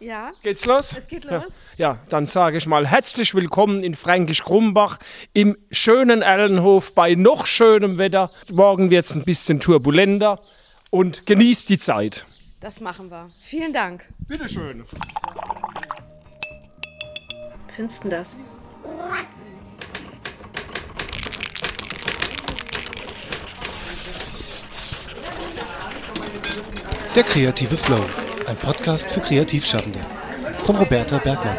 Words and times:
Ja. 0.00 0.30
Geht's 0.44 0.64
los? 0.64 0.96
Es 0.96 1.08
geht 1.08 1.24
Ja. 1.24 1.38
los. 1.38 1.54
Ja, 1.76 1.98
dann 2.08 2.28
sage 2.28 2.56
ich 2.58 2.66
mal 2.68 2.86
herzlich 2.86 3.34
willkommen 3.34 3.82
in 3.82 3.94
Fränkisch 3.96 4.44
Krumbach 4.44 4.98
im 5.32 5.56
schönen 5.72 6.22
Erlenhof 6.22 6.94
bei 6.94 7.16
noch 7.16 7.46
schönem 7.46 7.98
Wetter. 7.98 8.30
Morgen 8.52 8.90
wird's 8.90 9.16
ein 9.16 9.24
bisschen 9.24 9.58
turbulenter 9.58 10.40
und 10.90 11.26
genießt 11.26 11.68
die 11.70 11.78
Zeit. 11.80 12.26
Das 12.60 12.80
machen 12.80 13.10
wir. 13.10 13.28
Vielen 13.40 13.72
Dank. 13.72 14.04
Bitteschön. 14.28 14.84
Findest 17.74 18.04
du 18.04 18.08
das? 18.08 18.36
Der 27.14 27.22
kreative 27.24 27.76
Flow, 27.76 28.04
ein 28.48 28.56
Podcast 28.56 29.10
für 29.10 29.20
Kreativschaffende. 29.20 29.98
Von 30.60 30.76
Roberta 30.76 31.18
Bergmann. 31.18 31.54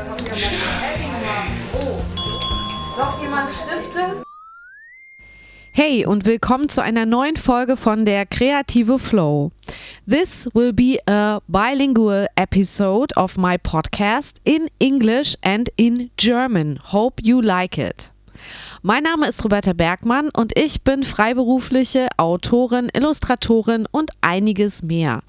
Noch 2.97 3.21
jemand 3.21 3.51
Stifte? 3.51 4.23
Hey 5.71 6.07
und 6.07 6.25
willkommen 6.25 6.67
zu 6.67 6.81
einer 6.81 7.05
neuen 7.05 7.37
Folge 7.37 7.77
von 7.77 8.05
der 8.05 8.25
Kreative 8.25 8.97
Flow. 8.97 9.51
This 10.09 10.49
will 10.55 10.73
be 10.73 10.97
a 11.07 11.41
bilingual 11.47 12.25
episode 12.35 13.15
of 13.15 13.37
my 13.37 13.59
podcast 13.59 14.37
in 14.43 14.67
English 14.79 15.35
and 15.43 15.69
in 15.75 16.09
German. 16.17 16.79
Hope 16.91 17.21
you 17.21 17.39
like 17.39 17.77
it. 17.77 18.11
Mein 18.81 19.03
Name 19.03 19.27
ist 19.27 19.43
Roberta 19.43 19.73
Bergmann 19.73 20.29
und 20.29 20.57
ich 20.57 20.83
bin 20.83 21.03
freiberufliche 21.03 22.07
Autorin, 22.17 22.89
Illustratorin 22.95 23.87
und 23.91 24.11
einiges 24.21 24.83
mehr. 24.83 25.21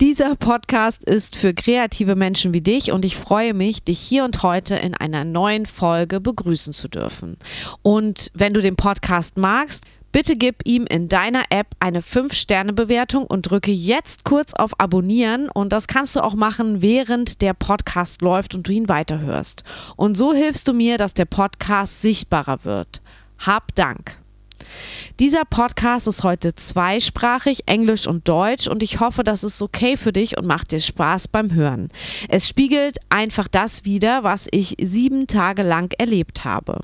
Dieser 0.00 0.34
Podcast 0.36 1.04
ist 1.04 1.36
für 1.36 1.54
kreative 1.54 2.16
Menschen 2.16 2.52
wie 2.54 2.60
dich 2.60 2.92
und 2.92 3.04
ich 3.04 3.16
freue 3.16 3.54
mich, 3.54 3.84
dich 3.84 3.98
hier 3.98 4.24
und 4.24 4.42
heute 4.42 4.74
in 4.76 4.94
einer 4.94 5.24
neuen 5.24 5.66
Folge 5.66 6.20
begrüßen 6.20 6.72
zu 6.72 6.88
dürfen. 6.88 7.36
Und 7.82 8.30
wenn 8.34 8.54
du 8.54 8.60
den 8.60 8.76
Podcast 8.76 9.36
magst, 9.36 9.84
Bitte 10.18 10.34
gib 10.34 10.66
ihm 10.66 10.84
in 10.84 11.06
deiner 11.06 11.44
App 11.50 11.68
eine 11.78 12.00
5-Sterne-Bewertung 12.00 13.24
und 13.24 13.42
drücke 13.42 13.70
jetzt 13.70 14.24
kurz 14.24 14.52
auf 14.52 14.80
Abonnieren 14.80 15.48
und 15.48 15.72
das 15.72 15.86
kannst 15.86 16.16
du 16.16 16.24
auch 16.24 16.34
machen, 16.34 16.82
während 16.82 17.40
der 17.40 17.54
Podcast 17.54 18.20
läuft 18.20 18.56
und 18.56 18.66
du 18.66 18.72
ihn 18.72 18.88
weiterhörst. 18.88 19.62
Und 19.94 20.16
so 20.16 20.34
hilfst 20.34 20.66
du 20.66 20.74
mir, 20.74 20.98
dass 20.98 21.14
der 21.14 21.26
Podcast 21.26 22.02
sichtbarer 22.02 22.64
wird. 22.64 23.00
Hab 23.38 23.72
Dank. 23.76 24.18
Dieser 25.20 25.44
Podcast 25.44 26.08
ist 26.08 26.24
heute 26.24 26.52
zweisprachig, 26.52 27.62
Englisch 27.66 28.08
und 28.08 28.26
Deutsch 28.26 28.66
und 28.66 28.82
ich 28.82 28.98
hoffe, 28.98 29.22
das 29.22 29.44
ist 29.44 29.62
okay 29.62 29.96
für 29.96 30.12
dich 30.12 30.36
und 30.36 30.48
macht 30.48 30.72
dir 30.72 30.80
Spaß 30.80 31.28
beim 31.28 31.54
Hören. 31.54 31.90
Es 32.28 32.48
spiegelt 32.48 32.98
einfach 33.08 33.46
das 33.46 33.84
wider, 33.84 34.24
was 34.24 34.48
ich 34.50 34.74
sieben 34.80 35.28
Tage 35.28 35.62
lang 35.62 35.94
erlebt 35.96 36.44
habe. 36.44 36.80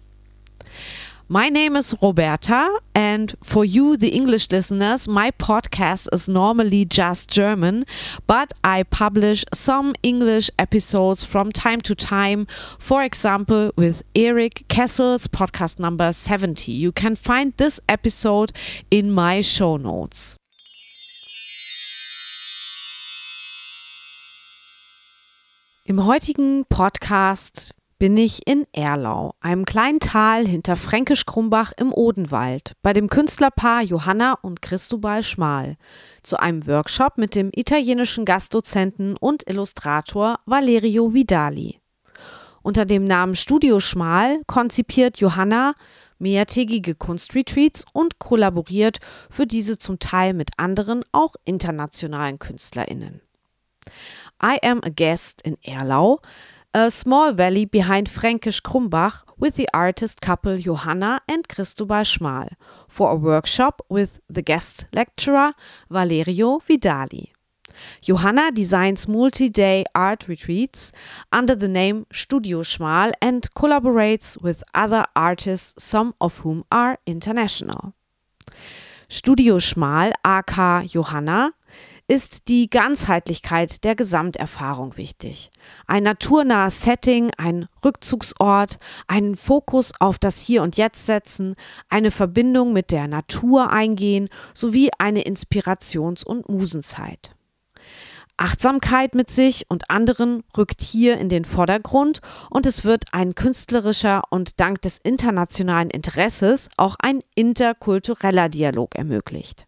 My 1.35 1.49
name 1.49 1.75
is 1.75 1.97
Roberta, 2.01 2.81
and 2.95 3.35
for 3.43 3.65
you, 3.65 3.97
the 3.97 4.11
English 4.11 4.53
listeners, 4.53 5.09
my 5.09 5.33
podcast 5.33 6.07
is 6.15 6.29
normally 6.29 6.85
just 6.85 7.29
German, 7.29 7.87
but 8.29 8.53
I 8.63 8.85
publish 8.85 9.45
some 9.53 9.97
English 10.05 10.49
episodes 10.61 11.25
from 11.25 11.51
time 11.51 11.81
to 11.81 11.97
time, 11.97 12.47
for 12.79 13.03
example, 13.03 13.73
with 13.75 14.05
Erik 14.15 14.65
Kessels 14.69 15.27
podcast 15.27 15.81
number 15.81 16.13
70. 16.13 16.71
You 16.71 16.93
can 16.93 17.17
find 17.17 17.53
this 17.57 17.81
episode 17.89 18.53
in 18.93 19.11
my 19.11 19.41
show 19.41 19.77
notes. 19.77 20.37
Im 25.87 26.07
heutigen 26.07 26.65
Podcast 26.69 27.75
bin 27.99 28.17
ich 28.17 28.47
in 28.47 28.67
Erlau, 28.73 29.35
einem 29.41 29.65
kleinen 29.65 30.01
Tal 30.01 30.47
hinter 30.47 30.77
Fränkisch 30.77 31.27
Krumbach 31.27 31.73
im 31.77 31.93
Odenwald, 31.93 32.73
bei 32.83 32.93
dem 32.93 33.09
Künstlerpaar 33.09 33.83
Johanna 33.83 34.35
und 34.43 34.63
Christobal 34.63 35.23
Schmal, 35.23 35.77
zu 36.23 36.39
einem 36.39 36.67
Workshop 36.67 37.19
mit 37.19 37.35
dem 37.35 37.51
italienischen 37.55 38.25
Gastdozenten 38.25 39.17
und 39.17 39.49
Illustrator 39.49 40.39
Valerio 40.47 41.15
Vidali. 41.15 41.81
Unter 42.63 42.87
dem 42.87 43.05
Namen 43.05 43.37
Studio 43.37 43.79
Schmal 43.81 44.41
konzipiert 44.47 45.19
Johanna 45.19 45.75
mehrtägige 46.19 46.95
Kunstretreats 46.95 47.85
und 47.93 48.19
kollaboriert 48.19 48.99
für 49.31 49.47
diese 49.47 49.79
zum 49.79 49.99
Teil 49.99 50.33
mit 50.33 50.51
anderen, 50.57 51.05
auch 51.13 51.35
internationalen 51.45 52.39
KünstlerInnen. 52.39 53.21
I 54.43 54.59
am 54.63 54.81
a 54.83 54.89
guest 54.89 55.43
in 55.43 55.57
Erlau, 55.63 56.21
a 56.77 56.91
small 56.91 57.33
valley 57.33 57.65
behind 57.65 58.09
Fränkisch 58.09 58.61
Krumbach, 58.61 59.23
with 59.39 59.55
the 59.55 59.69
artist 59.73 60.21
couple 60.21 60.59
Johanna 60.59 61.21
and 61.29 61.49
Cristobal 61.49 62.03
Schmal 62.03 62.49
for 62.89 63.13
a 63.13 63.15
workshop 63.15 63.81
with 63.89 64.21
the 64.29 64.43
guest 64.43 64.87
lecturer 64.93 65.53
Valerio 65.89 66.59
Vidali. 66.59 67.31
Johanna 68.01 68.51
designs 68.51 69.07
multi 69.07 69.49
day 69.49 69.85
art 69.95 70.27
retreats 70.27 70.91
under 71.31 71.55
the 71.55 71.69
name 71.69 72.07
Studio 72.13 72.63
Schmal 72.63 73.13
and 73.23 73.49
collaborates 73.55 74.41
with 74.43 74.65
other 74.75 75.05
artists, 75.15 75.81
some 75.83 76.15
of 76.21 76.39
whom 76.39 76.65
are 76.73 76.99
international. 77.07 77.95
Studio 79.09 79.59
Schmal, 79.59 80.13
aka 80.25 80.87
Johanna, 80.87 81.55
ist 82.07 82.49
die 82.49 82.69
Ganzheitlichkeit 82.69 83.83
der 83.85 83.95
Gesamterfahrung 83.95 84.97
wichtig. 84.97 85.51
Ein 85.87 86.03
naturnahes 86.03 86.83
Setting, 86.83 87.31
ein 87.39 87.67
Rückzugsort, 87.85 88.79
einen 89.07 89.37
Fokus 89.37 89.93
auf 90.01 90.19
das 90.19 90.41
Hier 90.41 90.63
und 90.63 90.77
Jetzt 90.77 91.07
setzen, 91.07 91.55
eine 91.89 92.11
Verbindung 92.11 92.73
mit 92.73 92.91
der 92.91 93.09
Natur 93.09 93.71
eingehen 93.71 94.29
sowie 94.53 94.91
eine 94.99 95.23
Inspirations- 95.23 96.25
und 96.25 96.49
Musenzeit. 96.49 97.35
Achtsamkeit 98.37 99.15
mit 99.15 99.31
sich 99.31 99.71
und 99.71 99.91
anderen 99.91 100.43
rückt 100.57 100.83
hier 100.83 101.19
in 101.19 101.29
den 101.29 101.45
Vordergrund 101.45 102.21
und 102.51 102.67
es 102.67 102.85
wird 102.85 103.05
ein 103.13 103.37
künstlerischer 103.37 104.23
und 104.29 104.59
dank 104.59 104.83
des 104.83 104.99
internationalen 104.99 105.89
Interesses 105.89 106.69
auch 106.77 106.97
ein 107.01 107.21
interkultureller 107.37 108.49
Dialog 108.49 108.97
ermöglicht. 108.97 109.67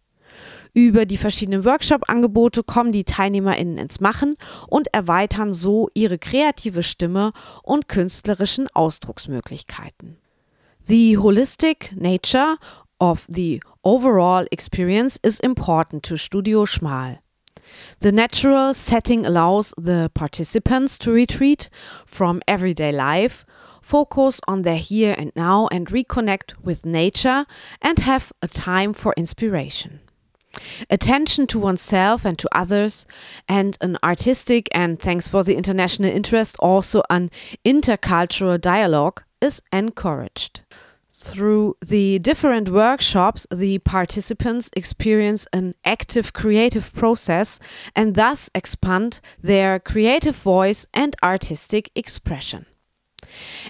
Über 0.77 1.07
die 1.07 1.17
verschiedenen 1.17 1.65
Workshop-Angebote 1.65 2.61
kommen 2.61 2.91
die 2.91 3.03
TeilnehmerInnen 3.03 3.79
ins 3.79 3.99
Machen 3.99 4.37
und 4.67 4.93
erweitern 4.93 5.51
so 5.51 5.89
ihre 5.95 6.19
kreative 6.19 6.83
Stimme 6.83 7.31
und 7.63 7.87
künstlerischen 7.87 8.67
Ausdrucksmöglichkeiten. 8.75 10.17
The 10.85 11.17
holistic 11.17 11.95
nature 11.95 12.57
of 12.99 13.25
the 13.27 13.59
overall 13.81 14.45
experience 14.51 15.17
is 15.23 15.39
important 15.39 16.05
to 16.05 16.15
Studio 16.15 16.67
Schmal. 16.67 17.21
The 17.99 18.11
natural 18.11 18.75
setting 18.75 19.25
allows 19.25 19.73
the 19.83 20.09
participants 20.13 20.99
to 20.99 21.11
retreat 21.11 21.71
from 22.05 22.39
everyday 22.45 22.91
life, 22.91 23.47
focus 23.81 24.39
on 24.47 24.61
their 24.61 24.77
here 24.77 25.15
and 25.17 25.35
now, 25.35 25.67
and 25.71 25.87
reconnect 25.87 26.53
with 26.63 26.85
nature 26.85 27.47
and 27.81 27.97
have 27.97 28.31
a 28.43 28.47
time 28.47 28.93
for 28.93 29.15
inspiration. 29.17 30.01
Attention 30.89 31.47
to 31.47 31.59
oneself 31.59 32.25
and 32.25 32.37
to 32.39 32.49
others, 32.51 33.05
and 33.47 33.77
an 33.81 33.97
artistic 34.03 34.67
and 34.73 34.99
thanks 34.99 35.27
for 35.27 35.43
the 35.43 35.55
international 35.55 36.09
interest, 36.11 36.55
also 36.59 37.03
an 37.09 37.29
intercultural 37.65 38.59
dialogue 38.59 39.23
is 39.41 39.61
encouraged. 39.71 40.61
Through 41.11 41.77
the 41.83 42.19
different 42.19 42.69
workshops, 42.69 43.47
the 43.51 43.79
participants 43.79 44.69
experience 44.75 45.47
an 45.51 45.73
active 45.83 46.31
creative 46.31 46.93
process 46.93 47.59
and 47.95 48.13
thus 48.13 48.51
expand 48.53 49.19
their 49.41 49.79
creative 49.79 50.35
voice 50.35 50.85
and 50.93 51.15
artistic 51.23 51.89
expression. 51.95 52.67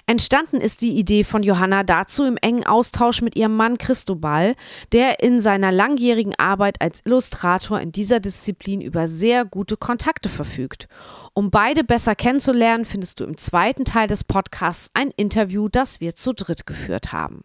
Entstanden 0.06 0.60
ist 0.60 0.82
die 0.82 0.92
Idee 0.92 1.24
von 1.24 1.42
Johanna 1.42 1.82
dazu 1.82 2.24
im 2.24 2.36
engen 2.36 2.64
Austausch 2.64 3.22
mit 3.22 3.36
ihrem 3.36 3.56
Mann 3.56 3.78
Christobal, 3.78 4.54
der 4.92 5.20
in 5.22 5.40
seiner 5.40 5.72
langjährigen 5.72 6.34
Arbeit 6.38 6.80
als 6.80 7.02
Illustrator 7.04 7.80
in 7.80 7.92
dieser 7.92 8.20
Disziplin 8.20 8.80
über 8.80 9.08
sehr 9.08 9.44
gute 9.44 9.76
Kontakte 9.76 10.28
verfügt. 10.28 10.88
Um 11.34 11.50
beide 11.50 11.84
besser 11.84 12.14
kennenzulernen, 12.14 12.84
findest 12.84 13.20
du 13.20 13.24
im 13.24 13.36
zweiten 13.36 13.84
Teil 13.84 14.08
des 14.08 14.24
Podcasts 14.24 14.90
ein 14.94 15.10
Interview, 15.16 15.68
das 15.68 16.00
wir 16.00 16.14
zu 16.14 16.32
dritt 16.32 16.66
geführt 16.66 17.12
haben. 17.12 17.44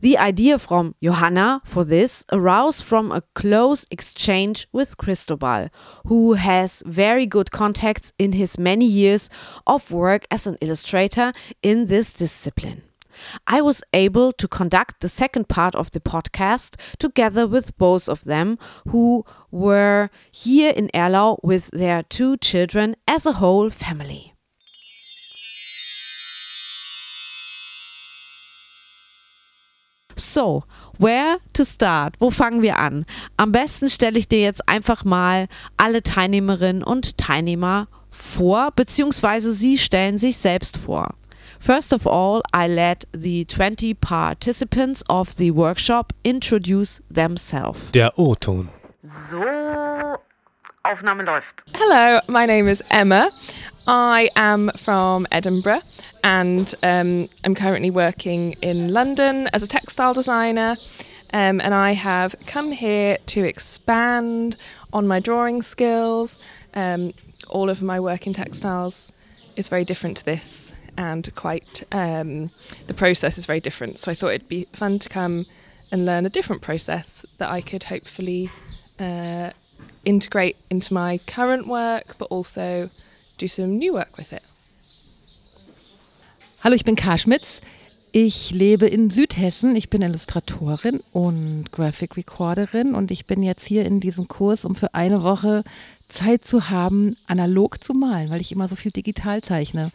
The 0.00 0.18
idea 0.18 0.58
from 0.58 0.94
Johanna 1.02 1.62
for 1.64 1.82
this 1.82 2.24
arose 2.30 2.82
from 2.82 3.10
a 3.10 3.22
close 3.34 3.86
exchange 3.90 4.68
with 4.70 4.98
Cristobal, 4.98 5.70
who 6.06 6.34
has 6.34 6.82
very 6.84 7.24
good 7.24 7.50
contacts 7.50 8.12
in 8.18 8.32
his 8.32 8.58
many 8.58 8.84
years 8.84 9.30
of 9.66 9.90
work 9.90 10.26
as 10.30 10.46
an 10.46 10.58
illustrator 10.60 11.32
in 11.62 11.86
this 11.86 12.12
discipline. 12.12 12.82
I 13.46 13.62
was 13.62 13.82
able 13.94 14.32
to 14.34 14.46
conduct 14.46 15.00
the 15.00 15.08
second 15.08 15.48
part 15.48 15.74
of 15.74 15.90
the 15.92 16.00
podcast 16.00 16.76
together 16.98 17.46
with 17.46 17.78
both 17.78 18.06
of 18.06 18.24
them, 18.24 18.58
who 18.88 19.24
were 19.50 20.10
here 20.30 20.74
in 20.76 20.88
Erlau 20.92 21.38
with 21.42 21.70
their 21.70 22.02
two 22.02 22.36
children 22.36 22.96
as 23.08 23.24
a 23.24 23.32
whole 23.32 23.70
family. 23.70 24.35
So, 30.18 30.64
where 30.98 31.36
to 31.52 31.62
start? 31.64 32.14
Wo 32.18 32.30
fangen 32.30 32.62
wir 32.62 32.78
an? 32.78 33.04
Am 33.36 33.52
besten 33.52 33.90
stelle 33.90 34.18
ich 34.18 34.28
dir 34.28 34.40
jetzt 34.40 34.66
einfach 34.66 35.04
mal 35.04 35.46
alle 35.76 36.02
Teilnehmerinnen 36.02 36.82
und 36.82 37.18
Teilnehmer 37.18 37.86
vor, 38.10 38.70
beziehungsweise 38.74 39.52
sie 39.52 39.76
stellen 39.76 40.16
sich 40.16 40.38
selbst 40.38 40.78
vor. 40.78 41.14
First 41.60 41.92
of 41.92 42.06
all, 42.06 42.40
I 42.54 42.66
let 42.66 43.06
the 43.12 43.44
20 43.44 43.94
participants 43.94 45.04
of 45.10 45.30
the 45.30 45.54
workshop 45.54 46.12
introduce 46.22 47.02
themselves. 47.12 47.90
Der 47.92 48.18
O-Ton. 48.18 48.70
So, 49.30 49.42
Aufnahme 50.82 51.24
läuft. 51.24 51.62
Hello, 51.74 52.20
my 52.28 52.46
name 52.46 52.70
is 52.70 52.82
Emma. 52.90 53.28
I 53.86 54.30
am 54.34 54.70
from 54.82 55.26
Edinburgh 55.30 55.82
and 56.26 56.74
um, 56.82 57.28
I'm 57.44 57.54
currently 57.54 57.88
working 57.88 58.56
in 58.60 58.92
London 58.92 59.48
as 59.52 59.62
a 59.62 59.68
textile 59.68 60.12
designer. 60.12 60.74
Um, 61.32 61.60
and 61.60 61.72
I 61.72 61.92
have 61.92 62.34
come 62.46 62.72
here 62.72 63.18
to 63.26 63.44
expand 63.44 64.56
on 64.92 65.06
my 65.06 65.20
drawing 65.20 65.62
skills. 65.62 66.40
Um, 66.74 67.14
all 67.48 67.70
of 67.70 67.80
my 67.80 68.00
work 68.00 68.26
in 68.26 68.32
textiles 68.32 69.12
is 69.54 69.68
very 69.68 69.84
different 69.84 70.16
to 70.16 70.24
this, 70.24 70.74
and 70.98 71.32
quite 71.36 71.84
um, 71.92 72.50
the 72.88 72.94
process 72.94 73.38
is 73.38 73.46
very 73.46 73.60
different. 73.60 74.00
So 74.00 74.10
I 74.10 74.14
thought 74.14 74.30
it'd 74.30 74.48
be 74.48 74.66
fun 74.72 74.98
to 74.98 75.08
come 75.08 75.46
and 75.92 76.04
learn 76.04 76.26
a 76.26 76.30
different 76.30 76.60
process 76.60 77.24
that 77.38 77.50
I 77.50 77.60
could 77.60 77.84
hopefully 77.84 78.50
uh, 78.98 79.50
integrate 80.04 80.56
into 80.70 80.92
my 80.92 81.20
current 81.28 81.68
work, 81.68 82.18
but 82.18 82.26
also 82.30 82.90
do 83.38 83.46
some 83.46 83.78
new 83.78 83.92
work 83.94 84.16
with 84.16 84.32
it. 84.32 84.42
Hallo, 86.66 86.74
ich 86.74 86.84
bin 86.84 86.96
Kar 86.96 87.16
Schmitz. 87.16 87.60
Ich 88.10 88.50
lebe 88.50 88.88
in 88.88 89.08
Südhessen. 89.08 89.76
Ich 89.76 89.88
bin 89.88 90.02
Illustratorin 90.02 90.98
und 91.12 91.70
Graphic 91.70 92.16
Recorderin 92.16 92.96
und 92.96 93.12
ich 93.12 93.28
bin 93.28 93.44
jetzt 93.44 93.64
hier 93.64 93.86
in 93.86 94.00
diesem 94.00 94.26
Kurs, 94.26 94.64
um 94.64 94.74
für 94.74 94.92
eine 94.92 95.22
Woche 95.22 95.62
Zeit 96.08 96.42
zu 96.42 96.68
haben, 96.68 97.16
analog 97.28 97.84
zu 97.84 97.94
malen, 97.94 98.30
weil 98.30 98.40
ich 98.40 98.50
immer 98.50 98.66
so 98.66 98.74
viel 98.74 98.90
digital 98.90 99.42
zeichne 99.42 99.92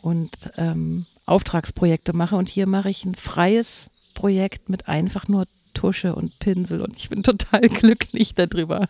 und 0.00 0.30
ähm, 0.56 1.04
Auftragsprojekte 1.26 2.14
mache. 2.14 2.36
Und 2.36 2.48
hier 2.48 2.66
mache 2.66 2.88
ich 2.88 3.04
ein 3.04 3.14
freies 3.14 3.90
Projekt 4.14 4.70
mit 4.70 4.88
einfach 4.88 5.28
nur 5.28 5.44
Tusche 5.74 6.14
und 6.14 6.38
Pinsel 6.38 6.80
und 6.80 6.96
ich 6.96 7.10
bin 7.10 7.22
total 7.22 7.60
glücklich 7.68 8.32
darüber. 8.32 8.86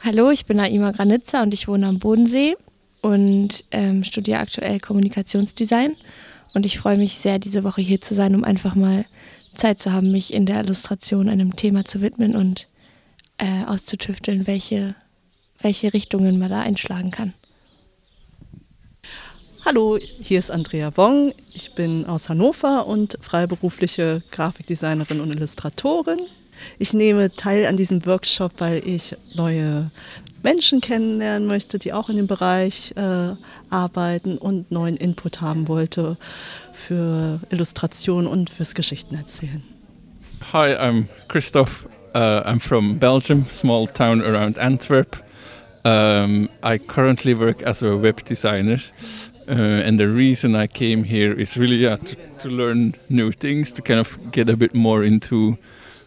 Hallo, 0.00 0.30
ich 0.30 0.46
bin 0.46 0.56
Naima 0.56 0.92
Granitza 0.92 1.42
und 1.42 1.52
ich 1.52 1.68
wohne 1.68 1.86
am 1.86 1.98
Bodensee 1.98 2.54
und 3.02 3.64
ähm, 3.70 4.04
studiere 4.04 4.38
aktuell 4.38 4.80
Kommunikationsdesign. 4.80 5.96
Und 6.54 6.66
ich 6.66 6.78
freue 6.78 6.96
mich 6.96 7.16
sehr, 7.16 7.38
diese 7.38 7.64
Woche 7.64 7.82
hier 7.82 8.00
zu 8.00 8.14
sein, 8.14 8.34
um 8.34 8.44
einfach 8.44 8.74
mal 8.74 9.04
Zeit 9.54 9.78
zu 9.78 9.92
haben, 9.92 10.12
mich 10.12 10.32
in 10.32 10.46
der 10.46 10.60
Illustration 10.60 11.28
einem 11.28 11.56
Thema 11.56 11.84
zu 11.84 12.02
widmen 12.02 12.36
und 12.36 12.66
äh, 13.38 13.64
auszutüfteln, 13.66 14.46
welche, 14.46 14.94
welche 15.60 15.92
Richtungen 15.92 16.38
man 16.38 16.50
da 16.50 16.60
einschlagen 16.60 17.10
kann. 17.10 17.34
Hallo, 19.64 19.98
hier 19.98 20.38
ist 20.38 20.50
Andrea 20.50 20.96
Wong. 20.96 21.32
Ich 21.52 21.74
bin 21.74 22.06
aus 22.06 22.28
Hannover 22.28 22.86
und 22.86 23.18
freiberufliche 23.20 24.22
Grafikdesignerin 24.30 25.20
und 25.20 25.32
Illustratorin. 25.32 26.20
Ich 26.78 26.94
nehme 26.94 27.30
teil 27.30 27.66
an 27.66 27.76
diesem 27.76 28.06
Workshop, 28.06 28.52
weil 28.58 28.86
ich 28.86 29.16
neue 29.34 29.90
Menschen 30.46 30.80
kennenlernen 30.80 31.48
möchte, 31.48 31.80
die 31.80 31.92
auch 31.92 32.08
in 32.08 32.14
dem 32.14 32.28
Bereich 32.28 32.94
äh, 32.94 33.34
arbeiten 33.68 34.38
und 34.38 34.70
neuen 34.70 34.96
Input 34.96 35.40
haben 35.40 35.66
wollte 35.66 36.16
für 36.72 37.40
Illustration 37.50 38.28
und 38.28 38.48
fürs 38.48 38.76
Geschichtenerzählen. 38.76 39.64
Hi, 40.52 40.68
I'm 40.76 41.06
Christoph. 41.26 41.88
Uh, 42.14 42.44
I'm 42.46 42.60
from 42.60 42.96
Belgium, 43.00 43.46
small 43.48 43.88
town 43.88 44.22
around 44.22 44.56
Antwerp. 44.60 45.20
Um, 45.84 46.48
I 46.62 46.78
currently 46.78 47.34
work 47.36 47.64
as 47.64 47.82
a 47.82 48.00
web 48.00 48.24
designer. 48.24 48.78
Uh, 49.48 49.82
and 49.84 49.98
the 49.98 50.06
reason 50.06 50.54
I 50.54 50.68
came 50.68 51.02
here 51.02 51.32
is 51.32 51.56
really 51.56 51.78
yeah, 51.78 51.96
to, 51.96 52.16
to 52.38 52.48
learn 52.48 52.94
new 53.08 53.32
things, 53.32 53.72
to 53.72 53.82
kind 53.82 53.98
of 53.98 54.16
get 54.30 54.48
a 54.48 54.56
bit 54.56 54.76
more 54.76 55.04
into 55.04 55.56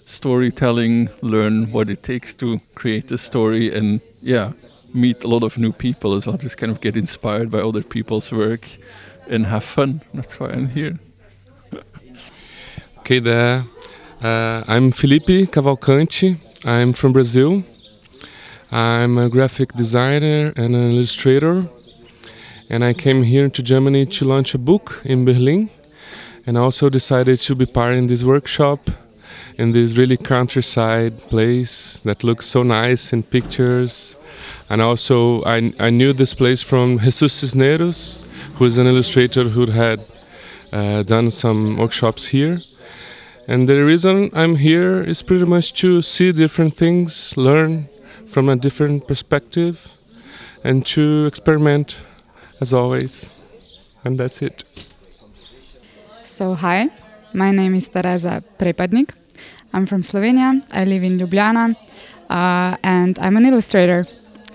storytelling, 0.10 1.08
learn 1.22 1.72
what 1.72 1.90
it 1.90 2.02
takes 2.02 2.36
to 2.36 2.60
create 2.74 3.12
a 3.12 3.18
story, 3.18 3.74
and 3.74 4.02
yeah, 4.22 4.54
meet 4.94 5.24
a 5.24 5.28
lot 5.28 5.44
of 5.44 5.58
new 5.58 5.72
people 5.72 6.16
as 6.16 6.26
well. 6.26 6.38
Just 6.38 6.58
kind 6.58 6.72
of 6.72 6.82
get 6.82 6.96
inspired 6.96 7.52
by 7.52 7.60
other 7.60 7.84
people's 7.84 8.32
work 8.32 8.68
and 9.30 9.46
have 9.46 9.64
fun. 9.64 10.02
That's 10.14 10.40
why 10.40 10.50
I'm 10.50 10.68
here. 10.68 11.00
Okay, 13.00 13.20
there. 13.20 13.64
Uh, 14.22 14.64
I'm 14.68 14.92
Felipe 14.92 15.52
Cavalcante. 15.52 16.38
I'm 16.66 16.94
from 16.94 17.14
Brazil. 17.14 17.64
I'm 18.72 19.18
a 19.18 19.30
graphic 19.30 19.74
designer 19.74 20.54
and 20.56 20.76
an 20.76 20.92
illustrator. 20.92 21.66
And 22.70 22.84
I 22.84 22.94
came 22.94 23.24
here 23.24 23.50
to 23.50 23.64
Germany 23.64 24.06
to 24.08 24.26
launch 24.26 24.54
a 24.56 24.60
book 24.60 25.02
in 25.06 25.24
Berlin. 25.26 25.70
And 26.46 26.58
I 26.58 26.62
also 26.62 26.90
decided 26.90 27.40
to 27.40 27.56
be 27.56 27.66
part 27.66 27.96
in 27.96 28.08
this 28.08 28.24
workshop 28.24 28.80
in 29.60 29.74
this 29.74 29.98
really 29.98 30.16
countryside 30.16 31.20
place 31.30 32.00
that 32.06 32.24
looks 32.24 32.46
so 32.46 32.64
nice 32.64 33.12
in 33.12 33.22
pictures. 33.22 34.16
And 34.70 34.82
also, 34.82 35.44
I, 35.44 35.74
I 35.78 35.90
knew 35.90 36.14
this 36.14 36.34
place 36.34 36.64
from 36.64 36.98
Jesus 37.00 37.34
Cisneros, 37.34 38.24
who 38.56 38.64
is 38.64 38.78
an 38.78 38.88
illustrator 38.88 39.44
who 39.44 39.66
had 39.70 40.00
uh, 40.72 41.04
done 41.04 41.30
some 41.30 41.76
workshops 41.76 42.28
here. 42.28 42.62
And 43.50 43.68
the 43.68 43.84
reason 43.84 44.30
I'm 44.34 44.56
here 44.56 45.04
is 45.04 45.22
pretty 45.22 45.46
much 45.46 45.74
to 45.82 46.02
see 46.02 46.32
different 46.32 46.76
things, 46.76 47.36
learn 47.36 47.90
from 48.28 48.48
a 48.48 48.56
different 48.56 49.10
perspective, 49.10 49.92
and 50.64 50.86
to 50.86 51.26
experiment 51.26 52.02
as 52.62 52.72
always. 52.72 53.38
And 54.06 54.18
that's 54.18 54.42
it. 54.42 54.64
So, 56.24 56.54
hi, 56.54 56.90
my 57.34 57.52
name 57.52 57.76
is 57.76 57.90
Tereza 57.90 58.42
Prepadnik. 58.58 59.20
I'm 59.74 59.86
from 59.86 60.02
Slovenia. 60.02 60.62
I 60.74 60.84
live 60.86 61.04
in 61.04 61.18
Ljubljana, 61.18 61.76
uh, 62.30 62.78
and 62.84 63.18
I'm 63.20 63.38
an 63.38 63.46
illustrator. 63.46 64.06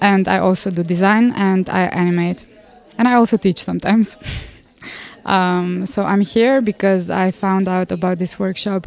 And 0.01 0.29
I 0.29 0.39
also 0.39 0.71
do 0.71 0.83
design 0.83 1.33
and 1.37 1.69
I 1.71 1.83
animate, 1.85 2.45
and 2.99 3.09
I 3.09 3.15
also 3.15 3.37
teach 3.37 3.59
sometimes. 3.63 4.19
um, 5.25 5.87
so 5.87 6.05
I'm 6.05 6.21
here 6.21 6.61
because 6.61 7.11
I 7.11 7.31
found 7.31 7.69
out 7.69 7.93
about 7.93 8.19
this 8.19 8.39
workshop 8.39 8.87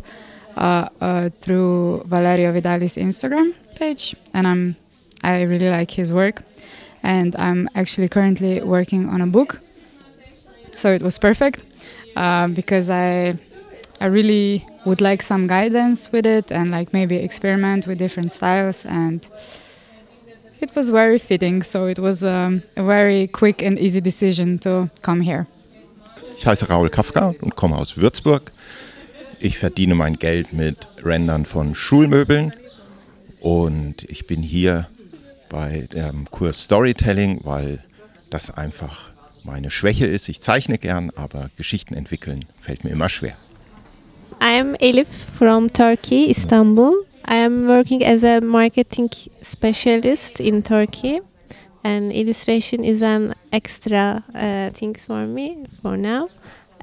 uh, 0.56 0.90
uh, 1.02 1.30
through 1.40 2.04
Valerio 2.06 2.52
Vidali's 2.54 2.98
Instagram 2.98 3.54
page, 3.76 4.16
and 4.34 4.46
I'm 4.48 4.76
I 5.24 5.44
really 5.44 5.70
like 5.70 5.92
his 5.92 6.14
work, 6.14 6.44
and 7.04 7.36
I'm 7.38 7.70
actually 7.74 8.10
currently 8.10 8.62
working 8.62 9.10
on 9.10 9.22
a 9.22 9.28
book. 9.28 9.62
So 10.74 10.94
it 10.94 11.02
was 11.02 11.18
perfect 11.18 11.64
uh, 12.16 12.48
because 12.50 12.90
I 12.90 13.38
I 14.00 14.06
really 14.06 14.64
would 14.86 15.02
like 15.02 15.24
some 15.24 15.48
guidance 15.48 16.12
with 16.12 16.26
it 16.26 16.52
and 16.52 16.72
like 16.72 16.94
maybe 16.94 17.16
experiment 17.16 17.88
with 17.88 17.98
different 17.98 18.32
styles 18.32 18.86
and 18.86 19.28
it 20.62 20.76
was 20.76 20.90
very 20.90 21.20
fitting 21.20 21.64
so 21.64 21.86
it 21.86 22.00
was 22.00 22.24
um, 22.24 22.62
a 22.76 22.84
very 22.84 23.28
quick 23.28 23.64
and 23.64 23.80
easy 23.80 24.02
decision 24.02 24.60
to 24.60 24.90
come 25.02 25.22
here. 25.22 25.48
Ich 26.36 26.46
heiße 26.46 26.68
Raul 26.70 26.90
Kafka 26.90 27.34
und 27.42 27.56
komme 27.56 27.78
aus 27.78 27.98
Würzburg. 27.98 28.52
Ich 29.40 29.58
verdiene 29.58 29.96
mein 29.96 30.18
Geld 30.18 30.54
mit 30.54 30.88
Rendern 31.04 31.46
von 31.46 31.74
Schulmöbeln 31.74 32.54
und 33.40 34.04
ich 34.04 34.28
bin 34.28 34.44
hier 34.44 34.88
bei 35.50 35.88
dem 35.94 36.30
Kurs 36.30 36.62
Storytelling, 36.64 37.42
weil 37.44 37.84
das 38.30 38.52
einfach 38.52 39.10
meine 39.44 39.72
Schwäche 39.72 40.06
ist. 40.06 40.30
Ich 40.30 40.42
zeichne 40.42 40.78
gern, 40.78 41.12
aber 41.16 41.50
Geschichten 41.56 41.96
entwickeln 41.96 42.46
fällt 42.54 42.84
mir 42.84 42.92
immer 42.92 43.10
schwer. 43.10 43.36
I'm 44.40 44.76
Elif 44.76 45.08
from 45.08 45.70
Turkey, 45.70 46.30
Istanbul. 46.30 47.06
I 47.26 47.36
am 47.36 47.68
working 47.68 48.04
as 48.04 48.24
a 48.24 48.40
marketing 48.40 49.10
specialist 49.42 50.40
in 50.40 50.62
Turkey, 50.62 51.22
and 51.84 52.12
illustration 52.12 52.84
is 52.84 53.02
an 53.02 53.34
extra 53.52 54.24
uh, 54.36 54.70
thing 54.70 54.94
for 54.94 55.26
me 55.26 55.66
for 55.82 55.98
now. 55.98 56.30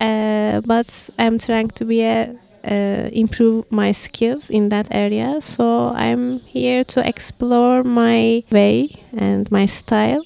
Uh, 0.00 0.60
but 0.62 1.10
I'm 1.18 1.38
trying 1.38 1.68
to 1.68 1.84
be 1.84 2.02
a 2.02 2.34
uh, 2.64 3.08
improve 3.12 3.70
my 3.70 3.92
skills 3.92 4.50
in 4.50 4.70
that 4.70 4.88
area. 4.90 5.40
So 5.40 5.92
I'm 5.94 6.40
here 6.40 6.82
to 6.84 7.06
explore 7.06 7.84
my 7.84 8.42
way 8.50 8.88
and 9.16 9.50
my 9.52 9.66
style. 9.66 10.24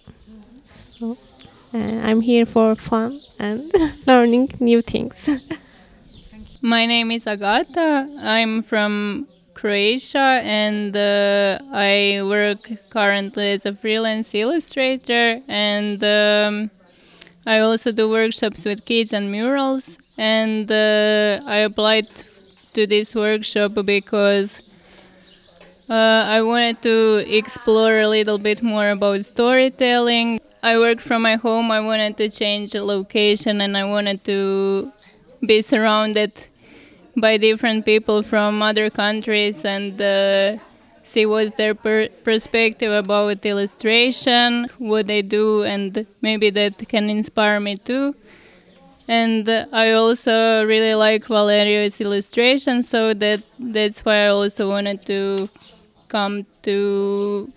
So 0.66 1.18
uh, 1.74 2.00
I'm 2.04 2.22
here 2.22 2.46
for 2.46 2.74
fun 2.74 3.20
and 3.38 3.70
learning 4.06 4.50
new 4.60 4.80
things. 4.80 5.28
My 6.60 6.86
name 6.86 7.12
is 7.12 7.28
Agata. 7.28 8.12
I'm 8.18 8.62
from 8.62 9.28
Croatia 9.54 10.40
and 10.42 10.96
uh, 10.96 11.60
I 11.72 12.20
work 12.24 12.68
currently 12.90 13.52
as 13.52 13.64
a 13.64 13.72
freelance 13.72 14.34
illustrator 14.34 15.40
and 15.46 16.02
um, 16.02 16.70
I 17.46 17.60
also 17.60 17.92
do 17.92 18.10
workshops 18.10 18.64
with 18.64 18.84
kids 18.84 19.12
and 19.12 19.30
murals 19.30 19.98
and 20.16 20.70
uh, 20.72 21.40
I 21.46 21.58
applied 21.58 22.08
to 22.72 22.88
this 22.88 23.14
workshop 23.14 23.74
because 23.86 24.68
uh, 25.88 25.94
I 26.26 26.42
wanted 26.42 26.82
to 26.82 27.24
explore 27.28 28.00
a 28.00 28.08
little 28.08 28.38
bit 28.38 28.64
more 28.64 28.90
about 28.90 29.24
storytelling. 29.24 30.40
I 30.60 30.76
work 30.76 30.98
from 30.98 31.22
my 31.22 31.36
home. 31.36 31.70
I 31.70 31.78
wanted 31.78 32.16
to 32.16 32.28
change 32.28 32.72
the 32.72 32.82
location 32.82 33.60
and 33.60 33.76
I 33.76 33.84
wanted 33.84 34.24
to 34.24 34.92
be 35.46 35.60
surrounded 35.60 36.32
by 37.16 37.36
different 37.36 37.84
people 37.84 38.22
from 38.22 38.62
other 38.62 38.90
countries 38.90 39.64
and 39.64 40.00
uh, 40.00 40.58
see 41.02 41.26
what's 41.26 41.52
their 41.52 41.74
per- 41.74 42.08
perspective 42.24 42.92
about 42.92 43.44
illustration, 43.44 44.68
what 44.78 45.06
they 45.06 45.22
do, 45.22 45.64
and 45.64 46.06
maybe 46.22 46.50
that 46.50 46.88
can 46.88 47.10
inspire 47.10 47.60
me 47.60 47.76
too. 47.76 48.14
And 49.08 49.48
I 49.72 49.92
also 49.92 50.64
really 50.66 50.94
like 50.94 51.24
Valerio's 51.26 52.00
illustration, 52.00 52.82
so 52.82 53.14
that 53.14 53.42
that's 53.58 54.04
why 54.04 54.26
I 54.26 54.28
also 54.28 54.68
wanted 54.68 55.06
to 55.06 55.48
come 56.08 56.46
to 56.62 57.50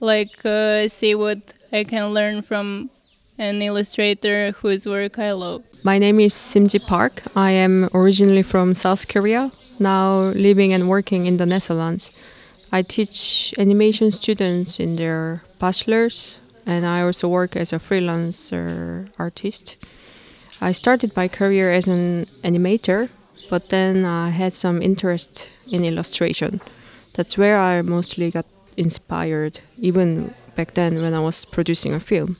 like 0.00 0.44
uh, 0.44 0.88
see 0.88 1.14
what 1.14 1.54
I 1.72 1.84
can 1.84 2.12
learn 2.14 2.42
from 2.42 2.90
an 3.38 3.62
illustrator 3.62 4.52
whose 4.52 4.86
work 4.86 5.18
I 5.18 5.32
love. 5.32 5.62
My 5.84 5.98
name 5.98 6.20
is 6.20 6.32
Simji 6.32 6.78
Park. 6.78 7.22
I 7.34 7.50
am 7.50 7.88
originally 7.92 8.44
from 8.44 8.72
South 8.72 9.08
Korea, 9.08 9.50
now 9.80 10.30
living 10.30 10.72
and 10.72 10.88
working 10.88 11.26
in 11.26 11.38
the 11.38 11.46
Netherlands. 11.46 12.12
I 12.70 12.82
teach 12.82 13.52
animation 13.58 14.12
students 14.12 14.78
in 14.78 14.94
their 14.94 15.42
bachelor's, 15.58 16.38
and 16.66 16.86
I 16.86 17.02
also 17.02 17.26
work 17.26 17.56
as 17.56 17.72
a 17.72 17.80
freelancer 17.80 19.10
artist. 19.18 19.76
I 20.60 20.70
started 20.70 21.16
my 21.16 21.26
career 21.26 21.72
as 21.72 21.88
an 21.88 22.26
animator, 22.44 23.08
but 23.50 23.70
then 23.70 24.04
I 24.04 24.30
had 24.30 24.54
some 24.54 24.80
interest 24.82 25.50
in 25.68 25.84
illustration. 25.84 26.60
That's 27.14 27.36
where 27.36 27.58
I 27.58 27.82
mostly 27.82 28.30
got 28.30 28.46
inspired, 28.76 29.58
even 29.78 30.32
back 30.54 30.74
then 30.74 31.02
when 31.02 31.12
I 31.12 31.18
was 31.18 31.44
producing 31.44 31.92
a 31.92 31.98
film. 31.98 32.36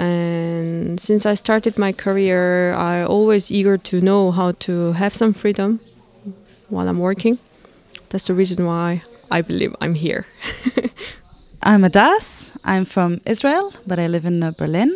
And 0.00 0.98
since 0.98 1.26
I 1.26 1.34
started 1.34 1.76
my 1.76 1.92
career, 1.92 2.72
I 2.72 3.02
always 3.02 3.52
eager 3.52 3.76
to 3.76 4.00
know 4.00 4.30
how 4.30 4.52
to 4.52 4.92
have 4.92 5.14
some 5.14 5.34
freedom 5.34 5.78
while 6.70 6.88
I'm 6.88 6.98
working. 6.98 7.38
That's 8.08 8.26
the 8.26 8.32
reason 8.32 8.64
why 8.64 9.02
I 9.30 9.42
believe 9.42 9.76
I'm 9.78 9.92
here. 9.92 10.24
I'm 11.62 11.82
Hadass. 11.82 12.50
I'm 12.64 12.86
from 12.86 13.20
Israel, 13.26 13.74
but 13.86 13.98
I 13.98 14.06
live 14.06 14.24
in 14.24 14.42
uh, 14.42 14.52
Berlin. 14.52 14.90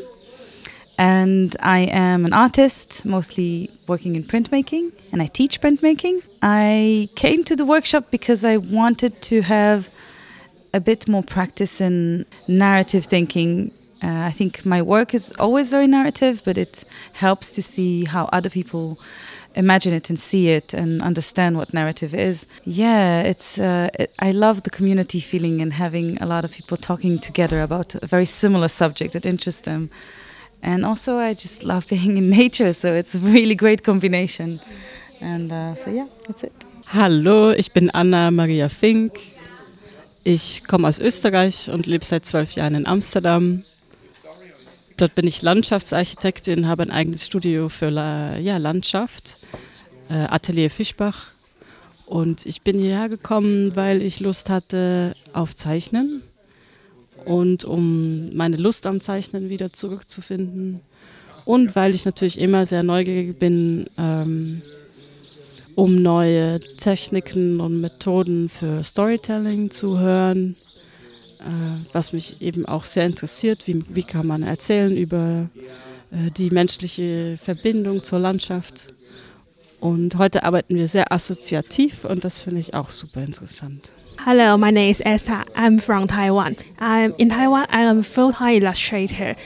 And 0.96 1.54
I 1.60 1.80
am 1.80 2.24
an 2.24 2.32
artist, 2.32 3.04
mostly 3.04 3.70
working 3.86 4.16
in 4.16 4.22
printmaking, 4.22 4.92
and 5.12 5.20
I 5.20 5.26
teach 5.26 5.60
printmaking. 5.60 6.22
I 6.40 7.10
came 7.14 7.44
to 7.44 7.54
the 7.54 7.66
workshop 7.66 8.10
because 8.10 8.42
I 8.42 8.56
wanted 8.56 9.20
to 9.22 9.42
have 9.42 9.90
a 10.72 10.80
bit 10.80 11.06
more 11.08 11.22
practice 11.22 11.82
in 11.82 12.24
narrative 12.48 13.04
thinking. 13.04 13.70
Uh, 14.04 14.28
I 14.28 14.32
think 14.32 14.66
my 14.66 14.82
work 14.82 15.14
is 15.14 15.32
always 15.38 15.70
very 15.70 15.86
narrative, 15.86 16.42
but 16.44 16.58
it 16.58 16.84
helps 17.14 17.54
to 17.54 17.62
see 17.62 18.04
how 18.04 18.28
other 18.32 18.50
people 18.50 18.98
imagine 19.54 19.94
it 19.94 20.10
and 20.10 20.18
see 20.18 20.48
it 20.48 20.74
and 20.74 21.00
understand 21.00 21.56
what 21.56 21.72
narrative 21.72 22.12
is. 22.14 22.46
Yeah, 22.64 23.22
it's. 23.22 23.58
Uh, 23.58 23.88
it, 23.98 24.12
I 24.18 24.32
love 24.32 24.62
the 24.62 24.70
community 24.70 25.20
feeling 25.20 25.62
and 25.62 25.72
having 25.72 26.20
a 26.20 26.26
lot 26.26 26.44
of 26.44 26.52
people 26.52 26.76
talking 26.76 27.18
together 27.18 27.62
about 27.62 27.94
a 27.94 28.06
very 28.06 28.26
similar 28.26 28.68
subject 28.68 29.14
that 29.14 29.24
interests 29.24 29.62
them. 29.62 29.88
And 30.62 30.84
also, 30.84 31.16
I 31.18 31.32
just 31.32 31.64
love 31.64 31.86
being 31.88 32.18
in 32.18 32.28
nature, 32.28 32.74
so 32.74 32.92
it's 32.92 33.14
a 33.14 33.20
really 33.20 33.54
great 33.54 33.84
combination. 33.84 34.60
And 35.20 35.50
uh, 35.50 35.74
so, 35.76 35.90
yeah, 35.90 36.08
that's 36.26 36.44
it. 36.44 36.52
Hallo, 36.88 37.52
ich 37.52 37.72
bin 37.72 37.90
Anna 37.94 38.30
Maria 38.30 38.68
Fink. 38.68 39.18
Ich 40.24 40.64
komme 40.64 40.88
aus 40.88 40.98
Österreich 40.98 41.70
und 41.70 41.86
lebe 41.86 42.04
seit 42.04 42.26
zwölf 42.26 42.52
Jahren 42.52 42.74
in 42.74 42.86
Amsterdam. 42.86 43.64
Dort 44.96 45.16
bin 45.16 45.26
ich 45.26 45.42
Landschaftsarchitektin, 45.42 46.68
habe 46.68 46.84
ein 46.84 46.92
eigenes 46.92 47.26
Studio 47.26 47.68
für 47.68 47.90
La 47.90 48.38
ja, 48.38 48.58
Landschaft, 48.58 49.38
äh, 50.08 50.14
Atelier 50.14 50.70
Fischbach. 50.70 51.32
Und 52.06 52.46
ich 52.46 52.62
bin 52.62 52.78
hierher 52.78 53.08
gekommen, 53.08 53.74
weil 53.74 54.02
ich 54.02 54.20
Lust 54.20 54.50
hatte 54.50 55.16
auf 55.32 55.56
Zeichnen 55.56 56.22
und 57.24 57.64
um 57.64 58.34
meine 58.36 58.56
Lust 58.56 58.86
am 58.86 59.00
Zeichnen 59.00 59.48
wieder 59.48 59.72
zurückzufinden. 59.72 60.80
Und 61.44 61.74
weil 61.74 61.94
ich 61.94 62.04
natürlich 62.04 62.38
immer 62.38 62.64
sehr 62.64 62.84
neugierig 62.84 63.38
bin, 63.38 63.86
ähm, 63.98 64.62
um 65.74 66.02
neue 66.02 66.60
Techniken 66.76 67.60
und 67.60 67.80
Methoden 67.80 68.48
für 68.48 68.84
Storytelling 68.84 69.70
zu 69.70 69.98
hören, 69.98 70.54
was 71.92 72.12
mich 72.12 72.40
eben 72.40 72.66
auch 72.66 72.84
sehr 72.84 73.06
interessiert, 73.06 73.66
wie, 73.66 73.84
wie 73.88 74.02
kann 74.02 74.26
man 74.26 74.42
erzählen 74.42 74.96
über 74.96 75.48
äh, 76.10 76.30
die 76.36 76.50
menschliche 76.50 77.38
Verbindung 77.40 78.02
zur 78.02 78.18
Landschaft. 78.18 78.92
Und 79.80 80.16
heute 80.16 80.44
arbeiten 80.44 80.76
wir 80.76 80.88
sehr 80.88 81.12
assoziativ 81.12 82.04
und 82.04 82.24
das 82.24 82.42
finde 82.42 82.60
ich 82.60 82.74
auch 82.74 82.90
super 82.90 83.22
interessant. 83.22 83.90
Hello, 84.24 84.56
my 84.56 84.72
name 84.72 84.88
is 84.88 85.00
Esther. 85.00 85.44
I'm 85.54 85.78
from 85.78 86.06
Taiwan. 86.06 86.56
I'm 86.80 87.14
in 87.18 87.28
Taiwan. 87.28 87.66
I 87.70 87.84
am 87.84 87.98
a 87.98 88.02
full-time 88.02 88.54
illustrator. 88.54 89.36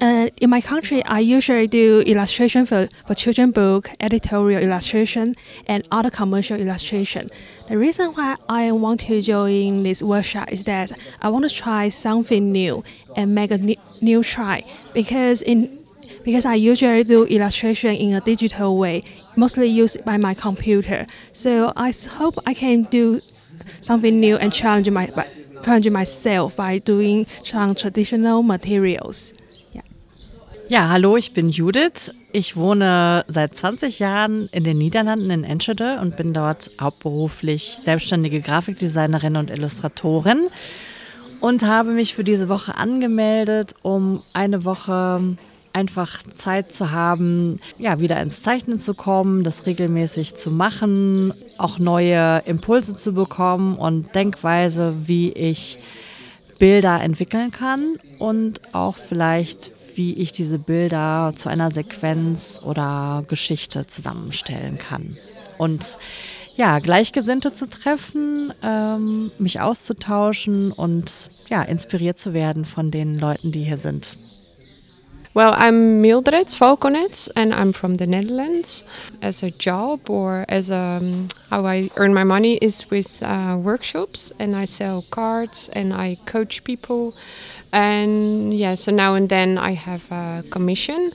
Uh, 0.00 0.28
in 0.42 0.50
my 0.50 0.60
country, 0.60 1.02
I 1.04 1.20
usually 1.20 1.66
do 1.66 2.00
illustration 2.02 2.66
for, 2.66 2.86
for 3.06 3.14
children 3.14 3.50
book, 3.50 3.90
editorial 3.98 4.62
illustration, 4.62 5.36
and 5.66 5.88
other 5.90 6.10
commercial 6.10 6.58
illustration. 6.58 7.30
The 7.68 7.78
reason 7.78 8.12
why 8.12 8.36
I 8.48 8.72
want 8.72 9.00
to 9.00 9.22
join 9.22 9.84
this 9.84 10.02
workshop 10.02 10.52
is 10.52 10.64
that 10.64 10.92
I 11.22 11.30
want 11.30 11.48
to 11.48 11.54
try 11.54 11.88
something 11.88 12.52
new 12.52 12.84
and 13.16 13.34
make 13.34 13.50
a 13.50 13.58
new, 13.58 13.76
new 14.00 14.22
try 14.22 14.62
because 14.92 15.42
in 15.42 15.78
because 16.24 16.44
I 16.44 16.54
usually 16.56 17.04
do 17.04 17.24
illustration 17.24 17.94
in 17.94 18.12
a 18.12 18.20
digital 18.20 18.76
way, 18.76 19.04
mostly 19.36 19.68
used 19.68 20.04
by 20.04 20.16
my 20.16 20.34
computer. 20.34 21.06
So 21.30 21.72
I 21.76 21.92
hope 22.10 22.34
I 22.44 22.52
can 22.52 22.82
do 22.82 23.20
something 23.80 24.18
new 24.18 24.36
and 24.36 24.52
challenge 24.52 24.90
my 24.90 25.06
challenge 25.62 25.88
myself 25.88 26.56
by 26.56 26.78
doing 26.78 27.26
some 27.44 27.74
traditional 27.76 28.42
materials. 28.42 29.32
Ja, 30.68 30.88
hallo, 30.88 31.16
ich 31.16 31.32
bin 31.32 31.48
Judith. 31.48 32.12
Ich 32.32 32.56
wohne 32.56 33.24
seit 33.28 33.56
20 33.56 34.00
Jahren 34.00 34.48
in 34.50 34.64
den 34.64 34.78
Niederlanden 34.78 35.30
in 35.30 35.44
Enschede 35.44 36.00
und 36.00 36.16
bin 36.16 36.32
dort 36.32 36.72
hauptberuflich 36.80 37.78
selbstständige 37.84 38.40
Grafikdesignerin 38.40 39.36
und 39.36 39.52
Illustratorin 39.52 40.48
und 41.38 41.64
habe 41.64 41.92
mich 41.92 42.16
für 42.16 42.24
diese 42.24 42.48
Woche 42.48 42.76
angemeldet, 42.76 43.74
um 43.82 44.24
eine 44.32 44.64
Woche 44.64 45.36
einfach 45.72 46.24
Zeit 46.34 46.72
zu 46.72 46.90
haben, 46.90 47.60
ja, 47.78 48.00
wieder 48.00 48.20
ins 48.20 48.42
Zeichnen 48.42 48.80
zu 48.80 48.94
kommen, 48.94 49.44
das 49.44 49.66
regelmäßig 49.66 50.34
zu 50.34 50.50
machen, 50.50 51.32
auch 51.58 51.78
neue 51.78 52.42
Impulse 52.44 52.96
zu 52.96 53.12
bekommen 53.12 53.76
und 53.76 54.16
Denkweise, 54.16 54.94
wie 55.04 55.30
ich 55.30 55.78
Bilder 56.58 57.00
entwickeln 57.00 57.50
kann 57.50 57.96
und 58.18 58.60
auch 58.74 58.96
vielleicht, 58.96 59.72
wie 59.94 60.14
ich 60.14 60.32
diese 60.32 60.58
Bilder 60.58 61.32
zu 61.34 61.48
einer 61.48 61.70
Sequenz 61.70 62.60
oder 62.64 63.24
Geschichte 63.28 63.86
zusammenstellen 63.86 64.78
kann. 64.78 65.16
Und 65.58 65.98
ja, 66.56 66.78
Gleichgesinnte 66.78 67.52
zu 67.52 67.68
treffen, 67.68 68.52
ähm, 68.62 69.30
mich 69.38 69.60
auszutauschen 69.60 70.72
und 70.72 71.30
ja, 71.48 71.62
inspiriert 71.62 72.18
zu 72.18 72.32
werden 72.32 72.64
von 72.64 72.90
den 72.90 73.18
Leuten, 73.18 73.52
die 73.52 73.62
hier 73.62 73.76
sind. 73.76 74.16
Well, 75.36 75.52
I'm 75.54 76.00
Mildred 76.00 76.46
Valkonets 76.46 77.28
and 77.36 77.52
I'm 77.52 77.74
from 77.74 77.96
the 77.96 78.06
Netherlands. 78.06 78.84
As 79.20 79.42
a 79.42 79.50
job 79.50 80.08
or 80.08 80.46
as 80.48 80.70
a, 80.70 80.96
um, 80.96 81.28
how 81.50 81.66
I 81.66 81.90
earn 81.98 82.14
my 82.14 82.24
money 82.24 82.56
is 82.62 82.90
with 82.90 83.22
uh, 83.22 83.58
workshops 83.60 84.32
and 84.38 84.56
I 84.56 84.64
sell 84.64 85.04
cards 85.10 85.68
and 85.74 85.92
I 85.92 86.16
coach 86.24 86.64
people. 86.64 87.14
And 87.70 88.54
yeah, 88.54 88.76
so 88.76 88.90
now 88.90 89.14
and 89.14 89.28
then 89.28 89.58
I 89.58 89.72
have 89.72 90.10
a 90.10 90.42
commission. 90.48 91.12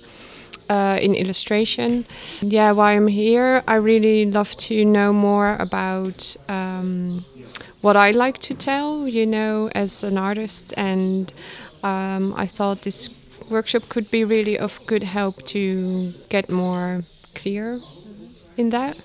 Uh, 0.69 0.97
in 1.01 1.15
illustration. 1.15 2.05
Yeah, 2.41 2.71
while 2.71 2.95
I'm 2.95 3.07
here, 3.07 3.61
I 3.67 3.75
really 3.75 4.31
love 4.31 4.55
to 4.67 4.85
know 4.85 5.11
more 5.11 5.57
about 5.59 6.37
um, 6.47 7.25
what 7.81 7.97
I 7.97 8.11
like 8.11 8.39
to 8.43 8.53
tell, 8.53 9.05
you 9.05 9.25
know, 9.25 9.69
as 9.75 10.01
an 10.01 10.17
artist. 10.17 10.73
And 10.77 11.33
um, 11.83 12.33
I 12.37 12.45
thought 12.45 12.83
this 12.83 13.09
workshop 13.51 13.89
could 13.89 14.09
be 14.09 14.23
really 14.23 14.59
of 14.59 14.79
good 14.87 15.03
help 15.03 15.45
to 15.47 16.13
get 16.29 16.49
more 16.49 17.03
clear 17.35 17.79
in 18.57 18.71
that. 18.71 18.97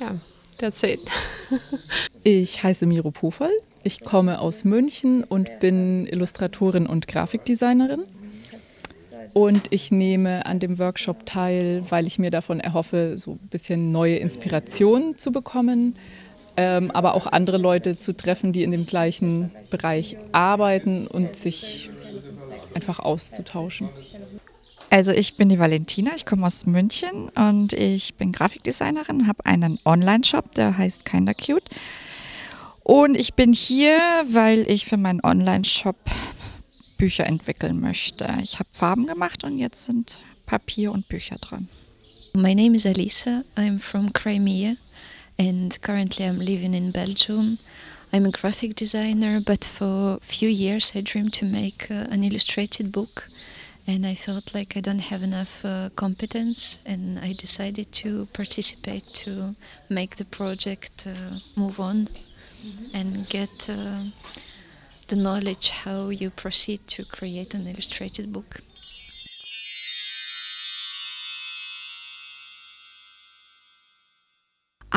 Yeah, 0.00 0.16
that's 0.58 0.82
it. 0.82 1.00
ich 2.24 2.62
heiße 2.62 2.86
Miro 2.86 3.10
Pofall. 3.10 3.52
Ich 3.82 4.00
komme 4.00 4.40
aus 4.40 4.64
München 4.64 5.24
und 5.24 5.58
bin 5.60 6.06
Illustratorin 6.06 6.86
und 6.86 7.06
Grafikdesignerin. 7.06 8.04
Und 9.34 9.66
ich 9.70 9.90
nehme 9.90 10.46
an 10.46 10.60
dem 10.60 10.78
Workshop 10.78 11.26
teil, 11.26 11.82
weil 11.90 12.06
ich 12.06 12.18
mir 12.18 12.30
davon 12.30 12.60
erhoffe, 12.60 13.16
so 13.16 13.32
ein 13.32 13.48
bisschen 13.48 13.90
neue 13.90 14.16
Inspiration 14.16 15.18
zu 15.18 15.32
bekommen, 15.32 15.96
ähm, 16.56 16.90
aber 16.92 17.14
auch 17.14 17.26
andere 17.26 17.58
Leute 17.58 17.96
zu 17.96 18.16
treffen, 18.16 18.52
die 18.52 18.62
in 18.62 18.70
dem 18.70 18.86
gleichen 18.86 19.50
Bereich 19.70 20.16
arbeiten 20.30 21.08
und 21.08 21.34
sich 21.34 21.90
einfach 22.74 22.98
auszutauschen. 22.98 23.88
Also 24.90 25.10
ich 25.10 25.36
bin 25.36 25.48
die 25.48 25.58
Valentina, 25.58 26.12
ich 26.14 26.24
komme 26.24 26.46
aus 26.46 26.66
München 26.66 27.28
und 27.30 27.72
ich 27.72 28.14
bin 28.14 28.32
Grafikdesignerin, 28.32 29.26
habe 29.26 29.44
einen 29.44 29.80
Online-Shop, 29.84 30.52
der 30.52 30.78
heißt 30.78 31.04
Kinda 31.04 31.32
Cute. 31.34 31.68
Und 32.84 33.16
ich 33.16 33.34
bin 33.34 33.52
hier, 33.52 33.98
weil 34.28 34.70
ich 34.70 34.84
für 34.84 34.96
meinen 34.96 35.20
Online-Shop 35.22 35.96
Bücher 36.96 37.26
entwickeln 37.26 37.80
möchte. 37.80 38.28
Ich 38.42 38.58
habe 38.58 38.68
Farben 38.72 39.06
gemacht 39.06 39.42
und 39.42 39.58
jetzt 39.58 39.84
sind 39.84 40.20
Papier 40.46 40.92
und 40.92 41.08
Bücher 41.08 41.36
dran. 41.36 41.68
My 42.34 42.54
name 42.54 42.76
is 42.76 42.84
Elisa. 42.84 43.42
I'm 43.56 43.78
from 43.78 44.12
Crimea 44.12 44.76
and 45.38 45.80
currently 45.82 46.24
I'm 46.24 46.38
living 46.38 46.74
in 46.74 46.92
Belgium. 46.92 47.58
I'm 48.14 48.26
a 48.26 48.30
graphic 48.30 48.76
designer, 48.76 49.40
but 49.40 49.64
for 49.64 50.18
a 50.18 50.20
few 50.20 50.48
years 50.48 50.92
I 50.94 51.00
dreamed 51.00 51.32
to 51.32 51.44
make 51.44 51.90
uh, 51.90 52.06
an 52.12 52.22
illustrated 52.22 52.92
book. 52.92 53.26
And 53.88 54.06
I 54.06 54.14
felt 54.14 54.54
like 54.54 54.76
I 54.76 54.80
don't 54.80 55.10
have 55.10 55.24
enough 55.24 55.64
uh, 55.64 55.88
competence, 55.96 56.78
and 56.86 57.18
I 57.18 57.32
decided 57.32 57.90
to 57.90 58.28
participate 58.32 59.02
to 59.24 59.56
make 59.88 60.14
the 60.14 60.24
project 60.24 61.08
uh, 61.08 61.38
move 61.56 61.80
on 61.80 62.06
mm-hmm. 62.06 62.96
and 62.96 63.28
get 63.28 63.68
uh, 63.68 64.04
the 65.08 65.16
knowledge 65.16 65.70
how 65.70 66.10
you 66.10 66.30
proceed 66.30 66.86
to 66.86 67.04
create 67.04 67.52
an 67.52 67.66
illustrated 67.66 68.32
book. 68.32 68.60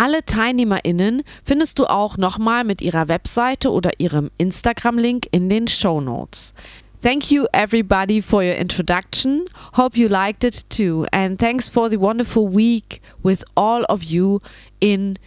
Alle 0.08 0.24
TeilnehmerInnen 0.24 1.22
findest 1.44 1.80
du 1.80 1.86
auch 1.86 2.16
nochmal 2.16 2.64
mit 2.64 2.82
ihrer 2.82 3.10
Webseite 3.10 3.70
oder 3.70 3.92
ihrem 3.98 4.32
Instagram-Link 4.38 5.28
in 5.32 5.50
den 5.50 5.68
Show 5.68 6.00
Notes. 6.00 6.54
Thank 7.02 7.30
you, 7.30 7.46
everybody, 7.52 8.22
for 8.22 8.42
your 8.42 8.56
introduction. 8.56 9.50
Hope 9.76 9.98
you 9.98 10.08
liked 10.08 10.46
it 10.46 10.70
too. 10.70 11.06
And 11.12 11.38
thanks 11.38 11.68
for 11.68 11.90
the 11.90 12.00
wonderful 12.00 12.48
week 12.48 13.02
with 13.22 13.44
all 13.58 13.84
of 13.90 14.02
you 14.04 14.40
in 14.80 15.20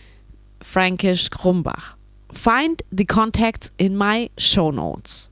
Frankisch 0.63 1.29
Krumbach. 1.29 1.97
Find 2.33 2.83
the 2.91 3.05
contacts 3.05 3.71
in 3.77 3.99
my 3.99 4.31
show 4.39 4.71
notes. 4.71 5.29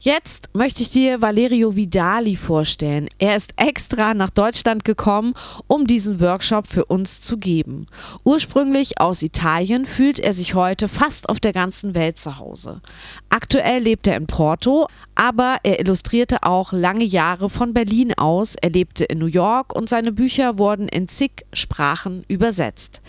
Jetzt 0.00 0.50
möchte 0.52 0.82
ich 0.82 0.90
dir 0.90 1.20
Valerio 1.20 1.74
Vidali 1.74 2.36
vorstellen. 2.36 3.08
Er 3.18 3.34
ist 3.34 3.52
extra 3.56 4.14
nach 4.14 4.30
Deutschland 4.30 4.84
gekommen, 4.84 5.34
um 5.66 5.88
diesen 5.88 6.20
Workshop 6.20 6.68
für 6.68 6.84
uns 6.84 7.20
zu 7.20 7.36
geben. 7.36 7.86
Ursprünglich 8.22 9.00
aus 9.00 9.22
Italien 9.24 9.86
fühlt 9.86 10.20
er 10.20 10.34
sich 10.34 10.54
heute 10.54 10.88
fast 10.88 11.28
auf 11.28 11.40
der 11.40 11.52
ganzen 11.52 11.96
Welt 11.96 12.16
zu 12.16 12.38
Hause. 12.38 12.80
Aktuell 13.28 13.82
lebt 13.82 14.06
er 14.06 14.16
in 14.16 14.28
Porto, 14.28 14.86
aber 15.16 15.56
er 15.64 15.80
illustrierte 15.80 16.44
auch 16.44 16.72
lange 16.72 17.04
Jahre 17.04 17.50
von 17.50 17.74
Berlin 17.74 18.14
aus. 18.16 18.54
Er 18.54 18.70
lebte 18.70 19.04
in 19.04 19.18
New 19.18 19.26
York 19.26 19.74
und 19.74 19.88
seine 19.88 20.12
Bücher 20.12 20.58
wurden 20.58 20.86
in 20.86 21.08
zig 21.08 21.44
Sprachen 21.52 22.24
übersetzt. 22.28 23.02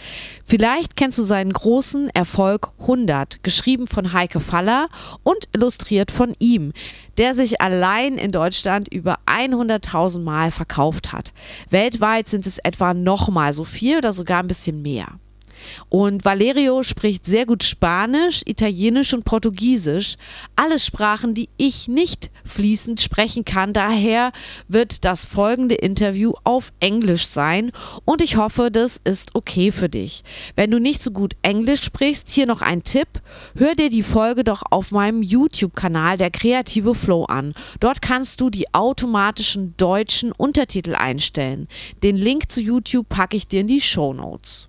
Vielleicht 0.44 0.96
kennst 0.96 1.20
du 1.20 1.24
seinen 1.24 1.54
großen 1.54 2.10
Erfolg 2.16 2.72
100, 2.80 3.44
geschrieben 3.44 3.86
von 3.86 4.12
Heike 4.12 4.40
Faller 4.40 4.90
und 5.22 5.50
illustriert 5.54 6.10
von 6.10 6.34
ihm, 6.40 6.74
der 7.18 7.36
sich 7.36 7.62
allein 7.62 8.18
in 8.18 8.32
Deutschland 8.32 8.88
über 8.94 9.18
100.000 9.26 10.22
Mal 10.22 10.52
verkauft 10.52 11.12
hat. 11.12 11.34
Weltweit 11.70 12.30
sind 12.30 12.48
es 12.48 12.60
etwa 12.60 12.94
nochmal 12.94 13.54
so 13.54 13.64
viel 13.64 13.98
oder 13.98 14.14
sogar 14.14 14.42
ein 14.42 14.48
bisschen 14.48 14.82
mehr. 14.82 15.20
Und 15.90 16.26
Valerio 16.26 16.84
spricht 16.84 17.26
sehr 17.26 17.46
gut 17.46 17.64
Spanisch, 17.64 18.42
Italienisch 18.46 19.14
und 19.14 19.26
Portugiesisch. 19.26 20.16
Alles 20.56 20.86
Sprachen, 20.86 21.34
die 21.34 21.50
ich 21.58 21.88
nicht 21.88 22.32
fließend 22.46 23.02
sprechen 23.02 23.46
kann. 23.46 23.74
Daher 23.74 24.32
wird 24.68 25.06
das 25.06 25.26
folgende 25.26 25.76
Interview 25.76 26.34
auf 26.44 26.72
Englisch 26.80 27.28
sein 27.28 27.72
und 28.06 28.22
ich 28.22 28.38
hoffe, 28.38 28.72
das 28.72 29.00
ist 29.04 29.36
okay 29.36 29.72
für 29.72 29.90
dich. 29.90 30.24
Wenn 30.56 30.72
du 30.72 30.80
nicht 30.80 31.04
so 31.04 31.12
gut 31.12 31.36
Englisch 31.42 31.84
sprichst, 31.84 32.30
hier 32.30 32.46
noch 32.46 32.62
ein 32.62 32.84
Tipp. 32.84 33.08
Hör 33.56 33.76
dir 33.76 33.90
die 33.90 34.04
Folge 34.04 34.44
doch 34.44 34.64
auf 34.70 34.92
meinem 34.92 35.22
YouTube-Kanal 35.22 36.18
der 36.18 36.32
Kreative 36.32 36.96
Flow 36.96 37.26
an. 37.26 37.54
Dort 37.80 38.02
kannst 38.02 38.42
du 38.42 38.50
die 38.50 38.74
automatischen 38.74 39.76
deutschen 39.78 40.32
Untertitel 40.32 40.96
einstellen. 40.96 41.68
Den 42.04 42.16
Link 42.16 42.52
zu 42.52 42.62
YouTube 42.62 43.10
packe 43.10 43.38
ich 43.38 43.48
dir 43.48 43.62
in 43.62 43.68
die 43.68 43.82
Show 43.82 44.14
Notes. 44.14 44.69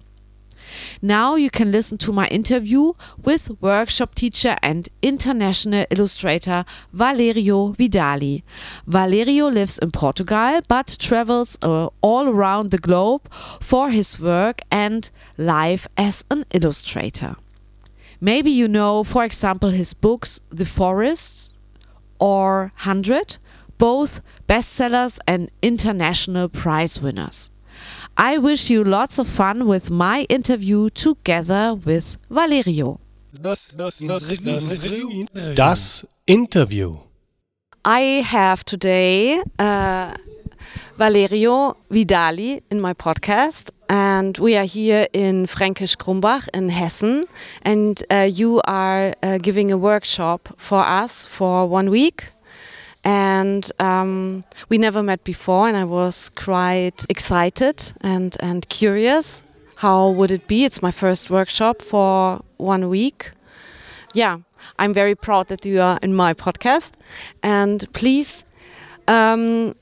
Now 1.03 1.37
you 1.37 1.51
can 1.51 1.73
listen 1.73 1.99
to 1.99 2.13
my 2.13 2.27
interview 2.29 2.93
with 3.23 3.51
workshop 3.61 4.15
teacher 4.15 4.57
and 4.63 4.89
international 5.03 5.87
illustrator 5.91 6.65
Valerio 6.93 7.73
Vidali. 7.73 8.43
Valerio 8.87 9.49
lives 9.49 9.79
in 9.79 9.91
Portugal 9.91 10.61
but 10.69 10.97
travels 10.99 11.59
uh, 11.63 11.89
all 12.01 12.29
around 12.29 12.71
the 12.71 12.79
globe 12.79 13.31
for 13.61 13.91
his 13.91 14.21
work 14.21 14.61
and 14.71 15.11
life 15.37 15.87
as 15.97 16.25
an 16.31 16.45
illustrator. 16.53 17.37
Maybe 18.21 18.51
you 18.51 18.69
know, 18.69 19.03
for 19.03 19.25
example, 19.25 19.71
his 19.71 19.95
books 19.95 20.43
The 20.51 20.67
Forest 20.67 21.57
or 22.19 22.73
100, 22.85 23.39
both 23.79 24.21
bestsellers 24.47 25.19
and 25.27 25.51
international 25.63 26.51
prize 26.51 27.01
winners. 27.01 27.51
I 28.23 28.37
wish 28.37 28.69
you 28.69 28.85
lots 28.85 29.19
of 29.19 29.27
fun 29.27 29.67
with 29.67 29.91
my 29.91 30.27
interview 30.29 30.91
together 30.91 31.75
with 31.75 32.19
Valerio. 32.29 33.01
Das, 33.33 33.69
das, 33.75 33.97
das, 33.97 34.29
Interview. 34.29 35.25
das 35.55 36.07
Interview. 36.27 36.99
I 37.83 38.23
have 38.23 38.63
today 38.67 39.41
uh, 39.59 40.13
Valerio 40.99 41.79
Vidali 41.91 42.61
in 42.71 42.83
my 42.83 42.93
podcast, 42.93 43.71
and 43.89 44.37
we 44.37 44.55
are 44.55 44.67
here 44.67 45.07
in 45.15 45.47
Fränkisch 45.47 45.97
Krumbach 45.97 46.47
in 46.53 46.69
Hessen, 46.69 47.25
and 47.63 48.03
uh, 48.11 48.29
you 48.31 48.61
are 48.67 49.15
uh, 49.23 49.39
giving 49.39 49.73
a 49.73 49.79
workshop 49.79 50.51
for 50.59 50.81
us 50.87 51.27
for 51.27 51.67
one 51.67 51.89
week 51.89 52.33
and 53.05 53.71
um, 53.79 54.43
we 54.69 54.79
never 54.79 55.03
met 55.03 55.25
before 55.25 55.69
and 55.69 55.77
i 55.77 55.85
was 55.85 56.31
quite 56.31 57.07
excited 57.09 57.93
and, 58.03 58.37
and 58.41 58.69
curious. 58.69 59.43
How 59.77 60.11
would 60.11 60.31
it 60.31 60.47
be? 60.47 60.65
It's 60.65 60.83
my 60.83 60.91
first 60.91 61.31
workshop 61.31 61.81
for 61.81 62.43
one 62.59 62.89
week. 62.89 63.31
Yeah 64.15 64.41
i'm 64.81 64.95
very 64.95 65.15
proud 65.15 65.49
that 65.49 65.65
you 65.67 65.81
are 65.81 65.99
in 66.03 66.15
my 66.15 66.35
podcast. 66.35 66.95
And 67.43 67.85
please 67.93 68.45
um, 69.07 69.75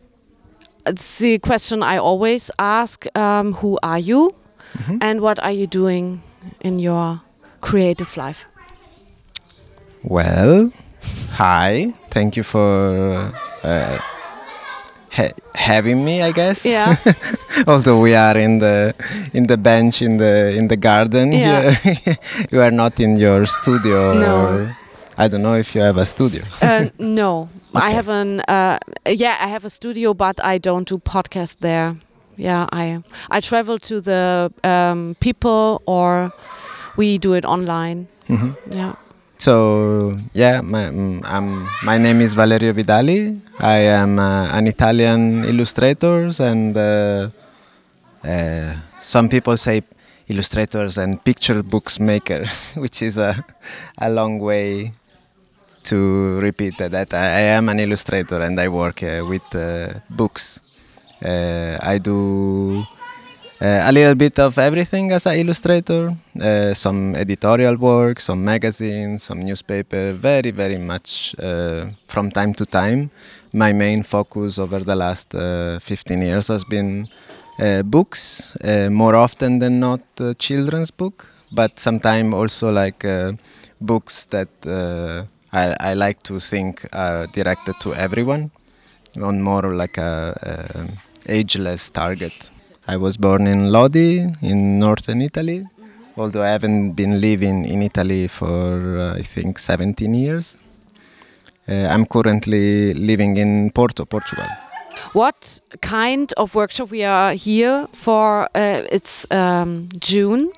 it's 0.87 1.19
the 1.19 1.39
question 1.39 1.83
i 1.83 1.99
always 1.99 2.51
ask 2.59 3.07
um, 3.17 3.55
who 3.55 3.79
are 3.83 4.01
you? 4.01 4.35
Mm 4.75 4.85
-hmm. 4.85 4.99
and 5.01 5.21
what 5.21 5.39
are 5.39 5.55
you 5.55 5.67
doing 5.67 6.21
in 6.61 6.79
your 6.79 7.21
creative 7.61 8.27
life? 8.27 8.47
Well 10.03 10.71
Hi, 11.39 11.93
thank 12.11 12.37
you 12.37 12.43
for 12.43 13.33
uh, 13.63 13.99
ha 15.11 15.29
having 15.55 16.05
me. 16.05 16.23
I 16.23 16.33
guess. 16.33 16.65
Yeah. 16.65 16.97
Although 17.67 18.01
we 18.01 18.15
are 18.15 18.37
in 18.37 18.59
the 18.59 18.95
in 19.33 19.47
the 19.47 19.57
bench 19.57 20.03
in 20.03 20.19
the 20.19 20.57
in 20.57 20.69
the 20.69 20.77
garden 20.77 21.33
yeah. 21.33 21.71
here, 21.71 22.17
you 22.53 22.61
are 22.61 22.73
not 22.73 23.01
in 23.01 23.17
your 23.17 23.47
studio. 23.47 24.15
No. 24.15 24.35
Or, 24.47 24.77
I 25.19 25.29
don't 25.29 25.43
know 25.43 25.55
if 25.55 25.75
you 25.75 25.81
have 25.83 25.97
a 25.97 26.07
studio. 26.07 26.43
Uh, 26.63 26.91
no, 26.99 27.49
okay. 27.75 27.87
I 27.87 27.91
have 27.91 28.09
an. 28.09 28.41
Uh, 28.49 28.79
yeah, 29.07 29.37
I 29.41 29.49
have 29.49 29.65
a 29.65 29.71
studio, 29.71 30.15
but 30.15 30.43
I 30.45 30.59
don't 30.59 30.89
do 30.89 30.99
podcast 30.99 31.59
there. 31.59 31.97
Yeah, 32.37 32.67
I 32.73 33.03
I 33.31 33.41
travel 33.41 33.79
to 33.79 34.01
the 34.01 34.53
um, 34.63 35.17
people, 35.21 35.83
or 35.87 36.33
we 36.97 37.19
do 37.19 37.35
it 37.35 37.45
online. 37.45 38.07
Mm 38.29 38.37
-hmm. 38.37 38.55
Yeah. 38.71 38.95
So 39.39 40.19
yeah, 40.35 40.61
my, 40.63 40.89
um, 40.89 41.69
my 41.85 41.97
name 41.97 42.21
is 42.21 42.35
Valerio 42.35 42.73
Vidali. 42.73 43.41
I 43.61 43.79
am 44.03 44.19
uh, 44.19 44.49
an 44.53 44.67
Italian 44.67 45.45
illustrator, 45.45 46.29
and 46.41 46.77
uh, 46.77 47.31
uh, 48.25 48.75
some 48.99 49.29
people 49.29 49.57
say 49.57 49.83
illustrators 50.27 50.99
and 50.99 51.23
picture 51.23 51.63
books 51.63 52.01
maker, 52.01 52.45
which 52.75 53.01
is 53.01 53.17
a, 53.17 53.37
a 53.99 54.11
long 54.11 54.41
way 54.41 54.93
to 55.85 56.41
repeat 56.41 56.77
that. 56.79 57.15
I, 57.15 57.41
am 57.57 57.69
an 57.69 57.79
illustrator 57.79 58.41
and 58.41 58.59
I 58.59 58.69
work 58.69 59.05
uh, 59.05 59.25
with 59.25 59.55
uh, 59.55 60.01
books. 60.11 60.61
Uh, 61.25 61.79
I 61.81 61.99
do 61.99 62.85
a 63.61 63.91
little 63.93 64.15
bit 64.15 64.39
of 64.39 64.57
everything 64.59 65.13
as 65.13 65.27
an 65.27 65.35
illustrator. 65.39 66.15
Uh, 66.41 66.75
some 66.75 67.15
editorial 67.17 67.77
work, 67.77 68.21
some 68.21 68.45
magazines, 68.45 69.25
some 69.25 69.41
newspaper. 69.41 70.13
Very, 70.13 70.51
very 70.53 70.79
much 70.79 71.35
uh, 71.39 71.87
from 72.07 72.31
time 72.31 72.55
to 72.55 72.65
time. 72.65 73.11
My 73.53 73.73
main 73.73 74.03
focus 74.03 74.59
over 74.59 74.79
the 74.81 74.95
last 74.95 75.35
uh, 75.35 75.79
15 75.81 76.23
years 76.23 76.49
has 76.49 76.65
been 76.65 77.09
uh, 77.59 77.83
books, 77.83 78.57
uh, 78.63 78.89
more 78.91 79.17
often 79.17 79.59
than 79.59 79.81
not 79.81 80.01
children's 80.39 80.91
book, 80.91 81.27
but 81.51 81.79
sometimes 81.79 82.35
also 82.35 82.71
like 82.71 83.05
books 83.81 84.27
that 84.27 84.49
I, 85.53 85.75
I 85.81 85.95
like 85.95 86.23
to 86.25 86.39
think 86.39 86.87
are 86.93 87.27
directed 87.27 87.75
to 87.81 87.95
everyone 87.95 88.51
on 89.21 89.43
more 89.43 89.75
like 89.75 89.99
a, 89.99 90.37
a 90.43 91.33
ageless 91.33 91.91
target. 91.91 92.51
I 92.91 92.97
was 92.97 93.19
born 93.19 93.47
in 93.47 93.71
Lodi 93.71 94.25
in 94.41 94.79
northern 94.79 95.21
Italy, 95.21 95.67
although 96.17 96.43
I 96.43 96.49
haven't 96.49 96.93
been 96.93 97.21
living 97.21 97.67
in 97.67 97.83
Italy 97.83 98.29
for 98.29 98.99
uh, 98.99 99.15
I 99.15 99.23
think 99.23 99.59
17 99.59 100.15
years. 100.15 100.57
Uh, 101.69 101.87
I'm 101.91 102.07
currently 102.07 102.95
living 102.95 103.37
in 103.37 103.73
Porto, 103.73 104.07
Portugal. 104.07 104.47
What 105.13 105.61
kind 105.83 106.33
of 106.39 106.55
workshop 106.55 106.91
we 106.91 107.05
are 107.05 107.35
here 107.35 107.89
for? 107.93 108.45
Uh, 108.55 108.85
it's 108.91 109.31
um, 109.31 109.91
June, 110.01 110.51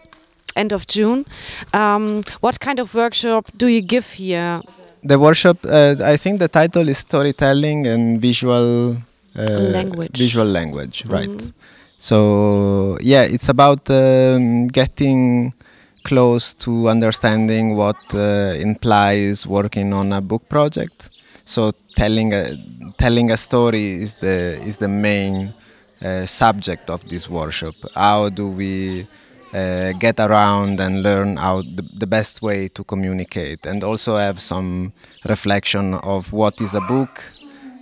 end 0.55 0.73
of 0.73 0.87
June. 0.87 1.27
Um, 1.75 2.23
what 2.38 2.61
kind 2.61 2.79
of 2.79 2.95
workshop 2.95 3.47
do 3.57 3.66
you 3.66 3.81
give 3.81 4.07
here? 4.12 4.62
The 5.03 5.19
workshop, 5.19 5.59
uh, 5.64 5.97
I 6.05 6.16
think 6.16 6.38
the 6.38 6.49
title 6.49 6.88
is 6.88 6.99
storytelling 6.99 7.88
and 7.88 8.21
visual 8.21 8.99
uh, 9.37 9.43
language. 9.43 10.16
Visual 10.16 10.47
language, 10.47 11.05
right? 11.09 11.29
Mm 11.29 11.38
-hmm. 11.38 11.79
So 12.01 12.97
yeah, 13.03 13.25
it's 13.25 13.51
about 13.51 13.89
um, 13.91 14.69
getting 14.69 15.53
close 16.03 16.55
to 16.55 16.89
understanding 16.89 17.77
what 17.77 17.99
uh, 18.15 18.55
implies 18.57 19.47
working 19.47 19.93
on 19.93 20.11
a 20.15 20.23
book 20.23 20.49
project. 20.49 21.11
So 21.45 21.73
telling 21.95 22.33
a, 22.33 22.57
telling 22.97 23.31
a 23.31 23.37
story 23.37 24.01
is 24.01 24.15
the 24.15 24.59
is 24.65 24.79
the 24.79 24.89
main 24.89 25.53
uh, 26.03 26.25
subject 26.25 26.89
of 26.89 27.07
this 27.11 27.29
workshop. 27.29 27.75
How 27.95 28.31
do 28.31 28.49
we 28.49 29.07
uh, 29.53 29.93
get 29.99 30.19
around 30.21 30.81
and 30.81 31.03
learn 31.03 31.37
how 31.37 31.61
the, 31.61 31.87
the, 31.99 32.07
best 32.07 32.41
way 32.41 32.69
to 32.69 32.83
communicate, 32.85 33.67
and 33.67 33.85
also 33.85 34.17
have 34.17 34.41
some 34.41 34.93
reflection 35.29 35.95
of 35.95 36.33
what 36.33 36.61
is 36.63 36.73
a 36.75 36.81
book 36.81 37.31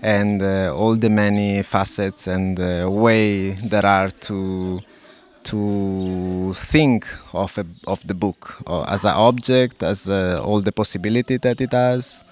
and 0.03 0.43
uh, 0.43 0.75
all 0.75 0.95
the 0.95 1.11
many 1.11 1.63
facets 1.63 2.27
and 2.27 2.59
uh, 2.59 2.89
way 2.91 3.51
there 3.51 3.87
are 3.87 4.11
to 4.11 4.81
to 5.45 6.53
think 6.55 7.07
of 7.33 7.57
a, 7.59 7.65
of 7.87 8.07
the 8.07 8.15
book 8.15 8.63
as 8.89 9.05
an 9.05 9.15
object, 9.15 9.83
as 9.83 10.09
uh, 10.09 10.43
all 10.45 10.61
the 10.61 10.73
possibility 10.73 11.39
that 11.39 11.61
it 11.61 11.73
has, 11.73 12.25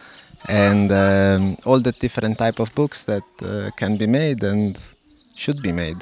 and 0.49 0.93
um, 0.93 1.57
all 1.65 1.81
the 1.81 1.93
different 1.93 2.37
type 2.39 2.59
of 2.59 2.75
books 2.75 3.05
that 3.05 3.25
uh, 3.43 3.71
can 3.77 3.97
be 3.97 4.07
made 4.07 4.43
and 4.43 4.79
should 5.35 5.63
be 5.63 5.73
made. 5.73 5.97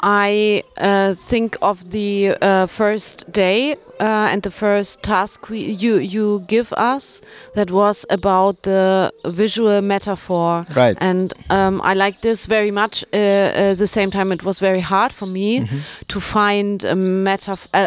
I 0.00 0.62
uh, 0.76 1.14
think 1.14 1.56
of 1.62 1.90
the 1.90 2.36
uh, 2.40 2.66
first 2.66 3.32
day 3.32 3.76
uh, 4.00 4.28
and 4.32 4.42
the 4.42 4.50
first 4.50 5.02
task 5.02 5.48
we, 5.50 5.58
you 5.60 5.98
you 5.98 6.44
give 6.46 6.72
us 6.72 7.20
that 7.54 7.70
was 7.70 8.06
about 8.10 8.62
the 8.62 9.12
visual 9.24 9.80
metaphor. 9.82 10.64
Right. 10.74 10.96
And 11.00 11.32
um, 11.50 11.80
I 11.82 11.94
like 11.94 12.20
this 12.20 12.46
very 12.46 12.70
much. 12.70 13.04
Uh, 13.12 13.72
at 13.72 13.78
the 13.78 13.86
same 13.86 14.10
time, 14.10 14.32
it 14.32 14.42
was 14.42 14.60
very 14.60 14.80
hard 14.80 15.12
for 15.12 15.26
me 15.28 15.60
mm 15.60 15.66
-hmm. 15.66 15.80
to 16.06 16.20
find 16.20 16.84
a 16.84 16.94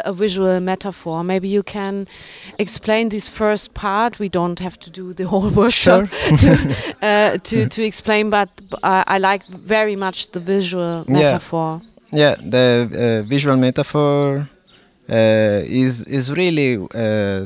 a 0.05 0.13
visual 0.13 0.59
metaphor. 0.59 1.23
Maybe 1.23 1.47
you 1.47 1.63
can 1.63 2.07
explain 2.57 3.09
this 3.09 3.27
first 3.29 3.73
part. 3.73 4.17
We 4.17 4.29
don't 4.29 4.59
have 4.59 4.77
to 4.77 4.89
do 4.91 5.13
the 5.13 5.23
whole 5.23 5.49
workshop 5.49 6.07
sure. 6.07 6.37
to, 6.41 6.47
uh, 7.01 7.37
to 7.49 7.67
to 7.67 7.81
explain, 7.81 8.29
but 8.29 8.49
I 9.15 9.19
like 9.19 9.43
very 9.65 9.95
much 9.95 10.29
the 10.29 10.39
visual 10.39 11.03
metaphor. 11.07 11.81
Yeah, 12.11 12.35
the 12.49 13.21
uh, 13.23 13.27
visual 13.27 13.57
metaphor 13.57 14.37
uh, 14.37 14.56
is 15.15 16.03
is 16.03 16.31
really 16.35 16.77
uh, 16.95 17.45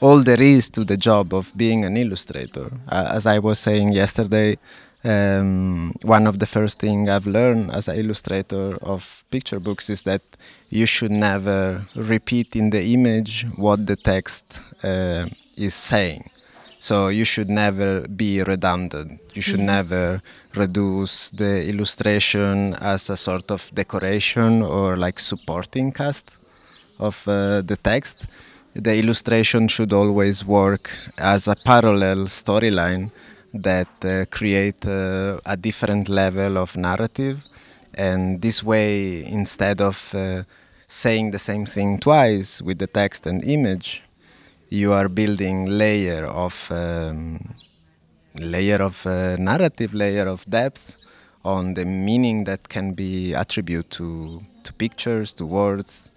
all 0.00 0.22
there 0.22 0.42
is 0.42 0.70
to 0.70 0.84
the 0.84 0.96
job 0.96 1.32
of 1.32 1.52
being 1.56 1.84
an 1.84 1.96
illustrator. 1.96 2.70
as 2.88 3.26
I 3.26 3.38
was 3.38 3.58
saying 3.58 3.92
yesterday, 3.92 4.58
um, 5.04 5.92
one 6.02 6.26
of 6.26 6.38
the 6.38 6.46
first 6.46 6.80
things 6.80 7.08
I've 7.08 7.26
learned 7.26 7.70
as 7.70 7.88
an 7.88 7.96
illustrator 7.96 8.76
of 8.82 9.24
picture 9.30 9.60
books 9.60 9.90
is 9.90 10.02
that 10.04 10.22
you 10.70 10.86
should 10.86 11.10
never 11.10 11.82
repeat 11.96 12.56
in 12.56 12.70
the 12.70 12.84
image 12.84 13.46
what 13.56 13.86
the 13.86 13.96
text 13.96 14.62
uh, 14.84 15.26
is 15.56 15.74
saying. 15.74 16.30
So 16.78 17.08
you 17.08 17.24
should 17.24 17.48
never 17.48 18.08
be 18.08 18.42
redundant. 18.42 19.20
You 19.34 19.42
should 19.42 19.60
mm 19.60 19.68
-hmm. 19.68 19.76
never 19.76 20.20
reduce 20.54 21.30
the 21.36 21.68
illustration 21.70 22.74
as 22.74 23.10
a 23.10 23.16
sort 23.16 23.50
of 23.50 23.70
decoration 23.72 24.62
or 24.62 24.96
like 24.96 25.20
supporting 25.20 25.92
cast 25.92 26.41
of 27.02 27.26
uh, 27.28 27.60
the 27.62 27.76
text. 27.76 28.16
The 28.74 28.98
illustration 28.98 29.68
should 29.68 29.92
always 29.92 30.44
work 30.46 30.90
as 31.18 31.48
a 31.48 31.56
parallel 31.64 32.26
storyline 32.26 33.10
that 33.52 33.92
uh, 34.04 34.24
create 34.30 34.86
uh, 34.86 35.38
a 35.44 35.56
different 35.56 36.08
level 36.08 36.56
of 36.56 36.76
narrative. 36.76 37.44
And 37.94 38.40
this 38.40 38.62
way, 38.62 39.24
instead 39.26 39.80
of 39.80 40.14
uh, 40.14 40.42
saying 40.88 41.32
the 41.32 41.38
same 41.38 41.66
thing 41.66 41.98
twice 41.98 42.62
with 42.62 42.78
the 42.78 42.86
text 42.86 43.26
and 43.26 43.44
image, 43.44 44.02
you 44.70 44.92
are 44.92 45.08
building 45.08 45.66
layer 45.66 46.24
of 46.24 46.68
um, 46.70 47.54
layer 48.34 48.80
of 48.82 49.06
uh, 49.06 49.36
narrative, 49.36 49.92
layer 49.92 50.26
of 50.26 50.44
depth 50.46 50.98
on 51.44 51.74
the 51.74 51.84
meaning 51.84 52.44
that 52.44 52.70
can 52.70 52.94
be 52.94 53.34
attributed 53.34 53.90
to 53.90 54.40
to 54.62 54.72
pictures, 54.74 55.34
to 55.34 55.44
words, 55.44 56.08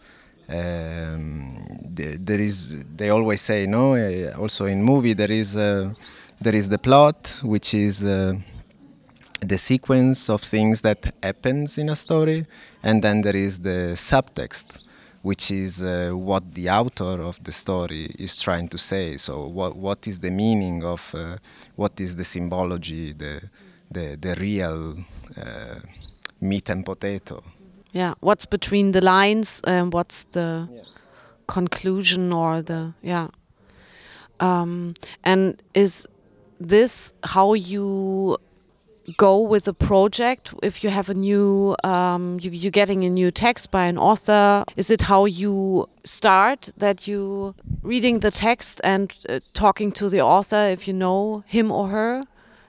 there 0.47 2.39
is 2.39 2.84
they 2.95 3.10
always 3.10 3.41
say 3.41 3.65
no 3.65 3.95
uh, 3.95 4.34
also 4.39 4.65
in 4.65 4.81
movie 4.84 5.13
there 5.13 5.31
is 5.31 5.58
uh, 5.58 5.91
there 6.41 6.55
is 6.55 6.69
the 6.69 6.77
plot 6.77 7.36
which 7.43 7.73
is 7.73 8.03
uh, 8.03 8.34
the 9.41 9.58
sequence 9.58 10.29
of 10.29 10.41
things 10.41 10.81
that 10.81 11.13
happens 11.23 11.77
in 11.77 11.89
a 11.89 11.95
story 11.95 12.45
and 12.84 13.01
then 13.03 13.21
there 13.21 13.36
is 13.36 13.60
the 13.60 13.93
subtext 13.95 14.79
which 15.21 15.49
is 15.51 15.81
uh, 15.81 16.12
what 16.13 16.53
the 16.53 16.69
author 16.69 17.21
of 17.23 17.43
the 17.43 17.51
story 17.51 18.05
is 18.19 18.39
trying 18.39 18.67
to 18.67 18.77
say. 18.77 19.17
So 19.17 19.47
what 19.47 19.75
what 19.75 20.08
is 20.08 20.19
the 20.19 20.29
meaning 20.29 20.84
of 20.84 21.01
uh, 21.15 21.38
what 21.75 21.99
is 21.99 22.15
the 22.15 22.23
symbology 22.23 23.12
the 23.13 23.41
the, 23.89 24.17
the 24.19 24.36
real 24.39 24.95
uh, 25.38 25.79
meat 26.41 26.69
and 26.69 26.86
potato 26.86 27.43
yeah 27.95 28.13
what's 28.19 28.45
between 28.45 28.91
the 28.91 29.01
lines 29.01 29.62
and 29.65 29.93
what's 29.93 30.23
the 30.25 30.67
yeah. 30.71 30.81
conclusion 31.47 32.31
or 32.34 32.62
the 32.62 32.93
yeah. 33.01 33.27
Um, 34.41 34.95
and 35.23 35.62
is 35.73 36.08
this 36.60 37.13
how 37.23 37.53
you 37.53 38.38
go 39.15 39.39
with 39.39 39.67
a 39.67 39.73
project? 39.73 40.53
If 40.62 40.84
you 40.84 40.89
have 40.89 41.10
a 41.10 41.13
new 41.13 41.75
um, 41.86 42.38
you, 42.41 42.51
you're 42.51 42.71
getting 42.71 43.05
a 43.05 43.10
new 43.10 43.31
text 43.31 43.71
by 43.71 43.86
an 43.86 43.97
author 43.97 44.65
is 44.75 44.91
it 44.91 45.03
how 45.03 45.23
you 45.25 45.88
start 46.03 46.69
that 46.77 47.08
you 47.08 47.55
reading 47.81 48.19
the 48.19 48.31
text 48.31 48.81
and 48.84 49.17
uh, 49.29 49.39
talking 49.53 49.93
to 49.93 50.10
the 50.10 50.21
author 50.21 50.67
if 50.69 50.86
you 50.88 50.93
know 50.93 51.43
him 51.47 51.71
or 51.71 51.88
her 51.88 52.23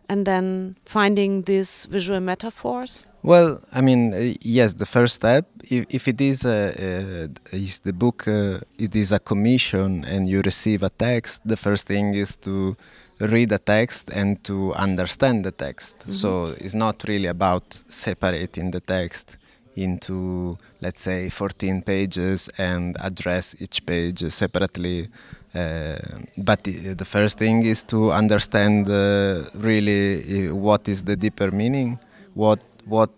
and 0.08 0.26
then 0.26 0.76
finding 0.84 1.42
these 1.42 1.86
visual 1.90 2.20
metaphors 2.20 3.06
well, 3.26 3.60
I 3.72 3.80
mean, 3.80 4.14
uh, 4.14 4.34
yes, 4.40 4.74
the 4.74 4.86
first 4.86 5.16
step, 5.16 5.46
if, 5.68 5.86
if 5.88 6.06
it 6.06 6.20
is 6.20 6.44
a, 6.44 7.24
uh, 7.24 7.28
is 7.50 7.80
the 7.80 7.92
book, 7.92 8.28
uh, 8.28 8.60
it 8.78 8.94
is 8.94 9.10
a 9.10 9.18
commission 9.18 10.04
and 10.04 10.28
you 10.28 10.42
receive 10.42 10.84
a 10.84 10.90
text, 10.90 11.42
the 11.44 11.56
first 11.56 11.88
thing 11.88 12.14
is 12.14 12.36
to 12.36 12.76
read 13.20 13.48
the 13.48 13.58
text 13.58 14.10
and 14.10 14.44
to 14.44 14.72
understand 14.74 15.44
the 15.44 15.50
text. 15.50 15.96
Mm 15.96 16.02
-hmm. 16.02 16.12
So 16.12 16.54
it's 16.64 16.74
not 16.74 17.02
really 17.04 17.28
about 17.28 17.64
separating 17.88 18.70
the 18.70 18.80
text 18.80 19.38
into, 19.74 20.56
let's 20.80 21.00
say, 21.00 21.28
14 21.28 21.82
pages 21.82 22.48
and 22.58 22.96
address 23.00 23.56
each 23.60 23.84
page 23.84 24.30
separately. 24.30 25.08
Uh, 25.56 25.96
but 26.44 26.62
the, 26.64 26.94
the, 26.94 27.04
first 27.04 27.38
thing 27.38 27.64
is 27.64 27.82
to 27.84 28.12
understand 28.12 28.88
uh, 28.90 29.42
really 29.54 30.48
uh, 30.48 30.54
what 30.54 30.86
is 30.88 31.02
the 31.02 31.16
deeper 31.16 31.50
meaning, 31.50 31.98
what 32.34 32.60
what 32.84 33.10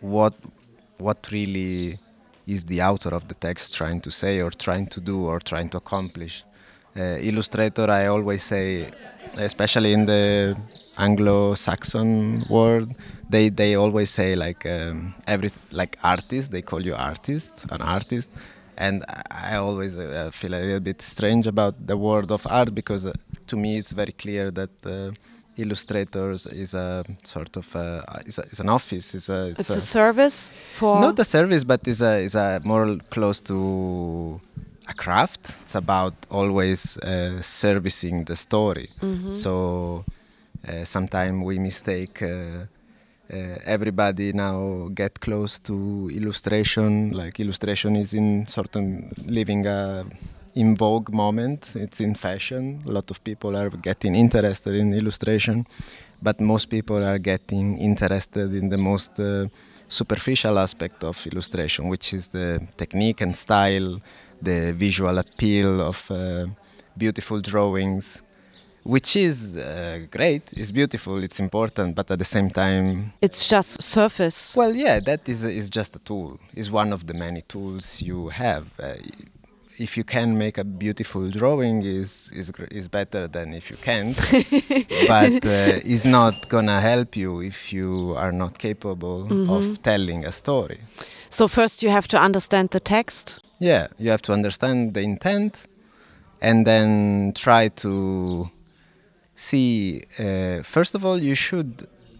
what 0.00 0.34
what 0.98 1.18
really 1.32 1.98
is 2.46 2.64
the 2.64 2.80
author 2.82 3.12
of 3.14 3.26
the 3.26 3.34
text 3.34 3.74
trying 3.74 4.00
to 4.00 4.10
say 4.10 4.40
or 4.40 4.50
trying 4.50 4.86
to 4.86 5.00
do 5.00 5.26
or 5.26 5.40
trying 5.40 5.68
to 5.68 5.78
accomplish 5.78 6.44
uh, 6.96 7.18
illustrator, 7.20 7.90
I 7.90 8.06
always 8.06 8.42
say, 8.42 8.86
especially 9.38 9.92
in 9.92 10.06
the 10.06 10.56
Anglo-Saxon 10.98 12.44
world, 12.50 12.94
they 13.30 13.48
they 13.48 13.76
always 13.76 14.10
say 14.10 14.36
like 14.36 14.66
um, 14.66 15.14
every 15.26 15.50
like 15.70 15.96
artist. 16.02 16.50
They 16.50 16.62
call 16.62 16.82
you 16.82 16.94
artist, 16.94 17.64
an 17.70 17.80
artist, 17.80 18.28
and 18.86 19.04
I 19.30 19.56
always 19.66 19.94
uh, 19.96 20.30
feel 20.32 20.54
a 20.54 20.62
little 20.66 20.84
bit 20.90 21.00
strange 21.02 21.46
about 21.54 21.74
the 21.90 21.96
world 22.06 22.30
of 22.36 22.46
art 22.60 22.74
because 22.74 23.06
uh, 23.06 23.12
to 23.50 23.56
me 23.62 23.70
it's 23.80 23.92
very 23.92 24.12
clear 24.12 24.50
that. 24.60 24.74
Uh, 24.84 25.12
illustrators 25.58 26.46
is 26.46 26.72
a 26.72 27.04
sort 27.22 27.54
of 27.58 27.76
a, 27.76 28.02
is, 28.24 28.38
a, 28.38 28.42
is 28.52 28.60
an 28.60 28.70
office. 28.70 29.14
It's 29.14 29.28
a, 29.28 29.48
it's, 29.48 29.60
it's 29.60 29.70
a, 29.70 29.78
a, 29.78 29.80
service 29.98 30.50
for 30.78 30.98
not 30.98 31.18
a 31.18 31.26
service, 31.26 31.62
but 31.62 31.86
is 31.86 32.00
a 32.00 32.14
is 32.20 32.34
a 32.34 32.60
more 32.64 32.96
close 33.10 33.42
to 33.42 34.40
a 34.88 34.94
craft. 34.94 35.42
It's 35.62 35.74
about 35.74 36.14
always 36.30 36.96
uh, 36.96 37.42
servicing 37.42 38.24
the 38.24 38.34
story. 38.34 38.88
Mm-hmm. 39.02 39.32
So 39.32 40.06
uh, 40.66 40.84
sometimes 40.84 41.44
we 41.44 41.58
mistake. 41.58 42.22
Uh, 43.32 43.56
everybody 43.64 44.30
now 44.34 44.88
get 44.94 45.18
close 45.20 45.58
to 45.58 46.10
illustration. 46.14 47.12
Like 47.12 47.40
illustration 47.40 47.96
is 47.96 48.12
in 48.12 48.46
certain 48.46 49.10
living 49.24 49.66
a 49.66 50.04
in 50.54 50.76
vogue 50.76 51.10
moment. 51.10 51.72
It's 51.74 52.00
in 52.00 52.14
fashion. 52.14 52.82
A 52.86 52.90
lot 52.90 53.10
of 53.10 53.24
people 53.24 53.56
are 53.56 53.70
getting 53.70 54.14
interested 54.14 54.74
in 54.74 54.92
illustration, 54.92 55.66
but 56.20 56.40
most 56.40 56.66
people 56.66 57.02
are 57.02 57.18
getting 57.18 57.78
interested 57.78 58.52
in 58.54 58.68
the 58.68 58.76
most 58.76 59.18
uh, 59.18 59.46
superficial 59.88 60.58
aspect 60.58 61.02
of 61.02 61.26
illustration, 61.26 61.88
which 61.88 62.12
is 62.12 62.28
the 62.28 62.60
technique 62.76 63.22
and 63.22 63.34
style, 63.34 63.98
the 64.42 64.72
visual 64.72 65.16
appeal 65.16 65.80
of 65.80 66.10
uh, 66.10 66.46
beautiful 66.98 67.40
drawings, 67.40 68.20
which 68.84 69.16
is 69.16 69.56
uh, 69.56 70.00
great, 70.10 70.42
it's 70.56 70.72
beautiful, 70.72 71.22
it's 71.22 71.40
important, 71.40 71.94
but 71.94 72.10
at 72.10 72.18
the 72.18 72.24
same 72.24 72.50
time, 72.50 73.12
it's 73.20 73.46
just 73.48 73.82
surface. 73.82 74.56
Well, 74.56 74.74
yeah, 74.74 75.00
that 75.00 75.28
is 75.28 75.44
is 75.44 75.70
just 75.70 75.96
a 75.96 76.00
tool. 76.00 76.38
Is 76.54 76.70
one 76.70 76.92
of 76.92 77.06
the 77.06 77.14
many 77.14 77.42
tools 77.42 78.02
you 78.02 78.28
have. 78.30 78.64
Uh, 78.78 78.94
if 79.78 79.96
you 79.96 80.04
can 80.04 80.36
make 80.36 80.58
a 80.58 80.64
beautiful 80.64 81.30
drawing, 81.30 81.82
is 81.82 82.30
is 82.34 82.52
is 82.70 82.88
better 82.88 83.26
than 83.28 83.54
if 83.54 83.70
you 83.70 83.76
can't. 83.76 84.16
but 85.08 85.44
uh, 85.46 85.80
it's 85.92 86.04
not 86.04 86.48
gonna 86.48 86.80
help 86.80 87.16
you 87.16 87.40
if 87.40 87.72
you 87.72 88.14
are 88.16 88.32
not 88.32 88.58
capable 88.58 89.24
Mhm. 89.28 89.48
of 89.56 89.82
telling 89.82 90.24
a 90.26 90.32
story. 90.32 90.78
So 91.28 91.48
first 91.48 91.82
you 91.82 91.90
have 91.92 92.06
to 92.08 92.18
understand 92.20 92.68
the 92.70 92.80
text. 92.80 93.40
Yeah, 93.60 93.86
you 93.98 94.10
have 94.10 94.22
to 94.22 94.32
understand 94.32 94.92
the 94.94 95.00
intent, 95.00 95.66
and 96.40 96.66
then 96.66 97.32
try 97.34 97.68
to 97.68 98.50
see. 99.50 100.02
Uh, 100.18 100.62
first 100.74 100.92
of 100.94 101.04
all, 101.06 101.18
you 101.30 101.34
should 101.34 101.72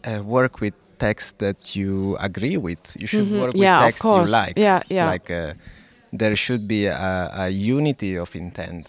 uh, 0.05 0.23
work 0.37 0.61
with 0.61 0.75
text 0.99 1.39
that 1.39 1.61
you 1.77 2.17
agree 2.29 2.57
with. 2.69 2.83
You 3.03 3.07
should 3.13 3.27
Mhm. 3.29 3.41
work 3.45 3.55
Yeah, 3.55 3.79
with 3.79 3.87
text 3.87 4.05
you 4.05 4.25
like. 4.41 4.57
Yeah, 4.69 4.81
yeah. 4.97 5.07
Like 5.13 5.29
uh, 5.31 5.55
there 6.21 6.37
should 6.45 6.65
be 6.77 6.83
a, 6.87 7.31
a 7.45 7.49
unity 7.77 8.13
of 8.25 8.35
intent, 8.37 8.85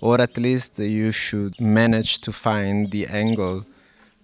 or 0.00 0.20
at 0.20 0.36
least 0.38 0.78
you 0.78 1.12
should 1.12 1.54
manage 1.60 2.12
to 2.26 2.32
find 2.32 2.90
the 2.90 3.06
angle 3.22 3.64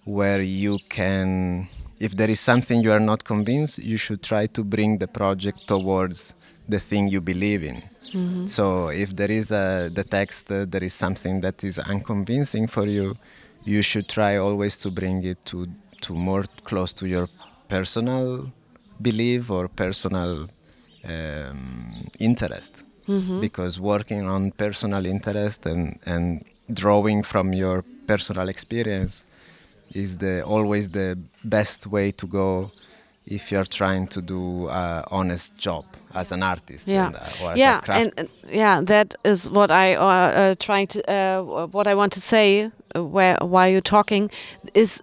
where 0.04 0.42
you 0.42 0.78
can. 0.88 1.68
If 1.98 2.12
there 2.16 2.30
is 2.30 2.40
something 2.40 2.82
you 2.82 2.92
are 2.92 3.04
not 3.12 3.24
convinced, 3.24 3.78
you 3.92 3.98
should 3.98 4.22
try 4.22 4.46
to 4.56 4.64
bring 4.64 4.98
the 4.98 5.06
project 5.08 5.66
towards 5.68 6.34
the 6.68 6.78
thing 6.80 7.08
you 7.08 7.20
believe 7.20 7.62
in. 7.62 7.82
Mhm. 8.12 8.48
So 8.48 8.88
if 8.88 9.14
there 9.16 9.30
is 9.30 9.50
a 9.52 9.90
the 9.92 10.04
text, 10.04 10.50
uh, 10.50 10.64
there 10.68 10.84
is 10.84 10.94
something 10.94 11.40
that 11.42 11.62
is 11.64 11.78
unconvincing 11.78 12.66
for 12.68 12.86
you, 12.86 13.16
you 13.64 13.82
should 13.82 14.08
try 14.08 14.36
always 14.36 14.78
to 14.80 14.90
bring 14.90 15.22
it 15.24 15.38
to 15.46 15.66
to 16.02 16.14
more 16.14 16.44
close 16.64 16.92
to 16.94 17.06
your 17.06 17.28
personal 17.68 18.50
belief 19.00 19.50
or 19.50 19.68
personal 19.68 20.46
um, 21.04 22.08
interest. 22.18 22.84
Mhm. 23.08 23.40
Because 23.40 23.80
working 23.80 24.26
on 24.28 24.50
personal 24.52 25.06
interest 25.06 25.66
and 25.66 25.98
and 26.06 26.44
drawing 26.72 27.22
from 27.24 27.52
your 27.52 27.84
personal 28.06 28.48
experience 28.48 29.24
is 29.94 30.18
the 30.18 30.42
always 30.44 30.90
the 30.90 31.18
best 31.44 31.86
way 31.86 32.10
to 32.12 32.26
go 32.26 32.70
if 33.26 33.52
you're 33.52 33.64
trying 33.64 34.06
to 34.08 34.22
do 34.22 34.68
a 34.68 35.04
honest 35.10 35.56
job 35.56 35.84
as 36.14 36.32
an 36.32 36.42
artist 36.42 36.88
Yeah, 36.88 37.06
and, 37.06 37.16
uh, 37.16 37.44
or 37.44 37.52
as 37.52 37.58
yeah, 37.58 37.78
a 37.78 37.82
craft 37.82 38.00
and, 38.00 38.12
and 38.18 38.28
yeah, 38.48 38.80
that 38.82 39.14
is 39.24 39.50
what 39.50 39.70
I 39.70 39.94
uh, 39.94 40.04
uh, 40.04 40.54
trying 40.58 40.86
to 40.88 41.10
uh, 41.10 41.66
what 41.66 41.86
I 41.86 41.94
want 41.94 42.12
to 42.14 42.20
say. 42.20 42.70
Uh, 42.96 43.04
where 43.04 43.36
while 43.40 43.68
you're 43.68 43.80
talking, 43.80 44.30
is 44.74 45.00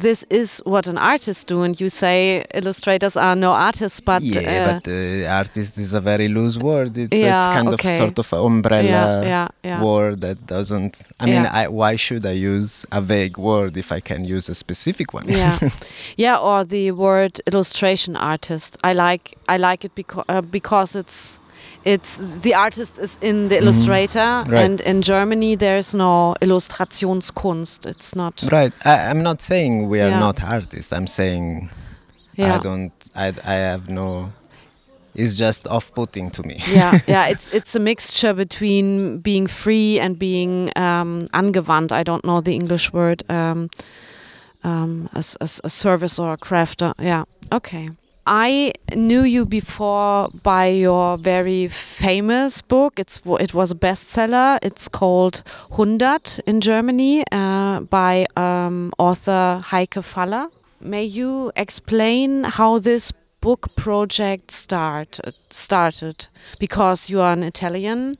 this 0.00 0.24
is 0.30 0.60
what 0.64 0.86
an 0.86 0.98
artist 0.98 1.46
do, 1.46 1.62
and 1.62 1.80
you 1.80 1.88
say 1.88 2.44
illustrators 2.54 3.16
are 3.16 3.36
no 3.36 3.52
artists, 3.52 4.00
but 4.00 4.22
yeah, 4.22 4.40
uh, 4.40 4.80
but 4.80 4.88
uh, 4.88 5.28
artist 5.40 5.78
is 5.78 5.94
a 5.94 6.00
very 6.00 6.28
loose 6.28 6.58
word. 6.58 6.96
It's, 6.96 7.16
Yeah, 7.16 7.38
it's 7.38 7.54
kind 7.56 7.68
okay. 7.68 7.92
of 7.92 7.96
sort 7.96 8.18
of 8.18 8.32
an 8.32 8.46
umbrella 8.46 9.22
Yeah, 9.24 9.48
yeah, 9.64 9.82
word 9.82 10.20
that 10.20 10.46
doesn't. 10.46 11.02
I 11.20 11.26
mean. 11.26 11.46
I, 11.46 11.68
why 11.68 11.96
should 11.96 12.24
I 12.26 12.32
use 12.32 12.84
a 12.92 13.00
vague 13.00 13.38
word 13.38 13.76
if 13.76 13.90
I 13.92 14.00
can 14.00 14.24
use 14.24 14.48
a 14.48 14.54
specific 14.54 15.12
one? 15.14 15.26
yeah, 15.28 15.58
yeah, 16.16 16.36
or 16.48 16.64
the 16.64 16.92
word 16.92 17.40
illustration 17.46 18.16
artist. 18.16 18.76
I 18.84 18.92
like 18.92 19.24
I 19.48 19.56
like 19.56 19.84
it 19.84 19.94
because 19.94 20.24
uh, 20.28 20.42
because 20.42 20.94
it's 20.96 21.38
it's 21.84 22.18
the 22.42 22.54
artist 22.54 22.98
is 22.98 23.16
in 23.20 23.48
the 23.48 23.56
Mhm. 23.56 23.62
illustrator, 23.62 24.44
Right. 24.46 24.64
and 24.64 24.80
in 24.80 25.02
Germany 25.02 25.56
there's 25.56 25.94
no 25.94 26.34
Illustrationskunst. 26.40 27.86
It's 27.86 28.14
not 28.16 28.42
Right. 28.52 28.72
I, 28.84 29.10
I'm 29.10 29.22
not 29.22 29.40
saying 29.42 29.88
we 29.88 30.00
are 30.00 30.10
Yeah. 30.10 30.20
not 30.20 30.42
artists. 30.42 30.92
I'm 30.92 31.06
saying 31.06 31.70
Yeah. 32.36 32.56
I 32.56 32.58
don't. 32.58 32.92
I, 33.14 33.26
I 33.44 33.54
have 33.54 33.88
no. 33.88 34.30
It's 35.14 35.38
just 35.38 35.66
off-putting 35.66 36.30
to 36.32 36.42
me. 36.42 36.60
yeah, 36.74 36.92
yeah, 37.06 37.26
it's 37.32 37.48
it's 37.54 37.74
a 37.74 37.80
mixture 37.80 38.34
between 38.34 39.18
being 39.22 39.46
free 39.48 39.98
and 39.98 40.18
being 40.18 40.70
um, 40.76 41.22
angewandt. 41.32 41.90
I 41.92 42.02
don't 42.02 42.22
know 42.24 42.42
the 42.42 42.52
English 42.54 42.92
word. 42.92 43.22
Um, 43.30 43.70
um, 44.64 45.08
as, 45.14 45.36
as 45.40 45.60
a 45.64 45.68
service 45.70 46.18
or 46.22 46.32
a 46.32 46.36
crafter. 46.36 46.92
Yeah, 46.98 47.24
okay. 47.52 47.88
I 48.26 48.72
knew 48.94 49.22
you 49.22 49.46
before 49.46 50.28
by 50.42 50.66
your 50.66 51.16
very 51.16 51.68
famous 51.68 52.60
book. 52.60 52.98
It's 52.98 53.20
it 53.40 53.54
was 53.54 53.70
a 53.70 53.76
bestseller. 53.76 54.58
It's 54.62 54.88
called 54.88 55.44
Hundert 55.70 56.40
in 56.44 56.60
Germany 56.60 57.22
uh, 57.30 57.80
by 57.80 58.26
um, 58.36 58.92
author 58.98 59.62
Heike 59.64 60.02
Faller. 60.02 60.48
May 60.80 61.04
you 61.04 61.52
explain 61.56 62.44
how 62.44 62.80
this 62.80 63.12
book 63.40 63.76
project 63.76 64.50
started? 64.50 65.34
Started 65.50 66.26
because 66.58 67.08
you 67.08 67.20
are 67.20 67.32
an 67.32 67.44
Italian 67.44 68.16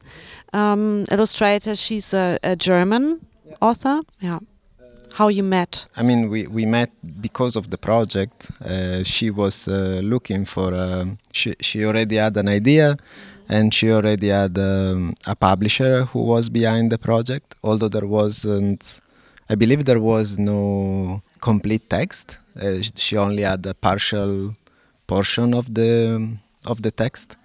um, 0.53 1.05
illustrator. 1.11 1.75
She's 1.75 2.15
a, 2.15 2.39
a 2.45 2.55
German 2.55 3.27
author. 3.61 4.03
Yeah. 4.21 4.39
How 5.17 5.29
you 5.29 5.45
met? 5.45 5.87
I 5.97 6.03
mean, 6.03 6.29
we, 6.29 6.47
we 6.47 6.67
met 6.67 6.91
because 7.23 7.57
of 7.57 7.71
the 7.71 7.79
project. 7.79 8.51
Uh, 8.63 9.03
she 9.03 9.31
was 9.31 9.67
uh, 9.67 10.01
looking 10.05 10.45
for. 10.45 10.75
Um, 10.75 11.17
she 11.33 11.55
she 11.59 11.87
already 11.87 12.17
had 12.17 12.37
an 12.37 12.49
idea, 12.49 12.99
and 13.49 13.73
she 13.73 13.91
already 13.91 14.29
had 14.29 14.59
um, 14.59 15.15
a 15.27 15.35
publisher 15.35 16.05
who 16.11 16.21
was 16.23 16.51
behind 16.51 16.93
the 16.93 16.99
project. 16.99 17.55
Although 17.63 17.89
there 17.89 18.07
wasn't, 18.07 19.01
I 19.49 19.55
believe 19.55 19.87
there 19.87 20.01
was 20.01 20.37
no 20.39 21.23
complete 21.41 21.89
text. 21.89 22.37
Uh, 22.63 22.83
she 23.05 23.17
only 23.17 23.45
had 23.45 23.65
a 23.65 23.73
partial 23.73 24.55
portion 25.07 25.55
of 25.55 25.73
the 25.73 25.93
of 26.67 26.83
the 26.83 26.91
text. 26.91 27.37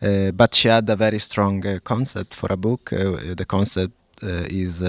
Uh, 0.00 0.30
but 0.30 0.54
she 0.54 0.68
had 0.68 0.88
a 0.88 0.94
very 0.94 1.18
strong 1.18 1.66
uh, 1.66 1.80
concept 1.82 2.32
for 2.32 2.48
a 2.52 2.56
book. 2.56 2.92
Uh, 2.92 3.34
the 3.34 3.44
concept 3.44 3.96
is 4.22 4.84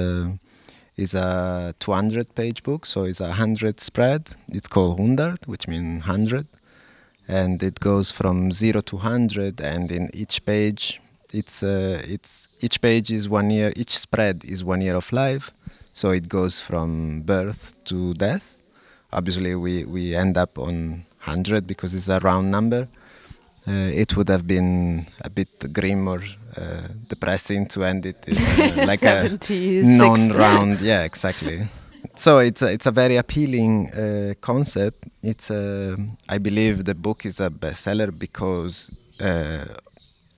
is 1.00 1.16
a 1.16 1.74
200 1.80 2.36
page 2.36 2.62
book, 2.64 2.86
so 2.86 3.06
it's 3.06 3.22
a 3.22 3.30
100 3.30 3.80
spread. 3.80 4.30
It's 4.50 4.68
called 4.68 5.00
100, 5.00 5.46
which 5.46 5.68
means 5.68 6.06
100. 6.06 6.46
And 7.28 7.64
it 7.64 7.80
goes 7.80 8.12
from 8.12 8.52
0 8.52 8.82
to 8.82 8.96
100, 8.98 9.62
and 9.62 9.92
in 9.92 10.10
each 10.14 10.46
page, 10.46 11.00
it's, 11.32 11.64
uh, 11.64 12.02
it's 12.04 12.48
each 12.60 12.82
page 12.82 13.12
is 13.12 13.30
one 13.30 13.50
year, 13.50 13.72
each 13.76 13.98
spread 13.98 14.44
is 14.44 14.64
one 14.64 14.82
year 14.82 14.96
of 14.96 15.12
life. 15.14 15.52
So 15.94 16.10
it 16.12 16.28
goes 16.28 16.60
from 16.60 17.22
birth 17.22 17.74
to 17.86 18.14
death. 18.16 18.62
Obviously, 19.14 19.56
we, 19.56 19.86
we 19.86 20.16
end 20.16 20.38
up 20.38 20.58
on 20.58 21.06
100 21.24 21.66
because 21.66 21.94
it's 21.94 22.10
a 22.10 22.20
round 22.20 22.52
number. 22.52 22.88
Uh, 23.68 23.92
it 24.04 24.18
would 24.18 24.30
have 24.30 24.48
been 24.48 25.06
a 25.22 25.30
bit 25.30 25.72
grim 25.72 26.08
or 26.08 26.22
depressing 27.08 27.68
to 27.68 27.84
end 27.84 28.06
it 28.06 28.28
in, 28.28 28.36
uh, 28.38 28.86
like 28.92 29.04
a 29.04 29.22
76. 29.30 29.88
non-round. 29.88 30.82
Yeah, 30.82 31.04
exactly. 31.04 31.68
So 32.16 32.40
it's 32.40 32.62
a, 32.62 32.72
it's 32.72 32.86
a 32.86 32.92
very 32.92 33.18
appealing 33.18 33.90
uh, 33.92 34.34
concept. 34.42 35.06
It's 35.24 35.50
a, 35.52 35.96
I 36.28 36.38
believe 36.38 36.86
the 36.86 36.96
book 36.96 37.26
is 37.26 37.40
a 37.40 37.50
bestseller 37.50 38.12
because 38.18 38.92
uh, 39.22 39.66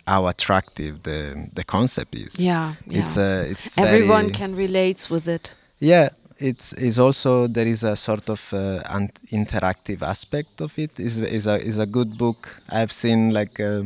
how 0.07 0.27
attractive 0.27 1.03
the 1.03 1.47
the 1.53 1.63
concept 1.63 2.15
is. 2.15 2.39
Yeah, 2.39 2.73
it's 2.87 3.17
yeah. 3.17 3.23
uh, 3.23 3.51
it's 3.51 3.77
everyone 3.77 4.25
very- 4.27 4.33
can 4.33 4.55
relate 4.55 5.07
with 5.09 5.27
it. 5.27 5.53
yeah, 5.79 6.09
it's 6.37 6.73
is 6.73 6.99
also 6.99 7.47
there 7.47 7.67
is 7.67 7.83
a 7.83 7.95
sort 7.95 8.29
of 8.29 8.53
uh, 8.53 8.81
an 8.89 9.09
interactive 9.31 10.01
aspect 10.01 10.61
of 10.61 10.77
it. 10.77 10.99
is 10.99 11.19
is 11.21 11.47
a 11.47 11.57
is 11.63 11.79
a 11.79 11.85
good 11.85 12.17
book. 12.17 12.61
I've 12.69 12.91
seen 12.91 13.31
like 13.33 13.59
uh, 13.59 13.83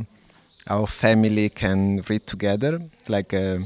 our 0.70 0.88
family 0.88 1.50
can 1.50 2.02
read 2.10 2.26
together. 2.28 2.80
Like 3.08 3.34
uh, 3.34 3.60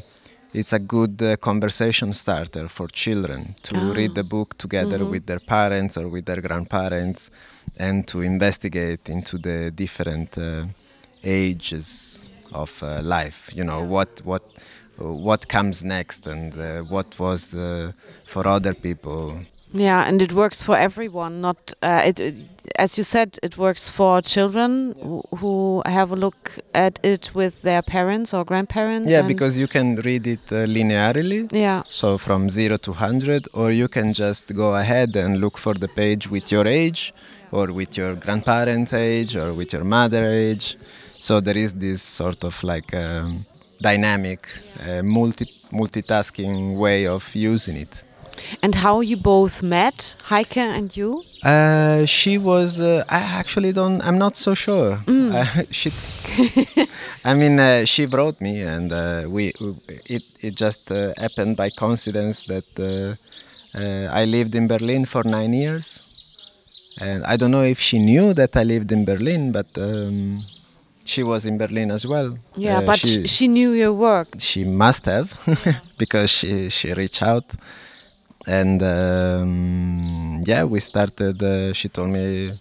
it's 0.53 0.73
a 0.73 0.79
good 0.79 1.21
uh, 1.21 1.37
conversation 1.37 2.13
starter 2.13 2.67
for 2.67 2.87
children 2.87 3.55
to 3.63 3.75
Ah. 3.75 3.93
read 3.93 4.15
the 4.15 4.23
book 4.23 4.57
together 4.57 4.99
Mhm. 4.99 5.09
with 5.11 5.25
their 5.25 5.39
parents 5.39 5.97
or 5.97 6.07
with 6.09 6.25
their 6.25 6.41
grandparents, 6.41 7.29
and 7.77 8.07
to 8.07 8.21
investigate 8.21 9.09
into 9.09 9.37
the 9.37 9.71
different 9.71 10.37
uh, 10.37 10.65
ages 11.23 12.27
of 12.51 12.81
uh, 12.83 13.01
life. 13.01 13.51
You 13.55 13.63
know 13.63 13.81
what 13.83 14.21
what 14.23 14.43
what 14.97 15.47
comes 15.47 15.83
next 15.83 16.27
and 16.27 16.53
uh, 16.57 16.79
what 16.89 17.17
was 17.19 17.53
uh, 17.53 17.91
for 18.25 18.47
other 18.47 18.73
people. 18.73 19.45
Yeah, 19.71 20.07
and 20.07 20.21
it 20.21 20.33
works 20.33 20.63
for 20.63 20.75
everyone. 20.77 21.41
Not 21.41 21.73
uh, 21.81 22.01
it, 22.05 22.19
it- 22.19 22.47
as 22.77 22.97
you 22.97 23.03
said, 23.03 23.37
it 23.43 23.57
works 23.57 23.89
for 23.89 24.21
children 24.21 24.95
who, 25.01 25.21
who 25.37 25.81
have 25.85 26.11
a 26.11 26.15
look 26.15 26.59
at 26.73 26.99
it 27.03 27.31
with 27.33 27.61
their 27.63 27.81
parents 27.81 28.33
or 28.33 28.45
grandparents. 28.45 29.11
Yeah, 29.11 29.27
because 29.27 29.57
you 29.59 29.67
can 29.67 29.95
read 29.97 30.27
it 30.27 30.39
uh, 30.51 30.65
linearly. 30.65 31.49
Yeah. 31.51 31.83
So 31.89 32.17
from 32.17 32.49
zero 32.49 32.77
to 32.77 32.93
hundred, 32.93 33.47
or 33.53 33.71
you 33.71 33.87
can 33.87 34.13
just 34.13 34.53
go 34.55 34.75
ahead 34.75 35.15
and 35.15 35.37
look 35.41 35.57
for 35.57 35.73
the 35.73 35.87
page 35.87 36.29
with 36.29 36.51
your 36.51 36.67
age, 36.67 37.13
or 37.51 37.71
with 37.73 37.97
your 37.97 38.15
grandparents' 38.15 38.93
age, 38.93 39.35
or 39.35 39.53
with 39.53 39.73
your 39.73 39.83
mother 39.83 40.25
age. 40.27 40.77
So 41.17 41.41
there 41.41 41.57
is 41.57 41.73
this 41.73 42.01
sort 42.01 42.43
of 42.43 42.63
like 42.63 42.93
um, 42.95 43.45
dynamic, 43.81 44.47
uh, 44.87 45.01
multi 45.03 45.45
multitasking 45.71 46.77
way 46.77 47.07
of 47.07 47.35
using 47.35 47.77
it. 47.77 48.03
And 48.63 48.75
how 48.75 49.01
you 49.01 49.17
both 49.17 49.61
met, 49.63 50.15
Heike 50.25 50.57
and 50.57 50.95
you? 50.95 51.23
Uh, 51.43 52.05
she 52.05 52.37
was. 52.37 52.79
Uh, 52.79 53.03
I 53.09 53.19
actually 53.19 53.71
don't. 53.71 54.01
I'm 54.01 54.17
not 54.17 54.35
so 54.35 54.53
sure. 54.55 54.97
Mm. 55.05 55.29
Uh, 55.39 55.63
she. 55.71 55.89
I 57.23 57.33
mean, 57.33 57.59
uh, 57.59 57.85
she 57.85 58.05
brought 58.05 58.41
me, 58.41 58.61
and 58.61 58.91
uh, 58.91 59.23
we. 59.27 59.53
It 60.09 60.23
it 60.41 60.55
just 60.55 60.91
uh, 60.91 61.13
happened 61.17 61.55
by 61.57 61.69
coincidence 61.69 62.43
that 62.45 62.67
uh, 62.79 63.15
uh, 63.79 64.07
I 64.21 64.25
lived 64.25 64.55
in 64.55 64.67
Berlin 64.67 65.05
for 65.05 65.23
nine 65.23 65.53
years, 65.53 66.01
and 66.99 67.23
I 67.25 67.37
don't 67.37 67.51
know 67.51 67.63
if 67.63 67.79
she 67.79 67.99
knew 67.99 68.33
that 68.33 68.55
I 68.55 68.63
lived 68.63 68.91
in 68.91 69.05
Berlin, 69.05 69.51
but 69.51 69.67
um, 69.77 70.41
she 71.05 71.23
was 71.23 71.45
in 71.45 71.57
Berlin 71.57 71.91
as 71.91 72.05
well. 72.05 72.37
Yeah, 72.55 72.81
but 72.81 72.99
she, 72.99 73.27
she 73.27 73.47
knew 73.47 73.71
your 73.71 73.93
work. 73.93 74.27
she 74.39 74.63
must 74.63 75.05
have 75.05 75.33
because 75.97 76.29
she 76.29 76.69
she 76.69 76.93
reached 76.93 77.21
out 77.21 77.45
and 78.47 78.81
um, 78.81 80.41
yeah 80.45 80.63
we 80.63 80.79
started 80.79 81.41
uh, 81.43 81.73
she 81.73 81.89
told 81.89 82.09
me 82.09 82.51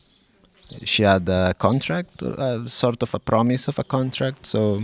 she 0.85 1.03
had 1.03 1.29
a 1.29 1.55
contract 1.55 2.23
uh, 2.23 2.67
sort 2.67 3.03
of 3.03 3.15
a 3.15 3.19
promise 3.19 3.69
of 3.69 3.79
a 3.79 3.85
contract. 3.85 4.47
So 4.47 4.83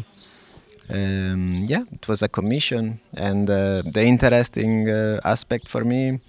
um, 0.90 1.64
yeah 1.66 1.84
it 1.92 2.08
was 2.08 2.22
a 2.22 2.28
commission. 2.28 3.00
And 3.16 3.48
uh, 3.48 3.82
the 3.82 4.04
interesting 4.04 4.88
uh, 4.88 5.20
aspect 5.24 5.68
for 5.68 5.84
me 5.84 6.20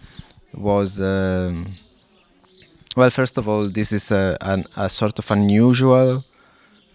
was 0.54 0.99
um, 1.01 1.65
well 2.95 3.10
first 3.10 3.38
of 3.38 3.47
all 3.47 3.67
this 3.67 3.91
is 3.91 4.12
a, 4.12 4.38
an, 4.41 4.63
a 4.78 4.89
sort 4.89 5.19
of 5.19 5.30
unusual 5.32 6.23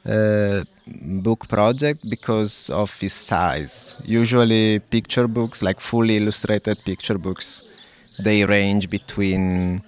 uh, 0.06 0.64
book 1.22 1.48
project 1.48 2.08
because 2.08 2.70
of 2.70 2.96
its 3.02 3.14
size. 3.14 4.00
Usually, 4.04 4.78
picture 4.78 5.28
books, 5.28 5.62
like 5.62 5.80
fully 5.80 6.16
illustrated 6.16 6.78
picture 6.84 7.18
books, 7.18 7.92
they 8.22 8.44
range 8.44 8.88
between 8.90 9.82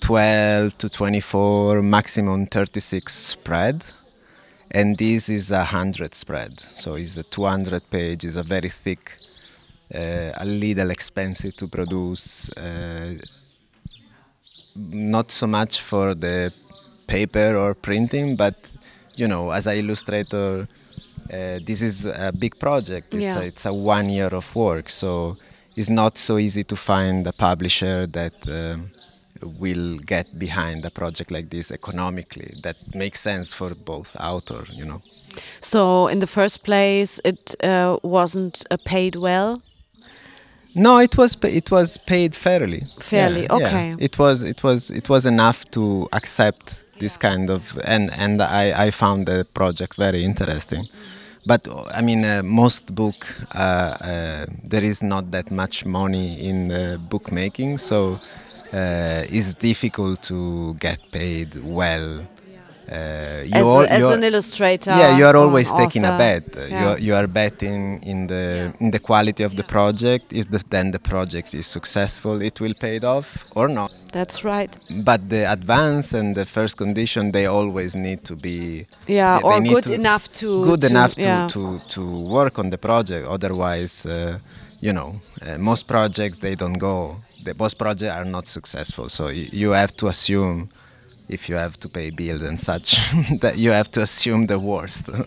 12 0.00 0.78
to 0.78 0.88
24, 0.88 1.82
maximum 1.82 2.46
36 2.46 3.12
spread. 3.12 3.84
And 4.70 4.96
this 4.98 5.28
is 5.28 5.50
a 5.50 5.58
100 5.58 6.14
spread. 6.14 6.58
So 6.60 6.94
it's 6.94 7.16
a 7.16 7.22
200 7.22 7.90
page, 7.90 8.24
it's 8.24 8.36
a 8.36 8.42
very 8.42 8.68
thick, 8.68 9.12
uh, 9.94 10.32
a 10.36 10.44
little 10.44 10.90
expensive 10.90 11.56
to 11.56 11.68
produce. 11.68 12.50
Uh, 12.50 13.14
not 14.76 15.30
so 15.30 15.46
much 15.46 15.80
for 15.80 16.14
the 16.14 16.52
paper 17.06 17.56
or 17.56 17.74
printing, 17.74 18.36
but 18.36 18.54
you 19.18 19.26
know, 19.28 19.50
as 19.50 19.66
an 19.66 19.76
illustrator, 19.76 20.66
uh, 21.32 21.58
this 21.68 21.80
is 21.82 22.06
a 22.06 22.30
big 22.38 22.58
project. 22.58 23.14
It's, 23.14 23.22
Yeah. 23.22 23.40
a, 23.40 23.46
it's 23.46 23.66
a 23.66 23.72
one 23.74 24.08
year 24.18 24.28
of 24.40 24.46
work, 24.56 24.88
so 24.88 25.34
it's 25.76 25.90
not 25.90 26.16
so 26.18 26.38
easy 26.38 26.64
to 26.64 26.76
find 26.76 27.26
a 27.26 27.32
publisher 27.32 28.06
that 28.18 28.34
um, 28.48 28.88
will 29.60 29.98
get 30.14 30.26
behind 30.38 30.84
a 30.84 30.90
project 30.90 31.30
like 31.30 31.48
this 31.50 31.70
economically. 31.70 32.50
That 32.62 32.76
makes 32.94 33.20
sense 33.20 33.52
for 33.58 33.74
both 33.74 34.16
author, 34.16 34.64
you 34.72 34.84
know. 34.84 35.00
So 35.60 36.08
in 36.08 36.18
the 36.20 36.26
first 36.26 36.64
place, 36.64 37.20
it 37.24 37.54
uh, 37.62 37.98
wasn't 38.02 38.64
uh, 38.70 38.76
paid 38.84 39.14
well. 39.16 39.62
No, 40.74 40.98
it 41.00 41.16
was 41.16 41.34
pa- 41.36 41.48
it 41.60 41.70
was 41.70 41.98
paid 41.98 42.34
fairly. 42.36 42.80
Fairly, 43.00 43.42
Yeah, 43.42 43.58
yeah. 43.58 43.66
okay. 43.66 43.96
It 43.98 44.18
was 44.18 44.42
it 44.42 44.62
was 44.62 44.90
it 44.90 45.08
was 45.08 45.26
enough 45.26 45.64
to 45.70 46.08
accept 46.12 46.76
this 46.98 47.16
kind 47.16 47.50
of 47.50 47.78
and 47.84 48.10
and 48.18 48.40
I 48.42 48.86
I 48.86 48.90
found 48.90 49.26
the 49.26 49.46
project 49.54 49.96
very 49.96 50.24
interesting. 50.24 50.84
But 51.46 51.66
I 51.94 52.02
mean, 52.02 52.24
uh, 52.24 52.42
most 52.44 52.94
book 52.94 53.26
uh, 53.54 53.96
uh, 54.00 54.46
there 54.62 54.84
is 54.84 55.02
not 55.02 55.30
that 55.30 55.50
much 55.50 55.86
money 55.86 56.34
in 56.48 56.70
uh, 56.70 56.98
bookmaking, 57.08 57.78
so 57.78 58.16
uh, 58.72 59.22
it's 59.30 59.54
difficult 59.54 60.22
to 60.24 60.74
get 60.74 60.98
paid 61.10 61.56
well. 61.64 62.26
Uh, 62.90 63.42
you 63.44 63.52
As, 63.52 63.64
all- 63.64 63.86
as 63.98 64.02
an 64.16 64.24
illustrator. 64.24 64.90
yeah, 64.90 65.16
you 65.18 65.26
are 65.26 65.36
always 65.36 65.70
taking 65.72 66.04
a 66.04 66.16
bet. 66.16 66.44
Uh, 66.56 66.60
Yeah. 66.60 66.80
You, 66.82 66.88
are, 66.88 66.98
you 67.06 67.14
are 67.14 67.26
betting 67.26 68.02
in 68.02 68.26
the 68.28 68.72
in 68.80 68.90
the 68.90 68.98
quality 68.98 69.42
of 69.44 69.52
the 69.56 69.64
project. 69.64 70.32
Is 70.32 70.46
the, 70.46 70.60
then 70.70 70.90
the 70.92 70.98
project 70.98 71.52
is 71.54 71.66
successful? 71.66 72.40
It 72.40 72.60
will 72.62 72.74
pay 72.84 72.96
it 72.96 73.04
off 73.04 73.28
or 73.54 73.68
not. 73.68 73.90
That's 74.12 74.42
right. 74.42 74.72
But 75.04 75.20
the 75.28 75.42
advance 75.52 76.14
and 76.18 76.34
the 76.34 76.46
first 76.46 76.74
condition, 76.78 77.30
they 77.32 77.46
always 77.46 77.94
need 77.94 78.20
to 78.24 78.34
be 78.36 78.86
Yeah, 79.06 79.40
or 79.44 79.60
good 79.60 79.84
to- 79.84 79.94
enough 79.94 80.24
to- 80.40 80.64
good 80.70 80.80
to- 80.80 80.86
enough 80.94 81.14
to, 81.14 81.20
yeah. 81.20 81.48
to 81.54 81.62
to 81.94 82.02
work 82.38 82.58
on 82.58 82.70
the 82.70 82.78
project. 82.78 83.26
Otherwise, 83.36 83.94
uh, 84.06 84.38
you 84.80 84.92
know, 84.92 85.10
uh, 85.46 85.58
most 85.58 85.86
projects 85.86 86.36
they 86.38 86.54
don't 86.54 86.78
go. 86.78 87.16
The 87.44 87.54
most 87.62 87.76
projects 87.78 88.12
are 88.18 88.24
not 88.36 88.46
successful. 88.46 89.08
So 89.08 89.28
you 89.62 89.70
have 89.82 89.92
to 90.00 90.06
assume 90.08 90.68
if 91.28 91.48
you 91.48 91.56
have 91.56 91.76
to 91.78 91.88
pay 91.88 92.10
bills 92.10 92.42
and 92.42 92.58
such 92.58 92.96
that 93.40 93.56
you 93.58 93.70
have 93.72 93.90
to 93.92 94.00
assume 94.02 94.46
the 94.46 94.58
worst. 94.58 95.08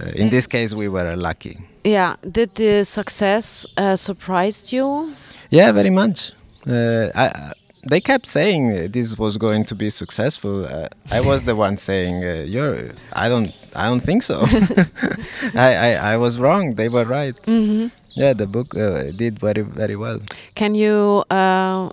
Uh, 0.00 0.10
in 0.14 0.28
this 0.30 0.46
case, 0.46 0.72
we 0.74 0.86
were 0.88 1.16
lucky. 1.16 1.58
Yeah. 1.82 2.14
Did 2.22 2.54
the 2.54 2.84
success 2.84 3.66
uh, 3.76 3.96
surprised 3.96 4.72
you? 4.72 5.12
Yeah, 5.50 5.72
very 5.72 5.90
much. 5.90 6.32
Uh, 6.64 7.08
I, 7.16 7.26
I- 7.26 7.52
they 7.90 8.00
kept 8.00 8.26
saying 8.26 8.72
uh, 8.72 8.86
this 8.90 9.16
was 9.18 9.36
going 9.38 9.64
to 9.64 9.74
be 9.74 9.90
successful. 9.90 10.64
Uh, 10.66 10.88
I 11.10 11.20
was 11.20 11.44
the 11.44 11.54
one 11.56 11.76
saying, 11.76 12.16
uh, 12.24 12.44
"You're." 12.46 12.90
I 13.12 13.28
don't. 13.28 13.50
I 13.74 13.86
don't 13.88 14.02
think 14.02 14.22
so. 14.24 14.36
I, 15.54 15.74
I 15.74 15.90
I 16.12 16.16
was 16.16 16.38
wrong. 16.38 16.74
They 16.74 16.88
were 16.88 17.04
right. 17.04 17.34
Mhm. 17.46 17.90
Yeah, 18.16 18.34
the 18.34 18.46
book 18.46 18.74
uh, 18.76 19.12
did 19.16 19.38
very 19.38 19.62
very 19.62 19.96
well. 19.96 20.18
Can 20.54 20.74
you 20.74 21.22
uh, 21.30 21.88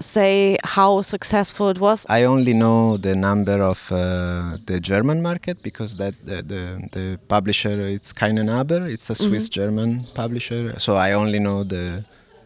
say 0.00 0.56
how 0.64 1.02
successful 1.02 1.68
it 1.70 1.78
was? 1.80 2.06
I 2.08 2.24
only 2.24 2.54
know 2.54 2.96
the 2.96 3.14
number 3.16 3.62
of 3.62 3.90
uh, 3.92 4.56
the 4.66 4.78
German 4.80 5.22
market 5.22 5.62
because 5.62 5.96
that 5.96 6.14
the 6.24 6.36
the, 6.42 6.62
the 6.92 7.18
publisher 7.28 7.76
it's 7.96 8.12
Kein 8.12 8.38
& 8.48 8.60
Aber. 8.60 8.80
It's 8.88 9.10
a. 9.10 9.14
Swiss 9.14 9.48
German 9.48 10.04
publisher. 10.14 10.78
So 10.78 10.96
I 10.96 11.12
only 11.12 11.38
know 11.38 11.64
the 11.64 12.04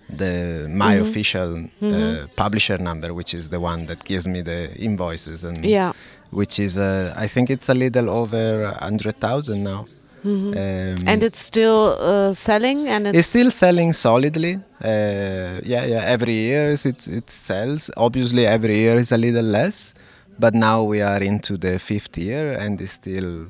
the 0.08 0.66
my 0.84 0.94
Mhm. 0.96 1.02
official 1.06 1.48
Mhm. 1.80 1.92
uh, 1.94 2.26
publisher 2.36 2.78
number, 2.78 3.08
which 3.14 3.32
is 3.34 3.44
the 3.50 3.60
one 3.60 3.86
that 3.86 4.00
gives 4.04 4.26
me 4.26 4.40
the 4.42 4.60
invoices 4.88 5.44
and 5.44 5.58
Yeah. 5.64 5.92
which 6.30 6.58
is 6.66 6.76
uh, 6.78 7.14
I 7.24 7.26
think 7.28 7.50
it's 7.50 7.68
a 7.68 7.74
little 7.74 8.08
over 8.10 8.72
hundred 8.88 9.16
thousand 9.20 9.62
now. 9.72 9.84
Mhm. 10.24 10.52
Um, 10.56 11.08
and 11.08 11.22
it's 11.22 11.40
still 11.40 11.96
uh, 12.00 12.32
selling, 12.32 12.88
and 12.88 13.06
it's, 13.08 13.18
it's 13.18 13.26
still 13.28 13.50
selling 13.50 13.92
solidly. 13.92 14.54
Uh, 14.80 15.60
yeah, 15.72 15.84
yeah. 15.84 16.02
Every 16.16 16.32
year 16.34 16.70
it 16.72 17.08
it 17.08 17.30
sells. 17.30 17.90
Obviously, 17.96 18.46
every 18.46 18.76
year 18.78 18.96
is 18.98 19.12
a 19.12 19.16
little 19.18 19.44
less, 19.58 19.94
but 20.38 20.54
now 20.54 20.82
we 20.82 21.02
are 21.02 21.22
into 21.22 21.56
the 21.56 21.78
fifth 21.78 22.16
year 22.18 22.52
and 22.58 22.80
it's 22.80 22.92
still 22.92 23.46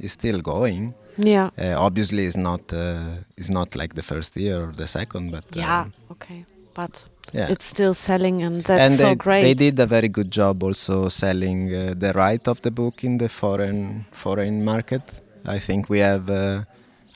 it's 0.00 0.12
still 0.12 0.40
going. 0.40 0.94
Yeah. 1.16 1.50
Uh, 1.58 1.74
obviously, 1.86 2.26
it's 2.26 2.36
not 2.36 2.72
uh, 2.72 3.22
it's 3.36 3.50
not 3.50 3.74
like 3.76 3.94
the 3.94 4.02
first 4.02 4.36
year 4.36 4.56
or 4.64 4.72
the 4.72 4.86
second, 4.86 5.30
but 5.30 5.44
uh, 5.56 5.60
yeah. 5.60 5.84
Okay, 6.10 6.44
but 6.74 7.04
Yeah. 7.32 7.48
it's 7.52 7.64
still 7.66 7.94
selling, 7.94 8.42
and 8.46 8.56
that's 8.64 8.82
and 8.84 8.92
so 9.00 9.08
they, 9.08 9.14
great. 9.16 9.42
they 9.42 9.54
did 9.54 9.78
a 9.80 9.86
very 9.86 10.08
good 10.08 10.30
job 10.30 10.62
also 10.62 11.08
selling 11.08 11.74
uh, 11.74 11.94
the 11.98 12.12
right 12.12 12.46
of 12.48 12.60
the 12.60 12.70
book 12.70 13.02
in 13.04 13.18
the 13.18 13.28
foreign 13.28 14.04
foreign 14.12 14.64
market. 14.64 15.22
I 15.46 15.58
think 15.58 15.88
we 15.88 16.00
have. 16.00 16.30
Uh, 16.30 16.64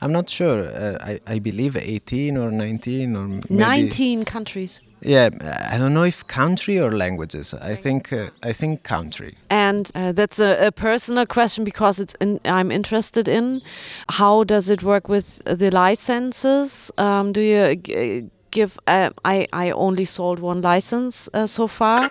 I'm 0.01 0.11
not 0.11 0.29
sure. 0.29 0.65
Uh, 0.65 0.97
I, 1.01 1.19
I 1.27 1.39
believe 1.39 1.75
18 1.77 2.37
or 2.37 2.51
19 2.51 3.15
or 3.15 3.27
maybe 3.27 3.45
19 3.49 4.25
countries. 4.25 4.81
Yeah, 5.03 5.29
I 5.71 5.77
don't 5.79 5.93
know 5.93 6.03
if 6.03 6.25
country 6.27 6.79
or 6.79 6.91
languages. 6.91 7.55
I 7.55 7.73
think 7.75 8.13
uh, 8.13 8.29
I 8.43 8.53
think 8.53 8.83
country. 8.83 9.35
And 9.49 9.89
uh, 9.95 10.11
that's 10.11 10.39
a, 10.39 10.67
a, 10.67 10.71
personal 10.71 11.25
question 11.25 11.63
because 11.63 11.99
it's 11.99 12.13
in, 12.21 12.39
I'm 12.45 12.71
interested 12.71 13.27
in 13.27 13.61
how 14.09 14.43
does 14.43 14.69
it 14.69 14.83
work 14.83 15.09
with 15.09 15.41
the 15.45 15.71
licenses? 15.71 16.91
Um, 16.99 17.31
do 17.31 17.41
you 17.41 18.29
give? 18.51 18.77
Uh, 18.85 19.09
I 19.25 19.47
I 19.51 19.71
only 19.71 20.05
sold 20.05 20.39
one 20.39 20.61
license 20.61 21.29
uh, 21.33 21.47
so 21.47 21.67
far. 21.67 22.09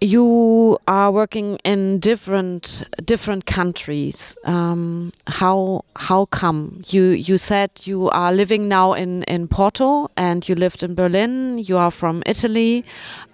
You 0.00 0.78
are 0.86 1.10
working 1.10 1.56
in 1.64 1.98
different 2.00 2.84
different 3.02 3.46
countries. 3.46 4.36
Um, 4.44 5.12
how 5.26 5.84
how 5.96 6.26
come 6.26 6.82
you 6.88 7.02
you 7.04 7.38
said 7.38 7.70
you 7.84 8.10
are 8.10 8.30
living 8.30 8.68
now 8.68 8.92
in 8.92 9.22
in 9.22 9.48
Porto 9.48 10.10
and 10.14 10.46
you 10.46 10.54
lived 10.54 10.82
in 10.82 10.94
Berlin? 10.94 11.58
You 11.58 11.78
are 11.78 11.90
from 11.90 12.22
Italy. 12.26 12.84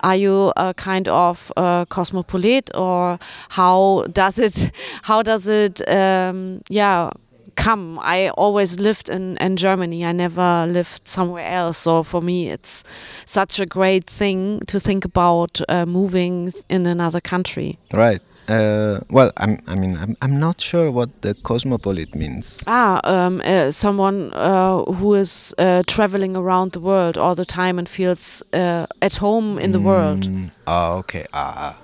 Are 0.05 0.15
you 0.15 0.53
a 0.57 0.73
kind 0.75 1.09
of 1.09 1.51
uh, 1.57 1.85
cosmopolite 1.87 2.71
or 2.77 3.19
how 3.49 4.05
does 4.13 4.39
it 4.39 4.71
how 5.03 5.23
does 5.23 5.49
it 5.49 5.83
um, 5.89 6.63
yeah 6.69 7.11
come. 7.57 7.99
I 8.01 8.31
always 8.31 8.79
lived 8.81 9.09
in, 9.09 9.37
in 9.39 9.57
Germany. 9.57 10.05
I 10.05 10.13
never 10.13 10.67
lived 10.69 11.07
somewhere 11.07 11.47
else. 11.47 11.79
So 11.79 12.03
for 12.03 12.21
me, 12.21 12.49
it's 12.49 12.85
such 13.25 13.61
a 13.61 13.67
great 13.67 14.07
thing 14.07 14.61
to 14.67 14.81
think 14.81 15.05
about 15.05 15.61
uh, 15.69 15.87
moving 15.87 16.53
in 16.69 16.87
another 16.87 17.21
country. 17.21 17.79
Right. 17.93 18.21
Uh, 18.49 19.01
well, 19.11 19.31
I'm, 19.37 19.59
I 19.67 19.75
mean, 19.75 19.97
I'm, 19.97 20.17
I'm 20.21 20.39
not 20.39 20.61
sure 20.61 20.91
what 20.91 21.23
the 21.23 21.35
cosmopolite 21.35 22.15
means. 22.15 22.65
Ah, 22.67 23.01
um, 23.05 23.41
uh, 23.45 23.71
someone 23.71 24.33
uh, 24.35 24.83
who 24.83 25.15
is 25.15 25.55
uh, 25.59 25.83
traveling 25.87 26.37
around 26.37 26.73
the 26.73 26.81
world 26.81 27.17
all 27.17 27.35
the 27.35 27.45
time 27.45 27.79
and 27.79 27.89
feels 27.89 28.43
uh, 28.53 28.87
at 29.01 29.17
home 29.17 29.59
in 29.59 29.73
the 29.73 29.79
mm. 29.79 29.85
world. 29.85 30.29
Oh, 30.67 30.99
okay. 30.99 31.27
Ah. 31.33 31.79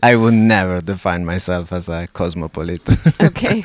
I 0.02 0.16
would 0.16 0.34
never 0.34 0.80
define 0.80 1.24
myself 1.24 1.72
as 1.72 1.88
a 1.88 2.06
cosmopolite. 2.06 2.88
Okay. 3.28 3.64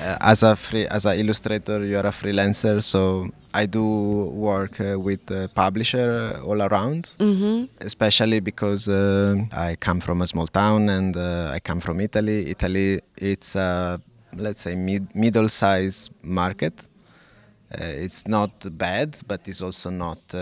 as 0.20 0.42
a 0.42 0.56
free, 0.56 0.86
as 0.86 1.04
an 1.04 1.18
illustrator, 1.18 1.84
you 1.84 1.96
are 1.96 2.06
a 2.06 2.12
freelancer, 2.12 2.82
so 2.82 3.28
I 3.54 3.66
do 3.66 4.32
work 4.34 4.80
uh, 4.80 4.98
with 4.98 5.30
a 5.30 5.48
publisher 5.54 6.40
all 6.44 6.60
around, 6.60 7.14
mm-hmm. 7.20 7.66
especially 7.80 8.40
because 8.40 8.88
uh, 8.88 9.36
I 9.52 9.76
come 9.76 10.00
from 10.00 10.22
a 10.22 10.26
small 10.26 10.48
town 10.48 10.88
and 10.88 11.16
uh, 11.16 11.52
I 11.52 11.60
come 11.60 11.78
from 11.80 12.00
Italy. 12.00 12.50
Italy, 12.50 13.00
it's 13.16 13.54
a 13.54 14.00
let's 14.36 14.60
say 14.62 14.74
mid- 14.74 15.14
middle-sized 15.14 16.10
market. 16.22 16.88
Uh, 17.72 17.84
it's 18.04 18.26
not 18.26 18.50
bad, 18.76 19.16
but 19.28 19.46
it's 19.46 19.62
also 19.62 19.88
not 19.90 20.18
uh, 20.34 20.38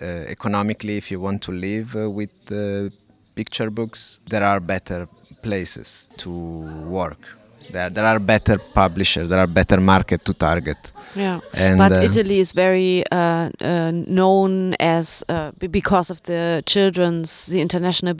uh, 0.00 0.04
economically. 0.04 0.96
If 0.96 1.10
you 1.10 1.20
want 1.20 1.42
to 1.42 1.52
live 1.52 1.94
with 1.94 2.34
picture 3.34 3.70
books, 3.70 4.20
there 4.28 4.44
are 4.44 4.60
better 4.60 5.08
places 5.42 6.08
to 6.18 6.30
work. 6.86 7.36
There, 7.72 7.90
there 7.90 8.06
are 8.06 8.20
better 8.20 8.58
publishers. 8.74 9.28
There 9.28 9.40
are 9.40 9.48
better 9.48 9.80
market 9.80 10.24
to 10.24 10.32
target. 10.34 10.78
Yeah, 11.16 11.40
and 11.54 11.78
but 11.78 11.96
uh, 11.96 12.02
Italy 12.02 12.38
is 12.40 12.52
very 12.52 13.02
uh, 13.10 13.48
uh, 13.60 13.90
known 13.92 14.74
as 14.78 15.24
uh, 15.28 15.50
because 15.70 16.10
of 16.10 16.22
the 16.22 16.62
children's, 16.66 17.46
the 17.46 17.60
international 17.60 18.14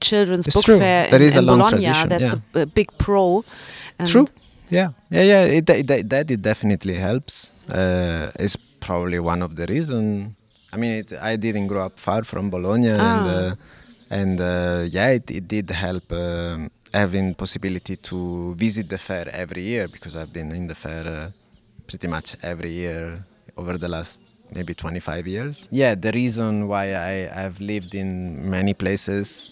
children's 0.00 0.46
book 0.52 0.64
true. 0.64 0.78
fair 0.78 1.08
there 1.08 1.22
in, 1.22 1.28
is 1.28 1.36
in 1.36 1.46
Bologna. 1.46 1.70
tradition, 1.70 2.08
That's 2.08 2.34
yeah. 2.34 2.60
a, 2.60 2.62
a, 2.62 2.66
big 2.66 2.88
pro. 2.98 3.44
True. 4.04 4.26
Yeah, 4.70 4.90
yeah, 5.10 5.22
yeah. 5.22 5.44
It, 5.44 5.70
it, 5.70 6.08
that 6.08 6.30
it 6.30 6.42
definitely 6.42 6.94
helps. 6.94 7.52
Uh, 7.70 8.30
it's 8.38 8.56
probably 8.80 9.20
one 9.20 9.42
of 9.42 9.54
the 9.54 9.66
reasons. 9.66 10.34
I 10.72 10.76
mean, 10.78 10.92
it, 10.92 11.12
I 11.12 11.36
didn't 11.36 11.68
grow 11.68 11.86
up 11.86 11.98
far 11.98 12.24
from 12.24 12.50
Bologna, 12.50 12.90
ah. 12.98 13.54
and 14.10 14.38
and 14.38 14.92
yeah, 14.92 15.08
it, 15.10 15.30
it 15.30 15.46
did 15.46 15.70
help. 15.70 16.12
Having 16.94 17.36
possibility 17.36 17.96
to 17.96 18.54
visit 18.54 18.86
the 18.86 18.98
fair 18.98 19.26
every 19.32 19.62
year 19.62 19.88
because 19.88 20.14
I've 20.14 20.30
been 20.30 20.52
in 20.52 20.66
the 20.66 20.74
fair 20.74 21.06
uh, 21.06 21.30
pretty 21.86 22.08
much 22.08 22.36
every 22.42 22.70
year 22.70 23.24
over 23.56 23.78
the 23.78 23.88
last 23.88 24.20
maybe 24.54 24.74
25 24.74 25.26
years. 25.26 25.68
Yeah, 25.70 25.94
the 25.94 26.12
reason 26.12 26.68
why 26.68 26.94
I 26.94 27.28
have 27.32 27.60
lived 27.60 27.94
in 27.94 28.48
many 28.48 28.74
places 28.74 29.50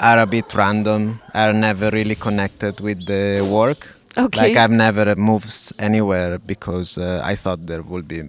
are 0.00 0.18
a 0.20 0.26
bit 0.26 0.54
random, 0.54 1.20
are 1.34 1.52
never 1.52 1.90
really 1.90 2.14
connected 2.14 2.80
with 2.80 3.06
the 3.06 3.48
work. 3.50 3.86
Okay. 4.18 4.48
Like 4.48 4.56
I've 4.56 4.70
never 4.70 5.14
moved 5.16 5.72
anywhere 5.78 6.38
because 6.38 6.98
uh, 6.98 7.22
I 7.24 7.34
thought 7.36 7.66
there 7.66 7.82
would 7.82 8.08
be 8.08 8.22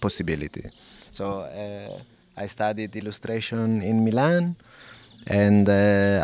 possibility. 0.00 0.64
So 1.10 1.40
uh, 1.40 1.98
I 2.36 2.46
studied 2.46 2.94
illustration 2.96 3.82
in 3.82 4.04
Milan 4.04 4.56
and 5.26 5.68
uh, 5.68 5.72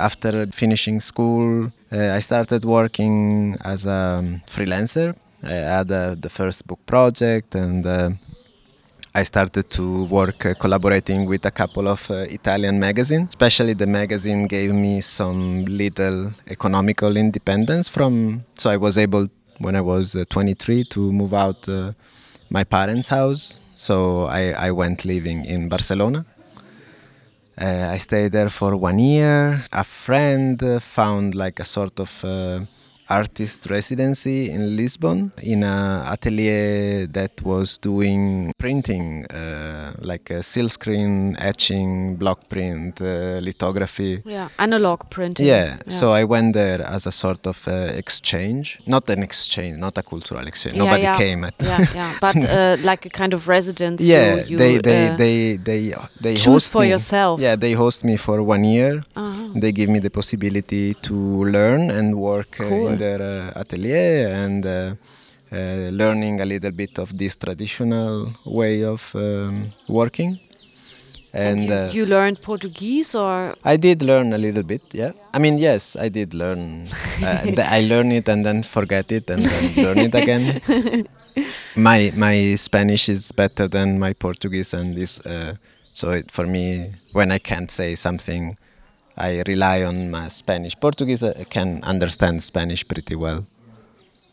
after 0.00 0.46
finishing 0.46 1.00
school 1.00 1.70
uh, 1.92 2.10
i 2.14 2.20
started 2.20 2.64
working 2.64 3.56
as 3.64 3.86
a 3.86 3.90
um, 3.90 4.40
freelancer 4.46 5.14
i 5.44 5.52
had 5.76 5.90
uh, 5.90 6.14
the 6.18 6.28
first 6.28 6.66
book 6.66 6.80
project 6.86 7.54
and 7.54 7.86
I 9.16 9.22
started 9.22 9.70
to 9.70 10.06
work 10.06 10.44
uh, 10.44 10.54
collaborating 10.54 11.26
with 11.26 11.46
a 11.46 11.52
couple 11.52 11.86
of 11.86 12.10
uh, 12.10 12.14
Italian 12.38 12.80
magazines. 12.80 13.28
Especially 13.28 13.72
the 13.72 13.86
magazine 13.86 14.48
gave 14.48 14.72
me 14.74 15.00
some 15.00 15.64
little 15.66 16.32
economical 16.48 17.16
independence 17.16 17.88
from. 17.88 18.42
So 18.54 18.70
I 18.70 18.76
was 18.76 18.98
able, 18.98 19.28
when 19.60 19.76
I 19.76 19.82
was 19.82 20.16
uh, 20.16 20.24
23, 20.30 20.82
to 20.94 21.12
move 21.12 21.32
out 21.32 21.68
my 22.50 22.64
parents' 22.64 23.08
house. 23.08 23.60
So 23.76 24.24
I, 24.24 24.50
I 24.66 24.72
went 24.72 25.04
living 25.04 25.44
in 25.44 25.68
Barcelona 25.68 26.26
uh, 27.60 27.90
I 27.92 27.98
stayed 27.98 28.32
there 28.32 28.50
for 28.50 28.76
one 28.76 28.98
year. 28.98 29.64
A 29.72 29.84
friend 29.84 30.60
uh, 30.62 30.80
found 30.80 31.34
like 31.34 31.60
a 31.60 31.64
sort 31.64 32.00
of 32.00 32.24
uh, 32.24 32.60
artist 33.08 33.68
residency 33.70 34.50
in 34.50 34.76
Lisbon 34.76 35.32
in 35.42 35.62
an 35.62 36.06
atelier 36.12 37.06
that 37.06 37.42
was 37.42 37.78
doing 37.78 38.52
printing, 38.58 39.26
uh, 39.26 39.92
like 40.00 40.30
a 40.30 40.40
silkscreen, 40.42 41.36
etching, 41.38 42.16
block 42.16 42.48
print, 42.48 43.00
uh, 43.00 43.38
lithography. 43.42 44.22
Yeah, 44.24 44.48
analog 44.58 45.10
printing. 45.10 45.46
Yeah. 45.46 45.64
Yeah. 45.64 45.76
so 45.88 46.12
I 46.12 46.24
went 46.24 46.54
there 46.54 46.80
as 46.82 47.06
a 47.06 47.12
sort 47.12 47.46
of 47.46 47.66
uh, 47.68 47.72
exchange, 48.02 48.80
not 48.86 49.08
an 49.10 49.22
exchange, 49.22 49.78
not 49.78 49.98
a 49.98 50.02
cultural 50.02 50.46
exchange. 50.46 50.76
Yeah, 50.76 50.84
Nobody 50.84 51.02
yeah. 51.02 51.16
came 51.18 51.44
at. 51.44 51.54
yeah, 51.60 51.86
yeah, 51.94 52.14
but 52.20 52.36
uh, 52.44 52.76
like 52.82 53.06
a 53.06 53.10
kind 53.10 53.34
of 53.34 53.48
residence. 53.48 54.02
Yeah, 54.06 54.42
you, 54.44 54.56
they 54.56 54.78
they, 54.78 55.08
uh, 55.08 55.16
they 55.16 55.56
they 55.56 55.94
they 56.20 56.34
choose 56.34 56.44
host 56.46 56.72
for 56.72 56.82
me. 56.82 56.90
yourself. 56.90 57.40
Yeah, 57.40 57.56
they 57.56 57.72
host 57.72 58.04
me 58.04 58.16
for 58.16 58.42
one 58.42 58.64
year. 58.64 59.02
Uh-huh. 59.16 59.48
They 59.54 59.72
give 59.72 59.88
me 59.88 59.98
the 60.00 60.10
possibility 60.10 60.94
to 60.94 61.14
learn 61.14 61.90
and 61.90 62.18
work 62.18 62.60
uh, 62.60 62.68
Cool. 62.68 62.93
In 62.94 62.98
their 62.98 63.20
uh, 63.22 63.60
atelier 63.60 64.28
and. 64.28 64.66
Uh, 64.66 64.94
uh, 65.52 65.88
learning 65.92 66.40
a 66.40 66.44
little 66.44 66.72
bit 66.72 66.98
of 66.98 67.16
this 67.16 67.36
traditional 67.36 68.32
way 68.44 68.82
of 68.82 69.08
um, 69.14 69.68
working, 69.88 70.36
and, 71.32 71.60
And 71.60 71.68
you, 71.68 71.74
uh, 71.74 71.90
you 71.92 72.06
learned 72.06 72.42
Portuguese 72.42 73.14
or 73.14 73.54
I 73.64 73.76
did 73.76 74.02
learn 74.02 74.32
a 74.32 74.38
little 74.38 74.62
bit, 74.62 74.82
yeah. 74.92 75.12
I 75.32 75.38
mean, 75.38 75.58
yes, 75.58 75.96
I 75.96 76.08
did 76.08 76.32
learn. 76.32 76.86
I 77.22 77.86
learn 77.88 78.12
it 78.12 78.28
and 78.28 78.44
then 78.44 78.62
forget 78.62 79.10
it 79.10 79.28
and 79.30 79.42
then 79.42 79.84
learn 79.84 79.98
it 79.98 80.14
again. 80.14 80.60
my 81.76 82.12
my 82.16 82.54
Spanish 82.54 83.08
is 83.08 83.32
better 83.32 83.66
than 83.68 83.98
my 83.98 84.12
Portuguese, 84.12 84.74
and 84.74 84.96
this 84.96 85.20
uh, 85.26 85.54
so 85.90 86.10
it, 86.12 86.30
for 86.30 86.46
me, 86.46 86.92
when 87.12 87.32
I 87.32 87.38
can't 87.38 87.70
say 87.70 87.96
something, 87.96 88.56
I 89.16 89.42
rely 89.46 89.82
on 89.84 90.10
my 90.10 90.28
Spanish. 90.28 90.74
Portuguese, 90.80 91.22
I 91.22 91.44
can 91.44 91.82
understand 91.84 92.42
Spanish 92.42 92.86
pretty 92.86 93.14
well. 93.14 93.46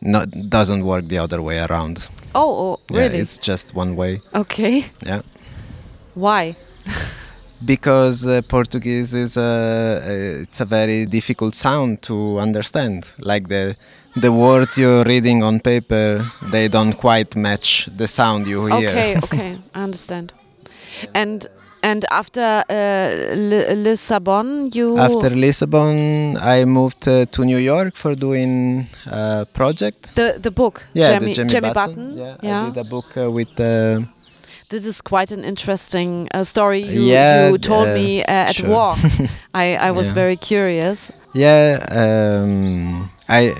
No, 0.01 0.25
doesn't 0.25 0.83
work 0.83 1.05
the 1.05 1.19
other 1.19 1.41
way 1.41 1.59
around. 1.59 2.07
Oh, 2.33 2.55
oh 2.57 2.79
Yeah, 2.89 3.01
really? 3.01 3.17
it's 3.19 3.37
just 3.37 3.75
one 3.75 3.95
way. 3.95 4.21
okay. 4.33 4.85
Yeah. 5.05 5.21
Why? 6.15 6.55
because 7.63 8.25
uh, 8.25 8.41
Portuguese 8.47 9.13
is 9.13 9.37
a 9.37 9.41
uh, 10.03 10.41
it's 10.41 10.59
a 10.61 10.65
very 10.65 11.05
difficult 11.05 11.53
sound 11.55 12.01
to 12.01 12.39
understand. 12.39 13.13
Like 13.19 13.47
the 13.47 13.75
the 14.15 14.31
words 14.31 14.77
you're 14.77 15.03
reading 15.03 15.43
on 15.43 15.59
paper, 15.59 16.25
they 16.51 16.67
don't 16.67 16.93
quite 16.93 17.35
match 17.35 17.87
the 17.95 18.07
sound 18.07 18.47
you 18.47 18.65
hear. 18.65 18.89
Okay, 18.89 19.15
okay, 19.23 19.59
I 19.75 19.83
understand. 19.83 20.33
And 21.13 21.47
And 21.83 22.05
after 22.11 22.63
uh, 22.69 23.35
Li- 23.35 23.73
Lisbon, 23.75 24.69
you 24.73 24.97
After 24.97 25.29
Lisbon, 25.31 26.37
I 26.37 26.65
moved 26.65 27.07
uh, 27.07 27.25
to 27.25 27.43
New 27.43 27.57
York 27.57 27.95
for 27.95 28.15
doing 28.15 28.85
a 29.07 29.45
project. 29.53 30.13
the 30.15 30.37
the 30.41 30.51
book 30.51 30.87
Yeah, 30.93 31.07
Jemmy, 31.13 31.25
the 31.27 31.35
Jemmy, 31.35 31.49
Jemmy 31.49 31.73
Button. 31.73 32.05
Button. 32.15 32.37
Yeah, 32.43 32.61
I 32.61 32.69
did 32.69 32.77
a 32.77 32.83
book 32.89 33.17
uh, 33.17 33.31
with. 33.31 33.59
Uh, 33.59 34.01
This 34.71 34.85
is 34.85 35.01
quite 35.01 35.33
an 35.35 35.43
interesting 35.43 36.27
uh, 36.33 36.43
story 36.43 36.79
you, 36.79 37.03
Yeah, 37.11 37.49
you 37.51 37.57
told 37.57 37.87
uh, 37.87 37.93
me 37.93 38.21
uh, 38.23 38.47
at 38.49 38.55
sure. 38.55 38.69
work. 38.69 38.97
I, 39.63 39.75
I 39.89 39.91
was 39.91 40.07
Yeah. 40.11 40.21
very 40.21 40.37
curious. 40.37 41.11
yeah, 41.33 41.83
um, 41.91 43.09
I. 43.27 43.53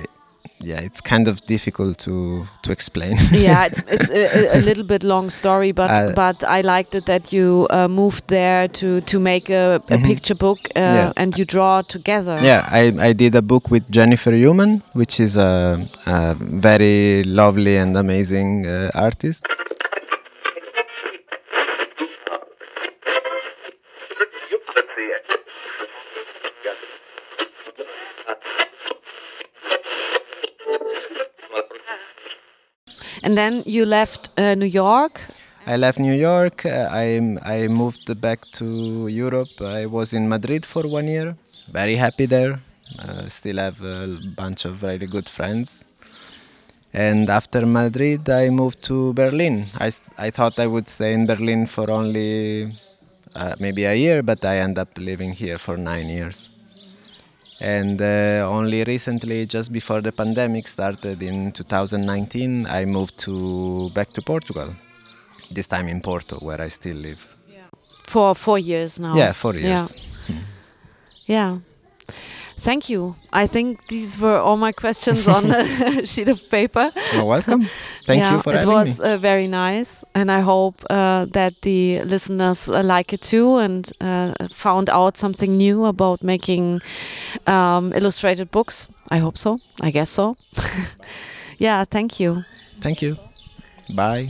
Yeah, 0.63 0.79
it's 0.81 1.01
kind 1.01 1.27
of 1.27 1.39
difficult 1.47 1.97
to 2.05 2.45
to 2.61 2.71
explain. 2.71 3.17
yeah, 3.31 3.65
it's 3.65 3.81
it's 3.95 4.09
a, 4.11 4.57
a- 4.57 4.61
little 4.61 4.83
bit 4.83 5.03
long 5.03 5.29
story, 5.31 5.71
but 5.73 5.89
Uh, 5.89 6.13
but 6.15 6.43
I 6.43 6.61
liked 6.61 6.95
it 6.95 7.05
that 7.05 7.33
you 7.33 7.67
uh, 7.69 7.87
moved 7.87 8.23
there 8.27 8.67
to 8.79 9.01
to 9.01 9.19
make 9.19 9.49
a, 9.49 9.75
a 9.89 9.97
Mhm. 9.97 10.05
picture 10.05 10.35
book 10.37 10.59
uh, 10.75 10.79
Yeah. 10.79 11.11
and 11.17 11.37
you 11.37 11.45
draw 11.45 11.81
together. 11.81 12.37
Yeah, 12.43 12.61
I, 12.71 13.09
I 13.09 13.13
did 13.13 13.35
a 13.35 13.41
book 13.41 13.69
with 13.71 13.83
Jennifer 13.89 14.33
Uman, 14.49 14.81
which 14.93 15.19
is 15.19 15.37
a, 15.37 15.79
a 16.05 16.35
very 16.39 17.23
lovely 17.23 17.77
and 17.77 17.97
amazing 17.97 18.65
uh, 18.67 18.89
artist. 18.93 19.43
And 33.23 33.37
then 33.37 33.63
you 33.65 33.85
left 33.85 34.29
uh, 34.37 34.55
New 34.55 34.65
York. 34.65 35.21
I 35.67 35.77
left 35.77 35.99
New 35.99 36.13
York. 36.13 36.65
Uh, 36.65 36.89
I 36.91 37.37
I 37.45 37.67
moved 37.67 38.09
back 38.19 38.39
to 38.59 39.07
Europe. 39.07 39.61
I 39.61 39.85
was 39.85 40.13
in 40.13 40.27
Madrid 40.27 40.65
for 40.65 40.83
one 40.87 41.07
year. 41.07 41.35
Very 41.71 41.95
happy 41.95 42.25
there. 42.25 42.59
Uh, 42.99 43.29
still 43.29 43.57
have 43.57 43.79
a 43.81 44.19
bunch 44.35 44.65
of 44.65 44.83
really 44.83 45.07
good 45.07 45.29
friends. 45.29 45.85
And 46.93 47.29
after 47.29 47.65
Madrid, 47.65 48.29
I 48.29 48.49
moved 48.49 48.81
to 48.83 49.13
Berlin. 49.13 49.67
I, 49.79 49.91
I 50.17 50.29
thought 50.29 50.59
I 50.59 50.67
would 50.67 50.89
stay 50.89 51.13
in 51.13 51.25
Berlin 51.25 51.65
for 51.65 51.89
only 51.89 52.67
uh, 53.35 53.55
maybe 53.59 53.85
a 53.85 53.95
year, 53.95 54.21
but 54.21 54.43
I 54.43 54.57
end 54.57 54.77
up 54.77 54.97
living 54.97 55.31
here 55.33 55.57
for 55.57 55.77
nine 55.77 56.09
years. 56.09 56.50
And 57.61 58.01
uh, 58.01 58.49
only 58.49 58.83
recently, 58.83 59.45
just 59.45 59.71
before 59.71 60.01
the 60.01 60.11
pandemic 60.11 60.67
started 60.67 61.21
in 61.21 61.51
2019, 61.51 62.65
I 62.65 62.85
moved 62.85 63.17
to 63.19 63.91
back 63.91 64.09
to 64.13 64.21
Portugal. 64.23 64.73
This 65.51 65.67
time 65.67 65.87
in 65.87 66.01
Porto, 66.01 66.37
where 66.37 66.59
I 66.59 66.69
still 66.69 66.97
live. 66.97 67.27
for 68.11 68.35
four 68.35 68.59
years 68.59 68.99
now. 68.99 69.15
Yeah, 69.15 69.31
four 69.33 69.55
years. 69.55 69.93
Yeah. 70.27 70.35
yeah. 71.25 71.57
Thank 72.61 72.89
you. 72.89 73.15
I 73.33 73.47
think 73.47 73.87
these 73.87 74.19
were 74.19 74.37
all 74.37 74.55
my 74.55 74.71
questions 74.71 75.27
on 75.27 75.51
a 75.51 76.05
sheet 76.11 76.29
of 76.29 76.47
paper. 76.51 76.91
You're 77.11 77.25
welcome. 77.25 77.67
Thank 78.05 78.21
yeah, 78.21 78.35
you 78.35 78.41
for 78.43 78.53
it 78.53 78.59
having 78.59 78.69
was 78.69 78.99
me. 78.99 79.05
Uh, 79.05 79.17
very 79.17 79.47
nice, 79.47 80.03
and 80.13 80.31
I 80.31 80.41
hope 80.41 80.83
uh, 80.87 81.25
that 81.33 81.61
the 81.61 82.03
listeners 82.03 82.69
uh, 82.69 82.83
like 82.83 83.13
it 83.13 83.21
too 83.21 83.57
and 83.57 83.91
uh, 83.99 84.33
found 84.51 84.91
out 84.91 85.17
something 85.17 85.57
new 85.57 85.85
about 85.85 86.21
making 86.21 86.81
um, 87.47 87.93
illustrated 87.93 88.51
books. 88.51 88.87
I 89.09 89.17
hope 89.17 89.39
so. 89.39 89.59
I 89.81 89.89
guess 89.89 90.11
so. 90.11 90.37
yeah. 91.57 91.83
Thank 91.85 92.19
you. 92.19 92.43
Thank 92.79 93.01
you. 93.01 93.17
Bye. 93.95 94.29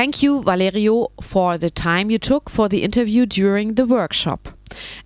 Thank 0.00 0.22
you, 0.22 0.40
Valerio, 0.40 1.08
for 1.20 1.58
the 1.58 1.68
time 1.68 2.10
you 2.10 2.18
took 2.18 2.48
for 2.48 2.70
the 2.70 2.82
interview 2.82 3.26
during 3.26 3.74
the 3.74 3.84
workshop 3.84 4.48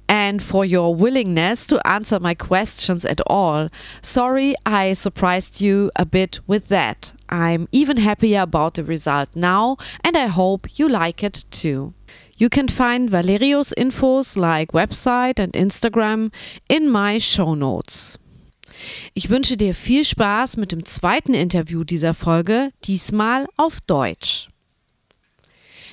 and 0.09 0.41
for 0.41 0.65
your 0.65 0.95
willingness 0.95 1.67
to 1.67 1.85
answer 1.85 2.21
my 2.21 2.35
questions 2.35 3.05
at 3.05 3.21
all. 3.27 3.71
Sorry 4.03 4.55
I 4.65 4.93
surprised 4.93 5.61
you 5.61 5.91
a 5.97 6.07
bit 6.07 6.39
with 6.47 6.69
that. 6.69 7.13
I'm 7.29 7.67
even 7.73 7.97
happier 7.97 8.43
about 8.43 8.75
the 8.75 8.85
result 8.85 9.35
now 9.35 9.79
and 10.05 10.17
I 10.17 10.27
hope 10.27 10.79
you 10.79 10.89
like 10.89 11.25
it 11.25 11.45
too. 11.51 11.93
You 12.39 12.49
can 12.49 12.69
find 12.69 13.11
Valerio's 13.11 13.75
infos 13.77 14.37
like 14.37 14.71
website 14.71 15.41
and 15.41 15.55
Instagram 15.55 16.33
in 16.69 16.89
my 16.89 17.19
show 17.19 17.57
notes. 17.57 18.17
Ich 19.13 19.29
wünsche 19.29 19.57
dir 19.57 19.75
viel 19.75 20.05
Spaß 20.05 20.57
mit 20.57 20.71
dem 20.71 20.85
zweiten 20.85 21.35
Interview 21.35 21.83
dieser 21.83 22.15
Folge, 22.15 22.71
diesmal 22.85 23.47
auf 23.57 23.81
Deutsch. 23.81 24.54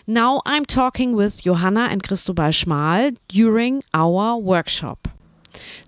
Now 0.07 0.41
I'm 0.45 0.65
talking 0.65 1.15
with 1.15 1.43
Johanna 1.43 1.87
and 1.91 2.01
Cristobal 2.01 2.51
Schmal 2.51 3.15
during 3.27 3.83
our 3.93 4.37
workshop. 4.37 5.07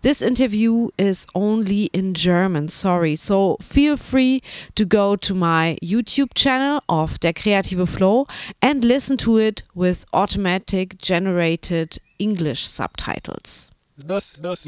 This 0.01 0.21
interview 0.21 0.89
is 0.97 1.25
only 1.33 1.85
in 1.93 2.13
German, 2.13 2.67
sorry, 2.67 3.15
so 3.15 3.57
feel 3.61 3.95
free 3.97 4.41
to 4.75 4.85
go 4.85 5.15
to 5.15 5.33
my 5.33 5.77
YouTube 5.81 6.33
channel 6.35 6.81
of 6.89 7.19
Der 7.21 7.31
Kreative 7.31 7.87
Flow 7.87 8.25
and 8.61 8.83
listen 8.83 9.17
to 9.17 9.37
it 9.37 9.63
with 9.73 10.05
automatic 10.13 10.97
generated 10.97 11.97
English 12.19 12.67
subtitles. 12.67 13.71
Das, 13.97 14.33
das 14.41 14.65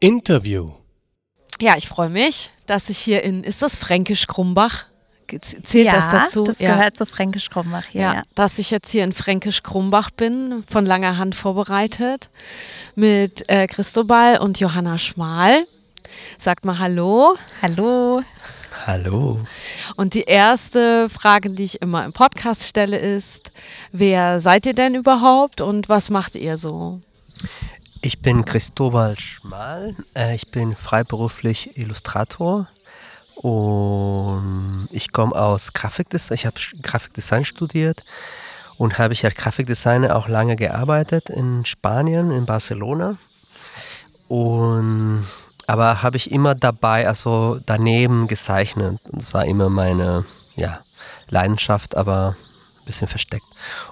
Interview. 0.00 0.70
Ja, 1.60 1.76
ich 1.76 1.88
freue 1.88 2.10
mich, 2.10 2.50
dass 2.66 2.88
ich 2.88 2.98
hier 2.98 3.22
in, 3.22 3.44
ist 3.44 3.60
das 3.60 3.76
Fränkisch 3.76 4.26
Krumbach? 4.26 4.86
Zählt 5.40 5.86
ja, 5.86 5.92
das 5.92 6.10
dazu? 6.10 6.44
Das 6.44 6.58
gehört 6.58 6.96
zu 6.96 7.06
Fränkisch 7.06 7.48
Krumbach 7.50 7.84
hier. 7.86 8.00
Ja, 8.00 8.14
Ja. 8.14 8.22
dass 8.34 8.58
ich 8.58 8.70
jetzt 8.70 8.90
hier 8.90 9.04
in 9.04 9.12
Fränkisch 9.12 9.62
Krumbach 9.62 10.10
bin, 10.10 10.64
von 10.70 10.84
langer 10.86 11.16
Hand 11.16 11.34
vorbereitet, 11.34 12.28
mit 12.94 13.48
äh, 13.48 13.66
Christobal 13.66 14.38
und 14.38 14.60
Johanna 14.60 14.98
Schmal. 14.98 15.64
Sagt 16.38 16.64
mal 16.64 16.78
Hallo. 16.78 17.36
Hallo. 17.62 18.22
Hallo. 18.86 19.40
Und 19.96 20.14
die 20.14 20.22
erste 20.24 21.08
Frage, 21.08 21.50
die 21.50 21.62
ich 21.64 21.80
immer 21.80 22.04
im 22.04 22.12
Podcast 22.12 22.66
stelle, 22.66 22.98
ist: 22.98 23.52
Wer 23.92 24.40
seid 24.40 24.66
ihr 24.66 24.74
denn 24.74 24.94
überhaupt 24.94 25.60
und 25.60 25.88
was 25.88 26.10
macht 26.10 26.34
ihr 26.34 26.56
so? 26.56 27.00
Ich 28.02 28.20
bin 28.20 28.44
Cristobal 28.44 29.16
Schmal. 29.18 29.94
Äh, 30.14 30.34
ich 30.34 30.50
bin 30.50 30.74
freiberuflich 30.74 31.76
Illustrator 31.78 32.66
und 33.42 34.88
ich 34.92 35.12
komme 35.12 35.34
aus 35.34 35.72
Grafikdesign. 35.72 36.34
Ich 36.36 36.46
habe 36.46 36.56
Grafikdesign 36.80 37.44
studiert 37.44 38.04
und 38.78 38.98
habe 38.98 39.14
ich 39.14 39.24
als 39.24 39.34
Grafikdesigner 39.34 40.14
auch 40.16 40.28
lange 40.28 40.56
gearbeitet 40.56 41.28
in 41.28 41.64
Spanien, 41.64 42.30
in 42.30 42.46
Barcelona. 42.46 43.16
Und 44.28 45.26
aber 45.66 46.02
habe 46.02 46.16
ich 46.16 46.30
immer 46.30 46.54
dabei, 46.54 47.08
also 47.08 47.58
daneben 47.66 48.26
gezeichnet. 48.28 49.00
Das 49.10 49.34
war 49.34 49.44
immer 49.44 49.68
meine 49.68 50.24
ja, 50.54 50.80
Leidenschaft, 51.28 51.96
aber 51.96 52.36
ein 52.80 52.84
bisschen 52.84 53.08
versteckt. 53.08 53.46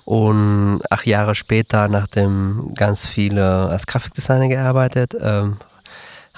Und 0.05 0.81
acht 0.91 1.07
Jahre 1.07 1.35
später, 1.35 1.89
nachdem 1.89 2.73
ganz 2.75 3.07
viele 3.07 3.69
als 3.69 3.87
Grafikdesigner 3.87 4.49
gearbeitet, 4.49 5.15
ähm, 5.21 5.57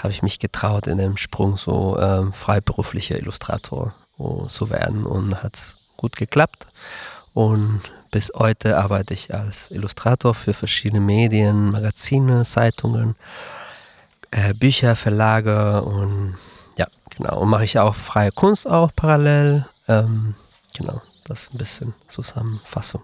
habe 0.02 0.12
ich 0.12 0.22
mich 0.22 0.38
getraut, 0.38 0.86
in 0.86 0.98
dem 0.98 1.16
Sprung 1.16 1.56
so 1.56 1.98
ähm, 1.98 2.32
freiberuflicher 2.32 3.18
Illustrator 3.18 3.94
äh, 4.18 4.48
zu 4.48 4.70
werden 4.70 5.06
und 5.06 5.42
hat 5.42 5.76
gut 5.96 6.16
geklappt. 6.16 6.66
Und 7.34 7.80
bis 8.10 8.32
heute 8.36 8.78
arbeite 8.78 9.14
ich 9.14 9.32
als 9.32 9.70
Illustrator 9.70 10.34
für 10.34 10.54
verschiedene 10.54 11.00
Medien, 11.00 11.70
Magazine, 11.70 12.44
Zeitungen, 12.44 13.14
äh, 14.32 14.52
Bücher, 14.54 14.96
Verlage 14.96 15.82
und 15.82 16.36
ja, 16.76 16.86
genau. 17.16 17.40
Und 17.40 17.48
mache 17.48 17.64
ich 17.64 17.78
auch 17.78 17.94
freie 17.94 18.32
Kunst 18.32 18.66
auch 18.66 18.90
parallel. 18.94 19.66
Ähm, 19.88 20.34
genau, 20.76 21.00
das 21.24 21.42
ist 21.42 21.54
ein 21.54 21.58
bisschen 21.58 21.94
Zusammenfassung. 22.08 23.02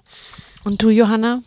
Und 0.65 0.83
du, 0.83 0.91
Johanna? 0.91 1.43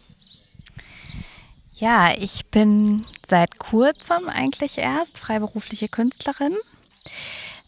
Ja, 1.75 2.13
ich 2.17 2.45
bin 2.47 3.05
seit 3.32 3.59
kurzem 3.59 4.27
eigentlich 4.27 4.77
erst 4.77 5.17
freiberufliche 5.17 5.88
Künstlerin. 5.88 6.57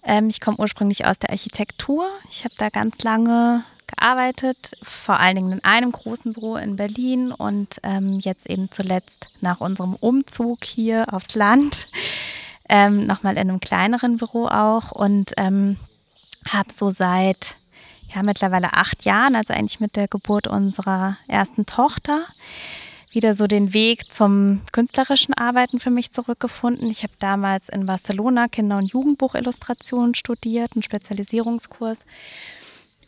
Ähm, 0.04 0.28
ich 0.28 0.42
komme 0.42 0.58
ursprünglich 0.60 1.06
aus 1.06 1.18
der 1.18 1.30
Architektur. 1.30 2.06
Ich 2.30 2.44
habe 2.44 2.54
da 2.58 2.70
ganz 2.70 3.02
lange 3.02 3.64
gearbeitet, 3.88 4.74
vor 4.82 5.22
allen 5.22 5.38
Dingen 5.38 5.52
in 5.54 5.64
einem 5.64 5.94
großen 5.94 6.34
Büro 6.34 6.58
in 6.58 6.76
Berlin 6.76 7.32
und 7.32 7.78
ähm, 7.84 8.20
jetzt 8.20 8.50
eben 8.50 8.72
zuletzt 8.72 9.30
nach 9.40 9.62
unserem 9.62 9.96
Umzug 9.96 10.66
hier 10.66 11.06
aufs 11.14 11.34
Land 11.36 11.88
ähm, 12.68 13.00
nochmal 13.00 13.34
in 13.34 13.50
einem 13.50 13.62
kleineren 13.62 14.18
Büro 14.18 14.48
auch 14.48 14.92
und 14.92 15.32
ähm, 15.38 15.78
habe 16.50 16.74
so 16.76 16.92
seit 16.92 17.56
ja, 18.14 18.22
mittlerweile 18.22 18.74
acht 18.74 19.06
Jahren, 19.06 19.38
also 19.38 19.54
eigentlich 19.54 19.80
mit 19.80 19.96
der 19.96 20.10
Geburt 20.10 20.48
unserer 20.48 21.16
ersten 21.30 21.66
Tochter, 21.66 22.26
wieder 23.14 23.34
so 23.34 23.48
den 23.48 23.74
Weg 23.74 24.12
zum 24.14 24.62
künstlerischen 24.72 25.34
Arbeiten 25.34 25.80
für 25.80 25.90
mich 25.90 26.12
zurückgefunden. 26.12 26.90
Ich 26.90 27.04
habe 27.04 27.14
damals 27.20 27.70
in 27.70 27.86
Barcelona 27.86 28.48
Kinder- 28.48 28.78
und 28.78 28.92
Jugendbuchillustration 28.92 30.16
studiert, 30.16 30.72
einen 30.76 30.84
Spezialisierungskurs 30.84 32.06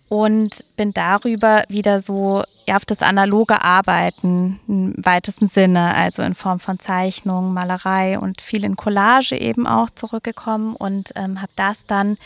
und 0.08 0.66
bin 0.78 0.94
darüber 0.94 1.64
wieder 1.68 2.00
so 2.00 2.44
ja, 2.68 2.76
auf 2.76 2.86
das 2.86 3.02
analoge 3.02 3.62
Arbeiten 3.62 4.60
im 4.68 4.94
weitesten 4.98 5.48
Sinne, 5.48 5.96
also 5.96 6.22
in 6.22 6.36
Form 6.36 6.60
von 6.60 6.80
Zeichnung, 6.80 7.54
Malerei 7.54 8.20
und 8.20 8.42
viel 8.42 8.64
in 8.64 8.76
Collage 8.76 9.36
eben 9.36 9.66
auch 9.66 9.90
zurückgekommen 9.90 10.76
und 10.76 11.12
ähm, 11.16 11.42
habe 11.42 11.52
das 11.56 11.86
dann 11.86 12.18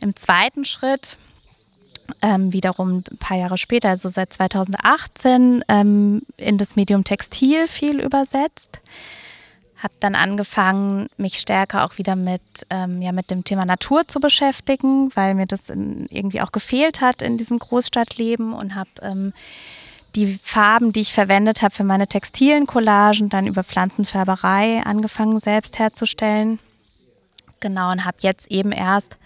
im 0.00 0.14
zweiten 0.16 0.64
Schritt 0.64 1.16
ähm, 2.20 2.52
wiederum 2.52 3.02
ein 3.10 3.18
paar 3.18 3.36
Jahre 3.36 3.58
später, 3.58 3.90
also 3.90 4.08
seit 4.08 4.32
2018, 4.32 5.64
ähm, 5.68 6.22
in 6.36 6.58
das 6.58 6.76
Medium 6.76 7.04
Textil 7.04 7.66
viel 7.66 8.00
übersetzt. 8.00 8.80
Habe 9.76 9.94
dann 9.98 10.14
angefangen, 10.14 11.08
mich 11.16 11.38
stärker 11.38 11.84
auch 11.84 11.98
wieder 11.98 12.14
mit, 12.14 12.42
ähm, 12.70 13.02
ja, 13.02 13.10
mit 13.10 13.30
dem 13.30 13.42
Thema 13.42 13.64
Natur 13.64 14.06
zu 14.06 14.20
beschäftigen, 14.20 15.10
weil 15.14 15.34
mir 15.34 15.46
das 15.46 15.70
in, 15.70 16.06
irgendwie 16.10 16.40
auch 16.40 16.52
gefehlt 16.52 17.00
hat 17.00 17.20
in 17.20 17.36
diesem 17.36 17.58
Großstadtleben 17.58 18.52
und 18.52 18.76
habe 18.76 18.90
ähm, 19.02 19.32
die 20.14 20.38
Farben, 20.42 20.92
die 20.92 21.00
ich 21.00 21.12
verwendet 21.12 21.62
habe 21.62 21.74
für 21.74 21.84
meine 21.84 22.06
textilen 22.06 22.66
Collagen, 22.66 23.28
dann 23.28 23.46
über 23.46 23.64
Pflanzenfärberei 23.64 24.82
angefangen 24.84 25.40
selbst 25.40 25.78
herzustellen. 25.78 26.60
Genau, 27.60 27.90
und 27.90 28.04
habe 28.04 28.18
jetzt 28.20 28.50
eben 28.50 28.72
erst 28.72 29.16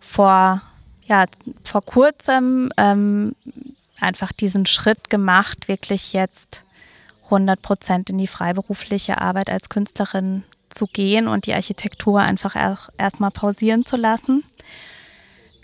vor 0.00 0.62
ja, 1.06 1.26
vor 1.64 1.82
kurzem 1.82 2.70
ähm, 2.76 3.34
einfach 4.00 4.32
diesen 4.32 4.66
Schritt 4.66 5.10
gemacht, 5.10 5.68
wirklich 5.68 6.12
jetzt 6.12 6.64
100 7.24 7.60
Prozent 7.62 8.10
in 8.10 8.18
die 8.18 8.26
freiberufliche 8.26 9.20
Arbeit 9.20 9.48
als 9.48 9.68
Künstlerin 9.68 10.44
zu 10.68 10.86
gehen 10.86 11.28
und 11.28 11.46
die 11.46 11.54
Architektur 11.54 12.20
einfach 12.20 12.56
erstmal 12.98 13.30
pausieren 13.30 13.84
zu 13.84 13.96
lassen. 13.96 14.44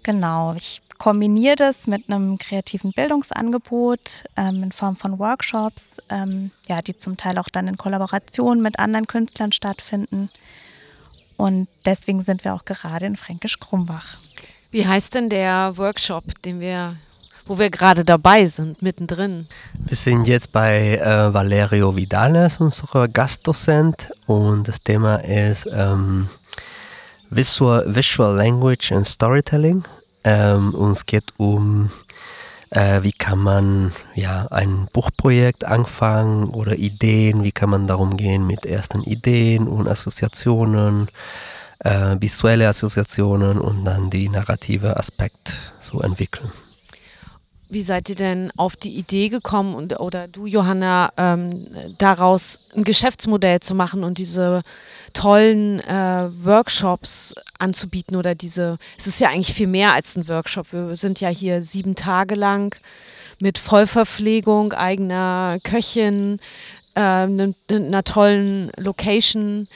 Genau, 0.02 0.54
ich 0.54 0.82
kombiniere 0.98 1.56
das 1.56 1.86
mit 1.86 2.08
einem 2.08 2.38
kreativen 2.38 2.92
Bildungsangebot 2.92 4.24
ähm, 4.36 4.62
in 4.64 4.72
Form 4.72 4.96
von 4.96 5.18
Workshops, 5.18 5.98
ähm, 6.10 6.50
ja, 6.68 6.80
die 6.82 6.96
zum 6.96 7.16
Teil 7.16 7.38
auch 7.38 7.48
dann 7.48 7.68
in 7.68 7.76
Kollaboration 7.76 8.60
mit 8.60 8.78
anderen 8.78 9.06
Künstlern 9.06 9.52
stattfinden. 9.52 10.30
Und 11.36 11.68
deswegen 11.84 12.22
sind 12.22 12.44
wir 12.44 12.54
auch 12.54 12.64
gerade 12.64 13.06
in 13.06 13.16
Fränkisch-Krumbach. 13.16 14.16
Wie 14.70 14.86
heißt 14.86 15.14
denn 15.14 15.30
der 15.30 15.72
Workshop, 15.76 16.24
den 16.44 16.60
wir, 16.60 16.96
wo 17.46 17.58
wir 17.58 17.70
gerade 17.70 18.04
dabei 18.04 18.44
sind, 18.44 18.82
mittendrin? 18.82 19.48
Wir 19.78 19.96
sind 19.96 20.26
jetzt 20.26 20.52
bei 20.52 20.98
äh, 20.98 21.32
Valerio 21.32 21.96
Vidales, 21.96 22.58
unser 22.58 23.08
Gastdozent, 23.08 24.10
und 24.26 24.68
das 24.68 24.82
Thema 24.82 25.16
ist 25.24 25.66
ähm, 25.72 26.28
Visual, 27.30 27.82
Visual 27.86 28.36
Language 28.36 28.92
and 28.92 29.06
Storytelling. 29.06 29.84
Ähm, 30.24 30.74
und 30.74 30.92
es 30.92 31.06
geht 31.06 31.32
um, 31.38 31.90
äh, 32.68 33.02
wie 33.02 33.12
kann 33.12 33.38
man 33.38 33.92
ja, 34.16 34.48
ein 34.50 34.86
Buchprojekt 34.92 35.64
anfangen 35.64 36.48
oder 36.48 36.76
Ideen, 36.76 37.42
wie 37.42 37.52
kann 37.52 37.70
man 37.70 37.86
darum 37.86 38.18
gehen 38.18 38.46
mit 38.46 38.66
ersten 38.66 39.02
Ideen 39.02 39.66
und 39.66 39.88
Assoziationen 39.88 41.08
äh, 41.80 42.16
visuelle 42.20 42.68
Assoziationen 42.68 43.58
und 43.58 43.84
dann 43.84 44.10
die 44.10 44.28
narrative 44.28 44.96
Aspekt 44.96 45.56
so 45.80 46.00
entwickeln. 46.00 46.50
Wie 47.70 47.82
seid 47.82 48.08
ihr 48.08 48.14
denn 48.14 48.50
auf 48.56 48.76
die 48.76 48.96
Idee 48.96 49.28
gekommen 49.28 49.74
und, 49.74 50.00
oder 50.00 50.26
du, 50.26 50.46
Johanna, 50.46 51.10
ähm, 51.18 51.50
daraus 51.98 52.60
ein 52.74 52.82
Geschäftsmodell 52.82 53.60
zu 53.60 53.74
machen 53.74 54.04
und 54.04 54.16
diese 54.16 54.62
tollen 55.12 55.80
äh, 55.80 56.30
Workshops 56.42 57.34
anzubieten 57.58 58.16
oder 58.16 58.34
diese, 58.34 58.78
es 58.96 59.06
ist 59.06 59.20
ja 59.20 59.28
eigentlich 59.28 59.52
viel 59.52 59.68
mehr 59.68 59.92
als 59.92 60.16
ein 60.16 60.28
Workshop. 60.28 60.72
Wir 60.72 60.96
sind 60.96 61.20
ja 61.20 61.28
hier 61.28 61.62
sieben 61.62 61.94
Tage 61.94 62.36
lang 62.36 62.74
mit 63.38 63.58
Vollverpflegung, 63.58 64.72
eigener 64.72 65.58
Köchin, 65.62 66.40
äh, 66.94 67.00
einer 67.00 67.52
ne, 67.70 68.04
tollen 68.04 68.72
Location. 68.78 69.68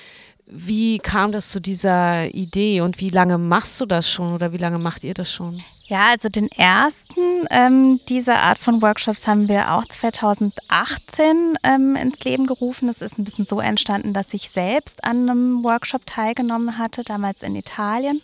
Wie 0.55 0.99
kam 0.99 1.33
das 1.33 1.51
zu 1.51 1.61
dieser 1.61 2.27
Idee 2.35 2.83
und 2.83 3.01
wie 3.01 3.09
lange 3.09 3.39
machst 3.39 3.81
du 3.81 3.87
das 3.87 4.11
schon 4.11 4.35
oder 4.35 4.53
wie 4.53 4.59
lange 4.59 4.79
macht 4.79 5.03
ihr 5.03 5.15
das 5.15 5.33
schon? 5.33 5.63
Ja, 5.87 6.11
also 6.11 6.29
den 6.29 6.49
ersten 6.53 7.47
ähm, 7.51 8.01
dieser 8.09 8.39
Art 8.39 8.59
von 8.59 8.81
Workshops 8.81 9.27
haben 9.27 9.49
wir 9.49 9.73
auch 9.73 9.85
2018 9.85 11.59
ähm, 11.63 11.97
ins 11.97 12.21
Leben 12.25 12.47
gerufen. 12.47 12.89
Es 12.89 13.03
ist 13.03 13.19
ein 13.19 13.25
bisschen 13.25 13.47
so 13.47 13.61
entstanden, 13.61 14.15
dass 14.15 14.33
ich 14.33 14.49
selbst 14.49 15.05
an 15.05 15.29
einem 15.29 15.65
Workshop 15.65 16.07
teilgenommen 16.07 16.79
hatte, 16.79 17.05
damals 17.05 17.43
in 17.43 17.57
Italien. 17.57 18.23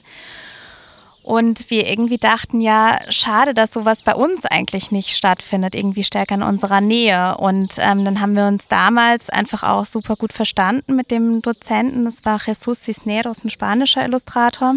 Und 1.28 1.68
wir 1.68 1.86
irgendwie 1.86 2.16
dachten, 2.16 2.62
ja, 2.62 3.00
schade, 3.10 3.52
dass 3.52 3.74
sowas 3.74 4.02
bei 4.02 4.14
uns 4.14 4.46
eigentlich 4.46 4.90
nicht 4.90 5.10
stattfindet, 5.10 5.74
irgendwie 5.74 6.02
stärker 6.02 6.36
in 6.36 6.42
unserer 6.42 6.80
Nähe. 6.80 7.36
Und 7.36 7.74
ähm, 7.76 8.06
dann 8.06 8.22
haben 8.22 8.34
wir 8.34 8.46
uns 8.46 8.66
damals 8.66 9.28
einfach 9.28 9.62
auch 9.62 9.84
super 9.84 10.16
gut 10.16 10.32
verstanden 10.32 10.96
mit 10.96 11.10
dem 11.10 11.42
Dozenten. 11.42 12.06
Das 12.06 12.24
war 12.24 12.40
Jesus 12.42 12.80
Cisneros, 12.80 13.44
ein 13.44 13.50
spanischer 13.50 14.06
Illustrator. 14.06 14.76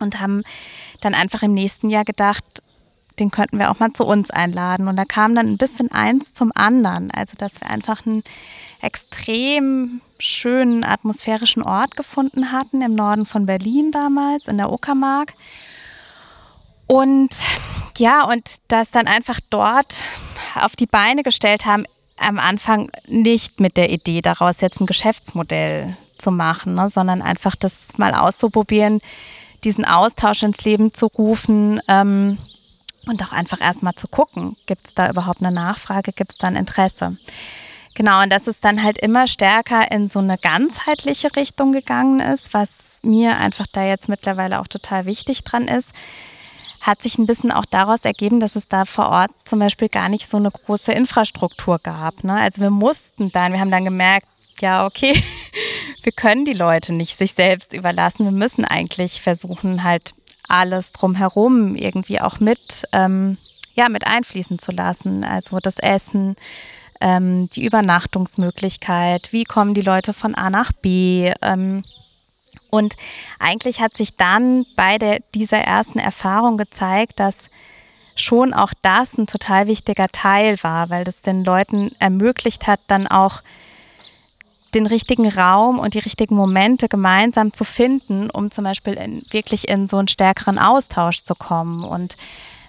Und 0.00 0.20
haben 0.20 0.42
dann 1.02 1.14
einfach 1.14 1.44
im 1.44 1.54
nächsten 1.54 1.88
Jahr 1.88 2.04
gedacht, 2.04 2.42
den 3.20 3.30
könnten 3.30 3.60
wir 3.60 3.70
auch 3.70 3.78
mal 3.78 3.92
zu 3.92 4.04
uns 4.04 4.32
einladen. 4.32 4.88
Und 4.88 4.96
da 4.96 5.04
kam 5.04 5.36
dann 5.36 5.46
ein 5.46 5.56
bisschen 5.56 5.92
eins 5.92 6.34
zum 6.34 6.50
anderen. 6.52 7.12
Also, 7.12 7.34
dass 7.38 7.60
wir 7.60 7.70
einfach 7.70 8.04
einen 8.04 8.24
extrem 8.80 10.00
schönen 10.18 10.84
atmosphärischen 10.84 11.62
Ort 11.62 11.96
gefunden 11.96 12.52
hatten 12.52 12.82
im 12.82 12.94
Norden 12.94 13.26
von 13.26 13.46
Berlin 13.46 13.90
damals, 13.92 14.48
in 14.48 14.58
der 14.58 14.72
Uckermark. 14.72 15.32
Und 16.86 17.30
ja, 17.98 18.24
und 18.24 18.56
das 18.68 18.90
dann 18.90 19.06
einfach 19.06 19.40
dort 19.50 20.02
auf 20.54 20.76
die 20.76 20.86
Beine 20.86 21.22
gestellt 21.22 21.66
haben, 21.66 21.84
am 22.16 22.38
Anfang 22.38 22.90
nicht 23.06 23.60
mit 23.60 23.76
der 23.76 23.90
Idee, 23.90 24.20
daraus 24.20 24.60
jetzt 24.60 24.80
ein 24.80 24.86
Geschäftsmodell 24.86 25.96
zu 26.18 26.30
machen, 26.30 26.74
ne, 26.74 26.90
sondern 26.90 27.22
einfach 27.22 27.56
das 27.56 27.96
mal 27.96 28.14
auszuprobieren, 28.14 29.00
diesen 29.64 29.84
Austausch 29.84 30.42
ins 30.42 30.64
Leben 30.64 30.92
zu 30.92 31.06
rufen 31.06 31.80
ähm, 31.88 32.38
und 33.06 33.22
auch 33.22 33.32
einfach 33.32 33.60
erstmal 33.60 33.94
zu 33.94 34.08
gucken, 34.08 34.56
gibt 34.66 34.86
es 34.86 34.94
da 34.94 35.08
überhaupt 35.08 35.42
eine 35.42 35.52
Nachfrage, 35.52 36.12
gibt 36.12 36.32
es 36.32 36.38
da 36.38 36.48
ein 36.48 36.56
Interesse. 36.56 37.16
Genau, 37.94 38.22
und 38.22 38.30
dass 38.30 38.46
es 38.46 38.60
dann 38.60 38.82
halt 38.82 38.98
immer 38.98 39.26
stärker 39.26 39.90
in 39.90 40.08
so 40.08 40.20
eine 40.20 40.38
ganzheitliche 40.38 41.34
Richtung 41.36 41.72
gegangen 41.72 42.20
ist, 42.20 42.54
was 42.54 43.00
mir 43.02 43.36
einfach 43.38 43.66
da 43.66 43.84
jetzt 43.84 44.08
mittlerweile 44.08 44.60
auch 44.60 44.68
total 44.68 45.06
wichtig 45.06 45.42
dran 45.42 45.68
ist, 45.68 45.90
hat 46.80 47.02
sich 47.02 47.18
ein 47.18 47.26
bisschen 47.26 47.52
auch 47.52 47.66
daraus 47.66 48.04
ergeben, 48.04 48.40
dass 48.40 48.56
es 48.56 48.68
da 48.68 48.84
vor 48.84 49.10
Ort 49.10 49.30
zum 49.44 49.58
Beispiel 49.58 49.88
gar 49.88 50.08
nicht 50.08 50.30
so 50.30 50.38
eine 50.38 50.50
große 50.50 50.92
Infrastruktur 50.92 51.78
gab. 51.78 52.24
Ne? 52.24 52.34
Also 52.34 52.62
wir 52.62 52.70
mussten 52.70 53.30
dann, 53.32 53.52
wir 53.52 53.60
haben 53.60 53.70
dann 53.70 53.84
gemerkt, 53.84 54.26
ja, 54.60 54.86
okay, 54.86 55.12
wir 56.02 56.12
können 56.12 56.44
die 56.44 56.54
Leute 56.54 56.94
nicht 56.94 57.18
sich 57.18 57.32
selbst 57.32 57.74
überlassen. 57.74 58.24
Wir 58.24 58.32
müssen 58.32 58.64
eigentlich 58.64 59.20
versuchen, 59.20 59.82
halt 59.82 60.12
alles 60.48 60.92
drumherum 60.92 61.76
irgendwie 61.76 62.20
auch 62.20 62.40
mit, 62.40 62.86
ähm, 62.92 63.36
ja, 63.74 63.88
mit 63.88 64.06
einfließen 64.06 64.58
zu 64.58 64.72
lassen. 64.72 65.22
Also 65.22 65.58
das 65.60 65.78
Essen, 65.78 66.34
ähm, 67.00 67.48
die 67.50 67.64
Übernachtungsmöglichkeit, 67.64 69.32
wie 69.32 69.44
kommen 69.44 69.74
die 69.74 69.80
Leute 69.80 70.12
von 70.12 70.34
A 70.34 70.50
nach 70.50 70.72
B. 70.72 71.32
Ähm, 71.42 71.84
und 72.70 72.94
eigentlich 73.38 73.80
hat 73.80 73.96
sich 73.96 74.14
dann 74.16 74.64
bei 74.76 74.98
der, 74.98 75.20
dieser 75.34 75.58
ersten 75.58 75.98
Erfahrung 75.98 76.56
gezeigt, 76.56 77.18
dass 77.18 77.50
schon 78.16 78.52
auch 78.52 78.72
das 78.82 79.18
ein 79.18 79.26
total 79.26 79.66
wichtiger 79.66 80.08
Teil 80.08 80.62
war, 80.62 80.90
weil 80.90 81.04
das 81.04 81.22
den 81.22 81.44
Leuten 81.44 81.90
ermöglicht 81.98 82.66
hat, 82.66 82.80
dann 82.86 83.06
auch 83.06 83.42
den 84.74 84.86
richtigen 84.86 85.28
Raum 85.28 85.78
und 85.78 85.94
die 85.94 85.98
richtigen 86.00 86.36
Momente 86.36 86.88
gemeinsam 86.88 87.52
zu 87.52 87.64
finden, 87.64 88.30
um 88.30 88.50
zum 88.50 88.64
Beispiel 88.64 88.94
in, 88.94 89.22
wirklich 89.30 89.68
in 89.68 89.88
so 89.88 89.96
einen 89.96 90.08
stärkeren 90.08 90.58
Austausch 90.58 91.24
zu 91.24 91.34
kommen. 91.34 91.82
Und 91.82 92.16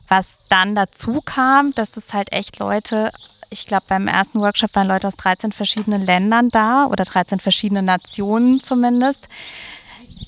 was 0.07 0.25
dann 0.49 0.75
dazu 0.75 1.21
kam, 1.21 1.73
dass 1.75 1.95
es 1.97 2.13
halt 2.13 2.31
echt 2.31 2.59
Leute 2.59 3.11
ich 3.51 3.67
glaube, 3.67 3.83
beim 3.89 4.07
ersten 4.07 4.39
Workshop 4.39 4.73
waren 4.75 4.87
Leute 4.87 5.07
aus 5.07 5.17
13 5.17 5.51
verschiedenen 5.51 6.03
Ländern 6.03 6.49
da 6.49 6.85
oder 6.85 7.03
13 7.03 7.39
verschiedenen 7.39 7.85
Nationen 7.85 8.61
zumindest. 8.61 9.27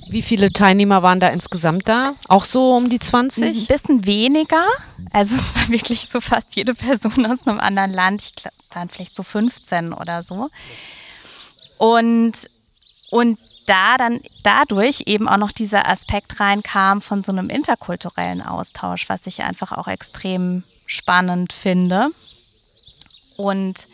Wie 0.09 0.21
viele 0.21 0.51
Teilnehmer 0.51 1.01
waren 1.03 1.21
da 1.21 1.30
insgesamt 1.30 1.88
da? 1.88 2.13
Auch 2.28 2.43
so 2.43 2.76
um 2.76 2.89
die 2.89 2.99
20? 2.99 3.43
Ein 3.45 3.67
bisschen 3.67 4.05
weniger. 4.05 4.65
Also 5.13 5.36
es 5.36 5.55
war 5.55 5.69
wirklich 5.69 6.09
so 6.11 6.19
fast 6.19 6.55
jede 6.57 6.76
Person 6.76 7.26
aus 7.26 7.47
einem 7.47 7.61
anderen 7.61 7.93
Land. 7.93 8.24
Ich 8.24 8.36
glaube, 8.36 8.57
waren 8.74 8.89
vielleicht 8.89 9.15
so 9.15 9.24
15 9.24 9.93
oder 9.93 10.21
so. 10.21 10.49
Und, 11.78 12.34
und 13.09 13.39
da 13.67 13.95
dann 13.95 14.19
dadurch 14.43 15.03
eben 15.05 15.30
auch 15.30 15.38
noch 15.38 15.53
dieser 15.53 15.88
Aspekt 15.88 16.41
reinkam 16.41 17.01
von 17.01 17.24
so 17.24 17.32
einem 17.32 17.49
interkulturellen 17.49 18.41
Austausch, 18.41 19.07
was 19.07 19.26
ich 19.28 19.43
einfach 19.43 19.71
auch 19.71 19.88
extrem 19.88 20.65
spannend 20.86 21.53
finde. 21.53 22.09
Und 23.43 23.87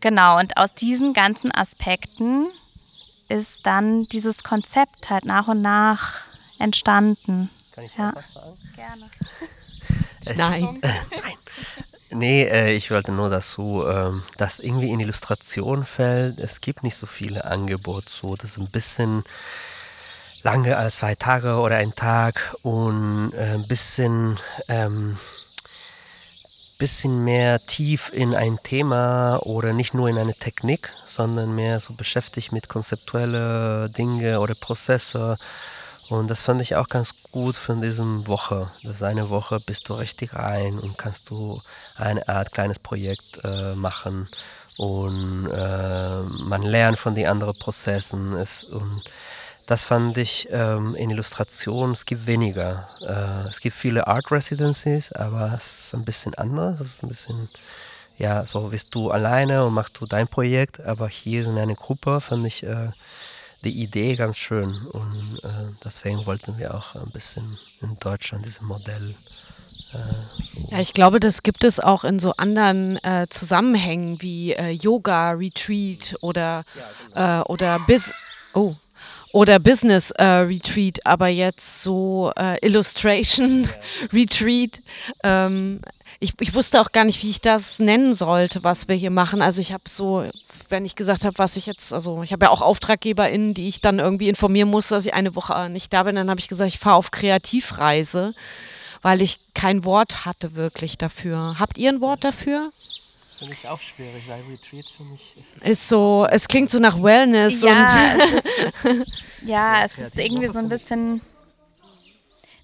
Genau, 0.00 0.38
und 0.38 0.58
aus 0.58 0.74
diesen 0.74 1.14
ganzen 1.14 1.50
Aspekten 1.50 2.46
ist 3.28 3.64
dann 3.64 4.04
dieses 4.04 4.42
Konzept 4.44 5.08
halt 5.08 5.24
nach 5.24 5.48
und 5.48 5.62
nach 5.62 6.20
entstanden. 6.58 7.48
Kann 7.74 7.84
ich 7.84 7.96
ja. 7.96 8.12
was 8.14 8.34
sagen? 8.34 8.58
Gerne. 8.76 9.10
Es- 10.26 10.36
Nein. 10.36 10.78
Äh, 10.82 10.88
nein. 11.10 11.34
Nee, 12.10 12.42
äh, 12.44 12.72
ich 12.74 12.90
wollte 12.90 13.12
nur 13.12 13.30
dazu, 13.30 13.84
ähm, 13.86 14.22
dass 14.36 14.60
irgendwie 14.60 14.90
in 14.90 15.00
Illustration 15.00 15.84
fällt, 15.86 16.38
es 16.38 16.60
gibt 16.60 16.82
nicht 16.82 16.96
so 16.96 17.06
viele 17.06 17.44
Angebote, 17.46 18.08
so 18.10 18.36
das 18.36 18.52
ist 18.52 18.58
ein 18.58 18.70
bisschen 18.70 19.24
lange 20.42 20.76
als 20.76 20.96
zwei 20.96 21.14
Tage 21.14 21.56
oder 21.56 21.76
ein 21.76 21.94
Tag 21.94 22.54
und 22.62 23.32
äh, 23.34 23.54
ein 23.54 23.66
bisschen, 23.66 24.38
ähm, 24.68 25.18
bisschen 26.84 27.24
mehr 27.24 27.64
tief 27.64 28.10
in 28.12 28.34
ein 28.34 28.58
Thema 28.62 29.38
oder 29.44 29.72
nicht 29.72 29.94
nur 29.94 30.10
in 30.10 30.18
eine 30.18 30.34
Technik, 30.34 30.92
sondern 31.06 31.54
mehr 31.54 31.80
so 31.80 31.94
beschäftigt 31.94 32.52
mit 32.52 32.68
konzeptuelle 32.68 33.88
Dinge 33.88 34.38
oder 34.38 34.54
Prozesse. 34.54 35.38
Und 36.10 36.28
das 36.28 36.42
fand 36.42 36.60
ich 36.60 36.76
auch 36.76 36.90
ganz 36.90 37.12
gut 37.32 37.56
für 37.56 37.74
diese 37.76 38.04
Woche. 38.26 38.70
Das 38.82 39.02
eine 39.02 39.30
Woche 39.30 39.60
bist 39.60 39.88
du 39.88 39.94
richtig 39.94 40.34
rein 40.34 40.78
und 40.78 40.98
kannst 40.98 41.30
du 41.30 41.62
eine 41.96 42.28
Art 42.28 42.52
kleines 42.52 42.78
Projekt 42.78 43.42
äh, 43.44 43.74
machen 43.74 44.28
und 44.76 45.46
äh, 45.50 46.22
man 46.44 46.60
lernt 46.60 46.98
von 46.98 47.14
den 47.14 47.28
anderen 47.28 47.58
Prozessen. 47.58 48.34
Es, 48.36 48.62
und 48.62 49.04
das 49.66 49.82
fand 49.82 50.18
ich 50.18 50.48
ähm, 50.50 50.94
in 50.94 51.10
Illustration, 51.10 51.92
es 51.92 52.04
gibt 52.04 52.26
weniger. 52.26 52.88
Äh, 53.00 53.48
es 53.48 53.60
gibt 53.60 53.76
viele 53.76 54.06
Art 54.06 54.30
Residencies, 54.30 55.12
aber 55.12 55.54
es 55.56 55.86
ist 55.86 55.94
ein 55.94 56.04
bisschen 56.04 56.34
anders. 56.34 56.80
Es 56.80 56.88
ist 56.94 57.02
ein 57.02 57.08
bisschen, 57.08 57.48
ja, 58.18 58.44
so 58.44 58.68
bist 58.68 58.94
du 58.94 59.10
alleine 59.10 59.64
und 59.64 59.74
machst 59.74 59.98
du 59.98 60.06
dein 60.06 60.28
Projekt, 60.28 60.80
aber 60.80 61.08
hier 61.08 61.46
in 61.46 61.56
einer 61.56 61.74
Gruppe 61.74 62.20
fand 62.20 62.46
ich 62.46 62.62
äh, 62.62 62.90
die 63.62 63.82
Idee 63.82 64.16
ganz 64.16 64.36
schön 64.36 64.86
und 64.92 65.40
äh, 65.42 65.48
deswegen 65.84 66.26
wollten 66.26 66.58
wir 66.58 66.74
auch 66.74 66.94
ein 66.94 67.10
bisschen 67.10 67.58
in 67.80 67.96
Deutschland 67.98 68.44
dieses 68.44 68.60
Modell. 68.60 69.14
Äh, 69.94 70.72
Ja, 70.72 70.80
ich 70.80 70.92
glaube, 70.92 71.20
das 71.20 71.42
gibt 71.42 71.64
es 71.64 71.80
auch 71.80 72.04
in 72.04 72.18
so 72.18 72.34
anderen 72.36 73.02
äh, 73.02 73.26
Zusammenhängen 73.30 74.20
wie 74.20 74.52
äh, 74.52 74.70
Yoga 74.72 75.30
Retreat 75.30 76.16
oder 76.20 76.64
äh, 77.14 77.40
oder 77.40 77.78
Bis 77.78 78.12
oh 78.52 78.74
oder 79.34 79.58
Business 79.58 80.12
äh, 80.12 80.24
Retreat, 80.24 81.04
aber 81.04 81.26
jetzt 81.26 81.82
so 81.82 82.32
äh, 82.38 82.64
Illustration 82.64 83.68
Retreat. 84.12 84.80
Ähm, 85.24 85.80
ich, 86.20 86.34
ich 86.38 86.54
wusste 86.54 86.80
auch 86.80 86.92
gar 86.92 87.02
nicht, 87.02 87.20
wie 87.24 87.30
ich 87.30 87.40
das 87.40 87.80
nennen 87.80 88.14
sollte, 88.14 88.62
was 88.62 88.86
wir 88.86 88.94
hier 88.94 89.10
machen. 89.10 89.42
Also 89.42 89.60
ich 89.60 89.72
habe 89.72 89.82
so, 89.88 90.24
wenn 90.68 90.84
ich 90.84 90.94
gesagt 90.94 91.24
habe, 91.24 91.36
was 91.36 91.56
ich 91.56 91.66
jetzt, 91.66 91.92
also 91.92 92.22
ich 92.22 92.32
habe 92.32 92.46
ja 92.46 92.50
auch 92.52 92.62
AuftraggeberInnen, 92.62 93.54
die 93.54 93.66
ich 93.66 93.80
dann 93.80 93.98
irgendwie 93.98 94.28
informieren 94.28 94.70
muss, 94.70 94.86
dass 94.86 95.04
ich 95.04 95.14
eine 95.14 95.34
Woche 95.34 95.68
nicht 95.68 95.92
da 95.92 96.04
bin. 96.04 96.14
Dann 96.14 96.30
habe 96.30 96.38
ich 96.38 96.46
gesagt, 96.46 96.72
ich 96.72 96.78
fahre 96.78 96.94
auf 96.94 97.10
Kreativreise, 97.10 98.34
weil 99.02 99.20
ich 99.20 99.40
kein 99.52 99.84
Wort 99.84 100.26
hatte 100.26 100.54
wirklich 100.54 100.96
dafür. 100.96 101.56
Habt 101.58 101.76
ihr 101.76 101.88
ein 101.88 102.00
Wort 102.00 102.22
dafür? 102.22 102.70
Finde 103.38 103.54
ich 103.54 103.66
auch 103.66 103.80
schwierig, 103.80 104.22
weil 104.28 104.42
Retreat 104.42 104.86
für 104.86 105.02
mich 105.04 105.36
ist. 105.36 105.66
Ist 105.66 105.88
so, 105.88 106.26
es 106.30 106.46
klingt 106.46 106.70
so 106.70 106.78
nach 106.78 107.02
Wellness 107.02 107.62
Ja, 107.62 107.80
und 107.80 107.84
es 107.84 108.32
ist, 108.84 109.24
ja, 109.42 109.84
es 109.84 109.98
ist 109.98 110.18
irgendwie 110.18 110.46
so 110.46 110.58
ein 110.58 110.68
bisschen, 110.68 111.20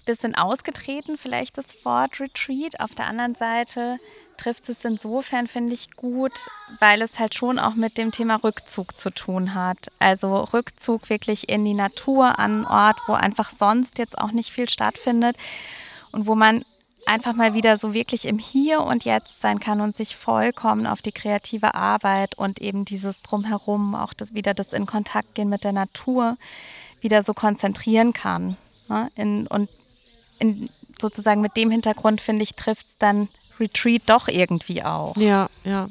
bisschen 0.05 0.33
ausgetreten, 0.35 1.17
vielleicht 1.17 1.57
das 1.57 1.83
Wort 1.83 2.21
Retreat. 2.21 2.79
Auf 2.79 2.95
der 2.95 3.07
anderen 3.07 3.35
Seite 3.35 3.99
trifft 4.37 4.69
es 4.69 4.85
insofern, 4.85 5.47
finde 5.47 5.73
ich, 5.73 5.91
gut, 5.91 6.33
weil 6.79 7.01
es 7.01 7.19
halt 7.19 7.35
schon 7.35 7.59
auch 7.59 7.75
mit 7.75 7.97
dem 7.97 8.11
Thema 8.11 8.35
Rückzug 8.35 8.97
zu 8.97 9.11
tun 9.11 9.53
hat. 9.53 9.91
Also 9.99 10.35
Rückzug 10.35 11.09
wirklich 11.09 11.49
in 11.49 11.65
die 11.65 11.73
Natur, 11.73 12.39
an 12.39 12.53
einen 12.53 12.65
Ort, 12.65 13.01
wo 13.07 13.13
einfach 13.13 13.49
sonst 13.49 13.97
jetzt 13.97 14.17
auch 14.17 14.31
nicht 14.31 14.51
viel 14.51 14.69
stattfindet 14.69 15.35
und 16.11 16.27
wo 16.27 16.35
man 16.35 16.63
einfach 17.05 17.33
mal 17.33 17.53
wieder 17.53 17.77
so 17.77 17.93
wirklich 17.93 18.25
im 18.25 18.37
Hier 18.37 18.81
und 18.81 19.05
Jetzt 19.05 19.41
sein 19.41 19.59
kann 19.59 19.81
und 19.81 19.95
sich 19.95 20.15
vollkommen 20.15 20.85
auf 20.85 21.01
die 21.01 21.11
kreative 21.11 21.75
Arbeit 21.75 22.37
und 22.37 22.61
eben 22.61 22.85
dieses 22.85 23.21
Drumherum, 23.21 23.95
auch 23.95 24.13
das 24.13 24.33
wieder 24.33 24.53
das 24.53 24.73
in 24.73 24.85
Kontakt 24.85 25.35
gehen 25.35 25.49
mit 25.49 25.63
der 25.63 25.73
Natur, 25.73 26.37
wieder 27.01 27.23
so 27.23 27.33
konzentrieren 27.33 28.13
kann. 28.13 28.57
Ne? 28.87 29.11
In, 29.15 29.47
und 29.47 29.69
in, 30.39 30.69
sozusagen 30.99 31.41
mit 31.41 31.57
dem 31.57 31.71
Hintergrund, 31.71 32.21
finde 32.21 32.43
ich, 32.43 32.53
trifft 32.53 32.87
es 32.87 32.97
dann 32.97 33.27
Retreat 33.61 34.01
doch 34.07 34.27
irgendwie 34.27 34.83
auch. 34.83 35.15
Ja, 35.15 35.49
ja. 35.63 35.87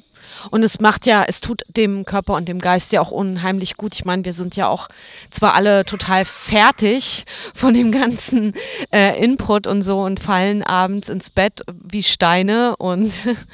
Und 0.51 0.63
es 0.63 0.81
macht 0.81 1.07
ja, 1.07 1.25
es 1.27 1.41
tut 1.41 1.63
dem 1.69 2.05
Körper 2.05 2.35
und 2.35 2.49
dem 2.49 2.61
Geist 2.61 2.93
ja 2.93 3.01
auch 3.01 3.11
unheimlich 3.11 3.77
gut. 3.77 3.95
Ich 3.95 4.05
meine, 4.05 4.25
wir 4.25 4.33
sind 4.33 4.57
ja 4.57 4.69
auch 4.69 4.89
zwar 5.31 5.55
alle 5.55 5.85
total 5.85 6.25
fertig 6.25 7.25
von 7.55 7.75
dem 7.75 7.93
ganzen 7.93 8.55
äh, 8.93 9.23
Input 9.23 9.67
und 9.67 9.83
so 9.83 10.01
und 10.01 10.21
fallen 10.21 10.63
abends 10.63 11.09
ins 11.09 11.31
Bett 11.31 11.63
wie 11.71 12.03
Steine 12.03 12.77
und 12.77 13.13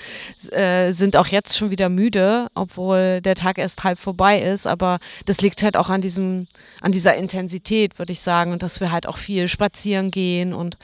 äh, 0.53 0.93
sind 0.93 1.17
auch 1.17 1.27
jetzt 1.27 1.57
schon 1.57 1.71
wieder 1.71 1.89
müde, 1.89 2.49
obwohl 2.55 3.21
der 3.21 3.35
Tag 3.35 3.59
erst 3.59 3.85
halb 3.85 3.99
vorbei 3.99 4.41
ist. 4.41 4.67
Aber 4.67 4.99
das 5.25 5.41
liegt 5.41 5.63
halt 5.63 5.77
auch 5.77 5.89
an 5.89 6.01
diesem, 6.01 6.47
an 6.81 6.93
dieser 6.93 7.15
Intensität, 7.17 7.99
würde 7.99 8.13
ich 8.13 8.21
sagen, 8.21 8.53
und 8.53 8.63
dass 8.63 8.81
wir 8.81 8.93
halt 8.93 9.07
auch 9.07 9.19
viel 9.19 9.49
spazieren 9.49 10.11
gehen 10.11 10.53
und 10.53 10.77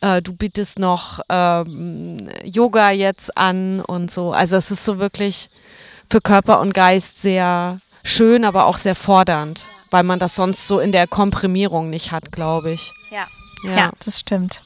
äh, 0.00 0.22
du 0.22 0.32
bietest 0.32 0.78
noch 0.78 1.20
ähm, 1.28 2.28
Yoga 2.44 2.90
jetzt 2.90 3.36
an 3.36 3.80
und 3.80 4.10
so. 4.10 4.32
Also 4.32 4.56
es 4.56 4.70
ist 4.70 4.84
so 4.84 4.98
wirklich 4.98 5.48
für 6.10 6.20
Körper 6.20 6.60
und 6.60 6.74
Geist 6.74 7.20
sehr 7.20 7.80
schön, 8.04 8.44
aber 8.44 8.66
auch 8.66 8.76
sehr 8.76 8.94
fordernd, 8.94 9.66
weil 9.90 10.02
man 10.04 10.18
das 10.18 10.36
sonst 10.36 10.66
so 10.68 10.78
in 10.78 10.92
der 10.92 11.06
Komprimierung 11.06 11.90
nicht 11.90 12.12
hat, 12.12 12.32
glaube 12.32 12.70
ich. 12.70 12.92
Ja. 13.10 13.26
Ja. 13.64 13.76
ja, 13.76 13.90
das 14.04 14.20
stimmt. 14.20 14.62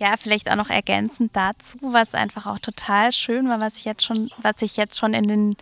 Ja, 0.00 0.16
vielleicht 0.16 0.50
auch 0.50 0.56
noch 0.56 0.70
ergänzend 0.70 1.36
dazu, 1.36 1.76
was 1.82 2.14
einfach 2.14 2.46
auch 2.46 2.58
total 2.58 3.12
schön 3.12 3.50
war, 3.50 3.60
was 3.60 3.76
ich 3.76 3.84
jetzt 3.84 4.02
schon, 4.02 4.30
was 4.38 4.62
ich 4.62 4.78
jetzt 4.78 4.98
schon 4.98 5.12
in 5.12 5.28
den 5.28 5.56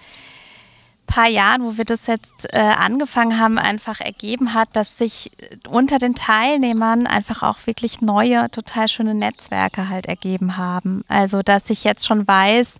paar 1.08 1.26
Jahren, 1.26 1.64
wo 1.64 1.76
wir 1.76 1.84
das 1.84 2.06
jetzt 2.06 2.52
äh, 2.52 2.58
angefangen 2.58 3.40
haben, 3.40 3.58
einfach 3.58 4.00
ergeben 4.00 4.54
hat, 4.54 4.68
dass 4.74 4.96
sich 4.96 5.32
unter 5.68 5.98
den 5.98 6.14
Teilnehmern 6.14 7.08
einfach 7.08 7.42
auch 7.42 7.66
wirklich 7.66 8.00
neue, 8.00 8.48
total 8.52 8.86
schöne 8.86 9.14
Netzwerke 9.14 9.88
halt 9.88 10.06
ergeben 10.06 10.56
haben. 10.56 11.02
Also, 11.08 11.42
dass 11.42 11.68
ich 11.70 11.82
jetzt 11.82 12.06
schon 12.06 12.28
weiß, 12.28 12.76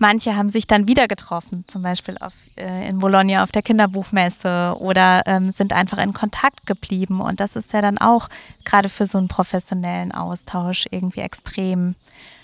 manche 0.00 0.34
haben 0.34 0.50
sich 0.50 0.66
dann 0.66 0.88
wieder 0.88 1.06
getroffen, 1.06 1.64
zum 1.68 1.82
Beispiel 1.82 2.16
auf, 2.20 2.32
äh, 2.56 2.88
in 2.88 2.98
Bologna 2.98 3.42
auf 3.42 3.52
der 3.52 3.62
Kinderbuchmesse 3.62 4.76
oder 4.78 5.22
ähm, 5.26 5.52
sind 5.52 5.72
einfach 5.72 5.98
in 5.98 6.12
Kontakt 6.12 6.66
geblieben. 6.66 7.20
Und 7.20 7.40
das 7.40 7.56
ist 7.56 7.72
ja 7.72 7.82
dann 7.82 7.98
auch 7.98 8.28
gerade 8.64 8.88
für 8.88 9.06
so 9.06 9.18
einen 9.18 9.28
professionellen 9.28 10.12
Austausch 10.12 10.86
irgendwie 10.90 11.20
extrem 11.20 11.94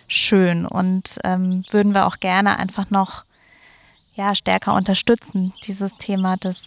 schön. 0.06 0.66
Und 0.66 1.18
ähm, 1.24 1.64
würden 1.70 1.94
wir 1.94 2.06
auch 2.06 2.20
gerne 2.20 2.58
einfach 2.58 2.90
noch 2.90 3.24
ja, 4.14 4.34
stärker 4.34 4.74
unterstützen, 4.74 5.52
dieses 5.66 5.94
Thema 5.94 6.36
des, 6.36 6.62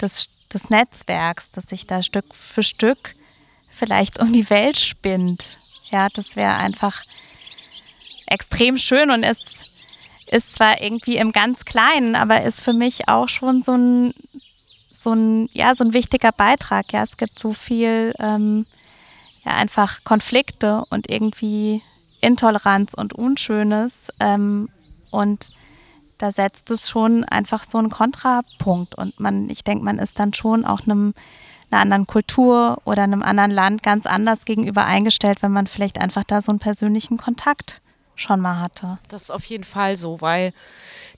des, 0.00 0.28
des 0.52 0.70
Netzwerks, 0.70 1.50
das 1.50 1.66
sich 1.66 1.86
da 1.86 2.02
Stück 2.02 2.34
für 2.34 2.62
Stück 2.62 3.14
vielleicht 3.70 4.18
um 4.18 4.32
die 4.32 4.48
Welt 4.50 4.78
spinnt. 4.78 5.58
Ja, 5.90 6.08
das 6.08 6.36
wäre 6.36 6.54
einfach 6.54 7.02
extrem 8.26 8.78
schön 8.78 9.10
und 9.10 9.22
ist, 9.22 9.57
ist 10.30 10.54
zwar 10.54 10.80
irgendwie 10.82 11.16
im 11.16 11.32
ganz 11.32 11.64
Kleinen, 11.64 12.14
aber 12.14 12.42
ist 12.42 12.62
für 12.62 12.72
mich 12.72 13.08
auch 13.08 13.28
schon 13.28 13.62
so 13.62 13.72
ein, 13.72 14.14
so 14.90 15.12
ein, 15.12 15.48
ja, 15.52 15.74
so 15.74 15.84
ein 15.84 15.92
wichtiger 15.92 16.32
Beitrag. 16.32 16.92
Ja, 16.92 17.02
es 17.02 17.16
gibt 17.16 17.38
so 17.38 17.52
viel, 17.52 18.14
ähm, 18.18 18.66
ja, 19.44 19.52
einfach 19.52 20.04
Konflikte 20.04 20.84
und 20.90 21.10
irgendwie 21.10 21.82
Intoleranz 22.20 22.94
und 22.94 23.12
Unschönes. 23.12 24.08
Ähm, 24.20 24.68
und 25.10 25.50
da 26.18 26.32
setzt 26.32 26.70
es 26.70 26.90
schon 26.90 27.24
einfach 27.24 27.64
so 27.64 27.78
einen 27.78 27.90
Kontrapunkt. 27.90 28.96
Und 28.96 29.18
man, 29.20 29.48
ich 29.48 29.64
denke, 29.64 29.84
man 29.84 29.98
ist 29.98 30.18
dann 30.18 30.34
schon 30.34 30.64
auch 30.64 30.80
einem, 30.80 31.14
einer 31.70 31.80
anderen 31.80 32.06
Kultur 32.06 32.78
oder 32.84 33.04
einem 33.04 33.22
anderen 33.22 33.50
Land 33.50 33.82
ganz 33.82 34.04
anders 34.06 34.44
gegenüber 34.44 34.84
eingestellt, 34.84 35.42
wenn 35.42 35.52
man 35.52 35.66
vielleicht 35.66 36.00
einfach 36.00 36.24
da 36.24 36.40
so 36.40 36.50
einen 36.50 36.58
persönlichen 36.58 37.18
Kontakt 37.18 37.80
schon 38.18 38.40
mal 38.40 38.60
hatte. 38.60 38.98
Das 39.08 39.24
ist 39.24 39.30
auf 39.30 39.44
jeden 39.44 39.64
Fall 39.64 39.96
so, 39.96 40.20
weil 40.20 40.52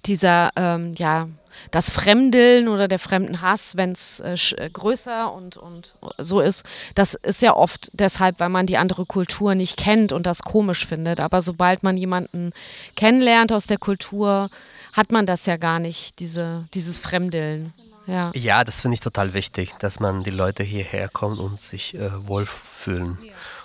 dieser, 0.06 0.50
ähm, 0.56 0.94
ja, 0.96 1.28
das 1.70 1.90
Fremdeln 1.90 2.68
oder 2.68 2.88
der 2.88 2.98
Fremdenhass, 2.98 3.76
wenn 3.76 3.92
es 3.92 4.20
äh, 4.20 4.70
größer 4.72 5.32
und, 5.32 5.56
und 5.56 5.94
so 6.18 6.40
ist, 6.40 6.64
das 6.94 7.14
ist 7.14 7.42
ja 7.42 7.54
oft 7.56 7.90
deshalb, 7.92 8.40
weil 8.40 8.48
man 8.48 8.66
die 8.66 8.76
andere 8.76 9.04
Kultur 9.04 9.54
nicht 9.54 9.76
kennt 9.76 10.12
und 10.12 10.26
das 10.26 10.42
komisch 10.42 10.86
findet. 10.86 11.20
Aber 11.20 11.42
sobald 11.42 11.82
man 11.82 11.96
jemanden 11.96 12.52
kennenlernt 12.96 13.52
aus 13.52 13.66
der 13.66 13.78
Kultur, 13.78 14.48
hat 14.92 15.12
man 15.12 15.26
das 15.26 15.46
ja 15.46 15.56
gar 15.56 15.78
nicht, 15.78 16.18
diese, 16.20 16.66
dieses 16.74 16.98
Fremdeln. 16.98 17.72
Ja. 18.06 18.32
Ja, 18.34 18.64
das 18.64 18.80
finde 18.80 18.94
ich 18.94 19.00
total 19.00 19.34
wichtig, 19.34 19.72
dass 19.78 20.00
man 20.00 20.24
die 20.24 20.30
Leute 20.30 20.62
hierher 20.62 21.08
kommt 21.08 21.38
und 21.38 21.58
sich 21.58 21.94
äh, 21.94 22.10
wohlfühlen. 22.26 23.18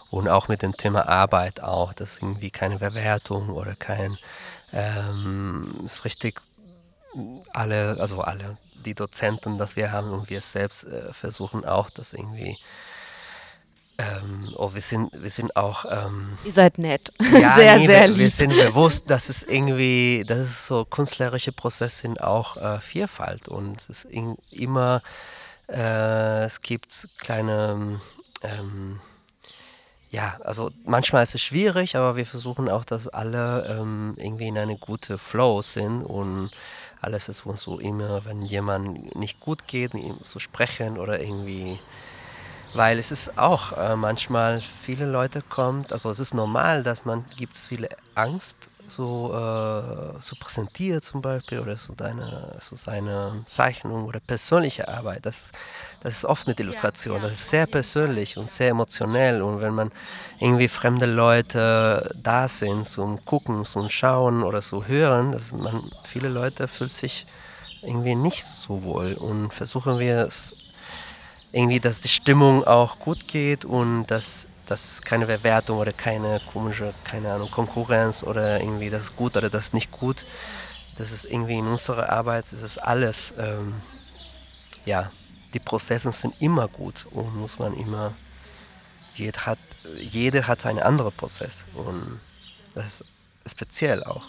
Und 0.09 0.29
auch 0.29 0.47
mit 0.47 0.61
dem 0.61 0.77
Thema 0.77 1.07
Arbeit 1.07 1.61
auch, 1.61 1.93
dass 1.93 2.17
irgendwie 2.19 2.51
keine 2.51 2.77
Bewertung 2.77 3.49
oder 3.49 3.75
kein, 3.75 4.17
ähm, 4.71 5.73
ist 5.85 6.05
richtig, 6.05 6.41
alle, 7.53 7.97
also 7.99 8.21
alle 8.21 8.57
die 8.85 8.93
Dozenten, 8.93 9.57
das 9.57 9.75
wir 9.75 9.91
haben 9.91 10.11
und 10.11 10.29
wir 10.29 10.41
selbst 10.41 10.83
äh, 10.83 11.11
versuchen 11.11 11.65
auch, 11.65 11.89
das 11.89 12.13
irgendwie 12.13 12.57
ähm, 13.97 14.53
oh, 14.57 14.73
wir 14.73 14.81
sind, 14.81 15.09
wir 15.13 15.29
sind 15.29 15.55
auch. 15.55 15.85
Ähm, 15.85 16.37
Ihr 16.43 16.51
seid 16.51 16.77
nett. 16.77 17.13
Ja, 17.19 17.55
sehr, 17.55 17.77
nee, 17.77 17.87
sehr 17.87 18.01
wir, 18.01 18.07
lieb. 18.09 18.17
wir 18.17 18.29
sind 18.29 18.49
bewusst, 18.49 19.09
dass 19.09 19.29
es 19.29 19.43
irgendwie, 19.43 20.23
dass 20.27 20.39
es 20.39 20.67
so 20.67 20.83
künstlerische 20.83 21.53
Prozesse 21.53 22.01
sind 22.01 22.21
auch 22.21 22.57
äh, 22.57 22.79
Vielfalt 22.81 23.47
und 23.47 23.77
es 23.77 23.89
ist 23.89 24.05
in, 24.05 24.37
immer, 24.51 25.01
äh, 25.69 26.43
es 26.43 26.61
gibt 26.61 27.07
kleine, 27.19 28.01
ähm, 28.43 28.99
ja, 30.15 30.37
also 30.45 30.71
manchmal 30.85 31.23
ist 31.23 31.35
es 31.35 31.41
schwierig, 31.41 31.97
aber 31.97 32.15
wir 32.15 32.25
versuchen 32.25 32.69
auch, 32.69 32.85
dass 32.85 33.09
alle 33.09 33.65
ähm, 33.67 34.13
irgendwie 34.15 34.47
in 34.47 34.57
eine 34.57 34.77
gute 34.77 35.17
Flow 35.17 35.61
sind 35.61 36.05
und 36.05 36.51
alles 37.01 37.25
versuchen 37.25 37.57
so 37.57 37.79
immer, 37.79 38.23
wenn 38.23 38.41
jemand 38.41 39.13
nicht 39.17 39.41
gut 39.41 39.67
geht, 39.67 39.93
ihm 39.93 40.23
zu 40.23 40.39
sprechen 40.39 40.97
oder 40.97 41.19
irgendwie 41.19 41.79
weil 42.75 42.99
es 42.99 43.11
ist 43.11 43.37
auch 43.37 43.71
äh, 43.77 43.95
manchmal 43.95 44.61
viele 44.61 45.05
Leute 45.05 45.41
kommt, 45.41 45.93
also 45.93 46.09
es 46.11 46.19
ist 46.19 46.33
normal, 46.33 46.83
dass 46.83 47.05
man 47.05 47.25
gibt 47.37 47.55
es 47.55 47.67
viele 47.67 47.89
Angst 48.15 48.69
so 48.87 49.33
äh, 49.33 50.21
so 50.21 50.35
präsentiert 50.39 51.03
zum 51.03 51.21
Beispiel 51.21 51.59
oder 51.59 51.75
so 51.77 51.93
deine 51.93 52.55
so 52.59 52.75
seine 52.75 53.43
Zeichnung 53.45 54.05
oder 54.05 54.19
persönliche 54.19 54.87
Arbeit. 54.87 55.25
Das 55.25 55.51
das 56.01 56.17
ist 56.17 56.25
oft 56.25 56.47
mit 56.47 56.59
Illustration. 56.59 57.21
Das 57.21 57.31
ist 57.31 57.49
sehr 57.49 57.65
persönlich 57.65 58.37
und 58.37 58.49
sehr 58.49 58.69
emotionell 58.69 59.41
und 59.41 59.61
wenn 59.61 59.73
man 59.73 59.91
irgendwie 60.39 60.67
fremde 60.67 61.05
Leute 61.07 62.11
da 62.15 62.47
sind 62.47 62.85
zum 62.85 63.23
gucken, 63.25 63.65
zum 63.65 63.89
schauen 63.89 64.43
oder 64.43 64.61
so 64.61 64.85
hören, 64.85 65.31
dass 65.31 65.51
man 65.51 65.81
viele 66.03 66.27
Leute 66.29 66.67
fühlt 66.67 66.91
sich 66.91 67.25
irgendwie 67.81 68.15
nicht 68.15 68.43
so 68.45 68.83
wohl 68.83 69.13
und 69.13 69.53
versuchen 69.53 69.99
wir 69.99 70.25
es 70.27 70.55
irgendwie, 71.55 71.79
dass 71.79 72.01
die 72.01 72.09
Stimmung 72.09 72.65
auch 72.65 72.99
gut 72.99 73.29
geht 73.29 73.63
und 73.63 74.07
dass, 74.07 74.45
dass 74.67 75.01
keine 75.01 75.25
Bewertung 75.25 75.77
oder 75.77 75.93
keine 75.93 76.41
komische, 76.51 76.93
keine 77.05 77.31
Ahnung, 77.31 77.49
Konkurrenz 77.49 78.23
oder 78.23 78.59
irgendwie 78.59 78.89
das 78.89 79.03
ist 79.03 79.15
gut 79.15 79.37
oder 79.37 79.49
das 79.49 79.65
ist 79.65 79.73
nicht 79.73 79.89
gut. 79.89 80.25
Das 80.97 81.13
ist 81.13 81.23
irgendwie 81.23 81.57
in 81.57 81.67
unserer 81.67 82.09
Arbeit, 82.09 82.51
das 82.51 82.61
ist 82.61 82.77
alles, 82.77 83.33
ähm, 83.37 83.73
ja, 84.85 85.09
die 85.53 85.59
Prozesse 85.59 86.11
sind 86.11 86.35
immer 86.41 86.67
gut 86.67 87.05
und 87.11 87.33
muss 87.37 87.57
man 87.57 87.73
immer, 87.73 88.13
jeder 89.15 89.45
hat, 89.45 89.59
jeder 89.97 90.47
hat 90.47 90.65
einen 90.65 90.79
anderen 90.79 91.13
Prozess 91.13 91.65
und 91.73 92.19
das 92.73 93.01
ist 93.45 93.51
speziell 93.51 94.03
auch. 94.03 94.23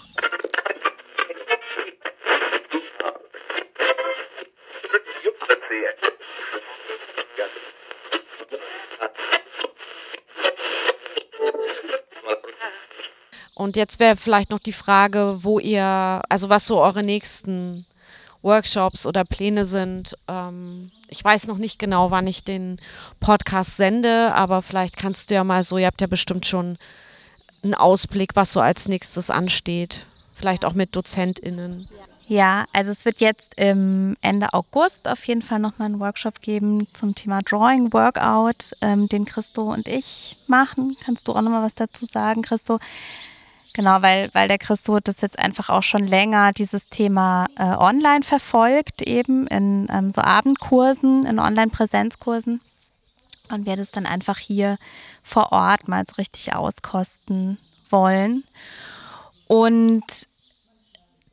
Und 13.56 13.76
jetzt 13.76 14.00
wäre 14.00 14.16
vielleicht 14.16 14.50
noch 14.50 14.58
die 14.58 14.74
Frage, 14.74 15.38
wo 15.40 15.58
ihr, 15.58 16.20
also 16.28 16.50
was 16.50 16.66
so 16.66 16.82
eure 16.82 17.02
nächsten 17.02 17.86
Workshops 18.42 19.06
oder 19.06 19.24
Pläne 19.24 19.64
sind. 19.64 20.14
Ähm, 20.28 20.90
ich 21.08 21.24
weiß 21.24 21.46
noch 21.46 21.56
nicht 21.56 21.78
genau, 21.78 22.10
wann 22.10 22.26
ich 22.26 22.44
den 22.44 22.78
Podcast 23.18 23.78
sende, 23.78 24.34
aber 24.34 24.60
vielleicht 24.60 24.98
kannst 24.98 25.30
du 25.30 25.36
ja 25.36 25.42
mal 25.42 25.62
so, 25.62 25.78
ihr 25.78 25.86
habt 25.86 26.02
ja 26.02 26.06
bestimmt 26.06 26.44
schon 26.44 26.76
einen 27.64 27.72
Ausblick, 27.72 28.36
was 28.36 28.52
so 28.52 28.60
als 28.60 28.88
nächstes 28.88 29.30
ansteht. 29.30 30.04
Vielleicht 30.34 30.66
auch 30.66 30.74
mit 30.74 30.94
DozentInnen. 30.94 31.88
Ja, 32.28 32.66
also 32.74 32.90
es 32.90 33.06
wird 33.06 33.20
jetzt 33.20 33.54
im 33.56 34.18
Ende 34.20 34.52
August 34.52 35.08
auf 35.08 35.26
jeden 35.26 35.40
Fall 35.40 35.60
nochmal 35.60 35.86
einen 35.86 36.00
Workshop 36.00 36.42
geben 36.42 36.86
zum 36.92 37.14
Thema 37.14 37.40
Drawing 37.40 37.90
Workout, 37.94 38.76
ähm, 38.82 39.08
den 39.08 39.24
Christo 39.24 39.72
und 39.72 39.88
ich 39.88 40.36
machen. 40.46 40.94
Kannst 41.02 41.26
du 41.26 41.32
auch 41.32 41.40
nochmal 41.40 41.62
was 41.62 41.74
dazu 41.74 42.04
sagen, 42.04 42.42
Christo? 42.42 42.78
Genau, 43.76 44.00
weil, 44.00 44.30
weil 44.32 44.48
der 44.48 44.56
Christo 44.56 44.94
das 45.00 45.20
jetzt 45.20 45.38
einfach 45.38 45.68
auch 45.68 45.82
schon 45.82 46.06
länger 46.06 46.52
dieses 46.52 46.86
Thema 46.86 47.44
äh, 47.58 47.76
online 47.76 48.22
verfolgt, 48.22 49.02
eben 49.02 49.46
in 49.48 49.88
ähm, 49.92 50.10
so 50.12 50.22
Abendkursen, 50.22 51.26
in 51.26 51.38
Online-Präsenzkursen. 51.38 52.62
Und 53.50 53.66
wir 53.66 53.76
das 53.76 53.90
dann 53.90 54.06
einfach 54.06 54.38
hier 54.38 54.78
vor 55.22 55.52
Ort 55.52 55.88
mal 55.88 56.04
so 56.06 56.14
richtig 56.14 56.54
auskosten 56.54 57.58
wollen. 57.90 58.44
Und 59.46 60.26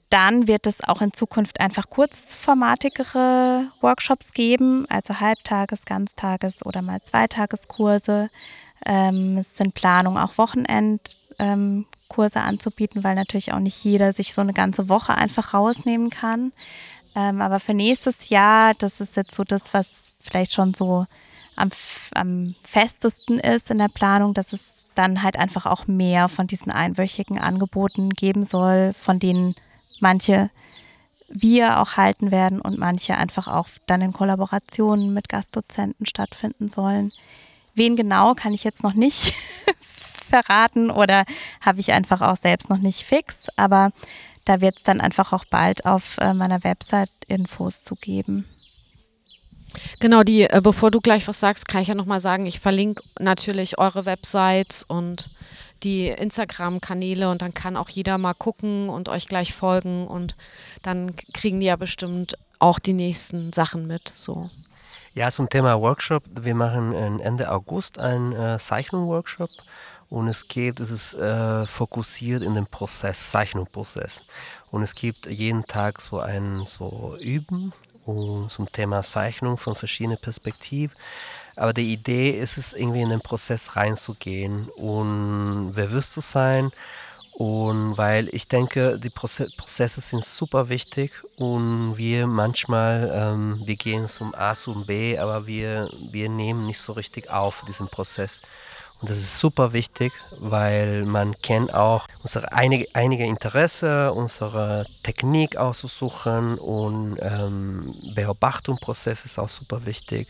dann 0.09 0.45
wird 0.45 0.67
es 0.67 0.83
auch 0.83 1.01
in 1.01 1.13
Zukunft 1.13 1.61
einfach 1.61 1.89
kurzformatigere 1.89 3.67
Workshops 3.79 4.33
geben, 4.33 4.85
also 4.89 5.13
Halbtages-, 5.13 5.85
Ganztages- 5.85 6.65
oder 6.65 6.81
mal 6.81 7.01
Zweitageskurse. 7.01 8.29
Ähm, 8.85 9.37
es 9.37 9.55
sind 9.55 9.75
Planungen, 9.75 10.21
auch 10.21 10.37
Wochenendkurse 10.37 11.23
ähm, 11.39 11.85
anzubieten, 12.17 13.03
weil 13.03 13.15
natürlich 13.15 13.53
auch 13.53 13.59
nicht 13.59 13.83
jeder 13.83 14.13
sich 14.13 14.33
so 14.33 14.41
eine 14.41 14.53
ganze 14.53 14.89
Woche 14.89 15.15
einfach 15.15 15.53
rausnehmen 15.53 16.09
kann. 16.09 16.51
Ähm, 17.15 17.41
aber 17.41 17.59
für 17.59 17.73
nächstes 17.73 18.29
Jahr, 18.29 18.73
das 18.75 19.01
ist 19.01 19.15
jetzt 19.15 19.35
so 19.35 19.43
das, 19.43 19.73
was 19.73 20.15
vielleicht 20.21 20.53
schon 20.53 20.73
so 20.73 21.05
am, 21.55 21.69
am 22.13 22.55
festesten 22.63 23.39
ist 23.39 23.69
in 23.69 23.77
der 23.77 23.89
Planung, 23.89 24.33
dass 24.33 24.53
es 24.53 24.91
dann 24.95 25.23
halt 25.23 25.37
einfach 25.37 25.65
auch 25.65 25.87
mehr 25.87 26.29
von 26.29 26.47
diesen 26.47 26.71
einwöchigen 26.71 27.39
Angeboten 27.39 28.11
geben 28.11 28.45
soll, 28.45 28.93
von 28.93 29.19
denen 29.19 29.55
manche 29.99 30.49
wir 31.29 31.79
auch 31.79 31.97
halten 31.97 32.31
werden 32.31 32.61
und 32.61 32.77
manche 32.77 33.17
einfach 33.17 33.47
auch 33.47 33.67
dann 33.87 34.01
in 34.01 34.13
Kollaborationen 34.13 35.13
mit 35.13 35.29
Gastdozenten 35.29 36.05
stattfinden 36.05 36.69
sollen. 36.69 37.11
Wen 37.73 37.95
genau 37.95 38.35
kann 38.35 38.53
ich 38.53 38.63
jetzt 38.63 38.83
noch 38.83 38.93
nicht 38.93 39.33
verraten 40.33 40.89
oder 40.89 41.25
habe 41.61 41.79
ich 41.79 41.91
einfach 41.91 42.21
auch 42.21 42.37
selbst 42.37 42.69
noch 42.69 42.79
nicht 42.79 43.03
fix, 43.03 43.47
aber 43.55 43.91
da 44.45 44.61
wird 44.61 44.77
es 44.77 44.83
dann 44.83 44.99
einfach 44.99 45.31
auch 45.31 45.45
bald 45.45 45.85
auf 45.85 46.17
äh, 46.17 46.33
meiner 46.33 46.63
Website 46.63 47.11
Infos 47.27 47.83
zu 47.83 47.95
geben. 47.95 48.45
Genau, 49.99 50.23
die, 50.23 50.43
äh, 50.43 50.61
bevor 50.61 50.91
du 50.91 51.01
gleich 51.01 51.27
was 51.27 51.39
sagst, 51.39 51.67
kann 51.67 51.81
ich 51.81 51.87
ja 51.87 51.95
nochmal 51.95 52.19
sagen, 52.19 52.45
ich 52.45 52.59
verlinke 52.59 53.03
natürlich 53.19 53.77
eure 53.77 54.05
Websites 54.05 54.83
und 54.83 55.29
die 55.83 56.07
Instagram-Kanäle 56.07 57.29
und 57.29 57.41
dann 57.41 57.53
kann 57.53 57.77
auch 57.77 57.89
jeder 57.89 58.17
mal 58.17 58.33
gucken 58.33 58.89
und 58.89 59.09
euch 59.09 59.27
gleich 59.27 59.53
folgen 59.53 60.07
und 60.07 60.35
dann 60.81 61.15
kriegen 61.33 61.59
die 61.59 61.67
ja 61.67 61.75
bestimmt 61.75 62.37
auch 62.59 62.79
die 62.79 62.93
nächsten 62.93 63.53
Sachen 63.53 63.87
mit. 63.87 64.11
So. 64.13 64.49
Ja, 65.15 65.29
zum 65.29 65.47
Thema 65.47 65.79
Workshop. 65.79 66.23
Wir 66.41 66.55
machen 66.55 66.93
Ende 67.19 67.51
August 67.51 67.99
einen 67.99 68.33
äh, 68.33 68.57
Zeichnung-Workshop 68.57 69.49
und 70.13 70.27
es 70.27 70.47
geht, 70.47 70.79
es 70.79 70.91
ist 70.91 71.15
äh, 71.15 71.65
fokussiert 71.65 72.43
in 72.43 72.53
den 72.53 72.67
Prozess, 72.67 73.31
Zeichnungsprozess. 73.31 74.21
Und 74.69 74.83
es 74.83 74.93
gibt 74.93 75.25
jeden 75.25 75.65
Tag 75.65 75.99
so 75.99 76.19
ein 76.19 76.67
so 76.67 77.17
Üben 77.19 77.73
um, 78.05 78.47
zum 78.47 78.71
Thema 78.71 79.01
Zeichnung 79.01 79.57
von 79.57 79.75
verschiedenen 79.75 80.19
Perspektiven. 80.19 80.95
Aber 81.55 81.73
die 81.73 81.91
Idee 81.91 82.29
ist 82.29 82.59
es, 82.59 82.73
irgendwie 82.73 83.01
in 83.01 83.09
den 83.09 83.21
Prozess 83.21 83.75
reinzugehen 83.75 84.69
und 84.75 85.73
bewusst 85.73 86.13
zu 86.13 86.21
sein. 86.21 86.69
Und 87.31 87.97
weil 87.97 88.29
ich 88.35 88.47
denke, 88.47 88.99
die 88.99 89.09
Prozesse 89.09 89.99
sind 89.99 90.23
super 90.23 90.69
wichtig 90.69 91.11
und 91.37 91.97
wir 91.97 92.27
manchmal, 92.27 93.11
ähm, 93.11 93.63
wir 93.65 93.77
gehen 93.77 94.07
zum 94.07 94.35
A 94.35 94.53
zum 94.53 94.85
B, 94.85 95.17
aber 95.17 95.47
wir, 95.47 95.89
wir 96.11 96.29
nehmen 96.29 96.67
nicht 96.67 96.79
so 96.79 96.93
richtig 96.93 97.31
auf 97.31 97.63
diesen 97.67 97.87
Prozess. 97.87 98.39
Und 99.03 99.09
das 99.09 99.17
ist 99.17 99.37
super 99.37 99.73
wichtig, 99.73 100.13
weil 100.39 101.03
man 101.03 101.35
kennt 101.41 101.73
auch 101.73 102.07
unsere 102.21 102.53
einige, 102.53 102.87
einige 102.93 103.25
Interesse, 103.25 104.13
unsere 104.13 104.85
Technik 105.03 105.57
auszusuchen 105.57 106.57
und 106.57 107.17
ähm, 107.19 107.93
Beobachtungsprozess 108.15 109.25
ist 109.25 109.39
auch 109.39 109.49
super 109.49 109.85
wichtig. 109.85 110.29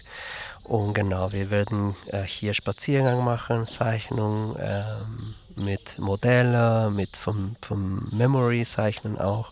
Und 0.63 0.95
genau, 0.95 1.31
wir 1.31 1.51
werden 1.51 1.95
äh, 2.07 2.23
hier 2.23 2.55
Spaziergang 2.55 3.23
machen, 3.23 3.67
Zeichnung 3.67 4.55
ähm, 4.59 5.35
mit 5.55 5.99
Modellen, 5.99 6.95
mit 6.95 7.15
vom, 7.15 7.55
vom 7.61 8.09
Memory 8.11 8.65
zeichnen 8.65 9.19
auch. 9.19 9.51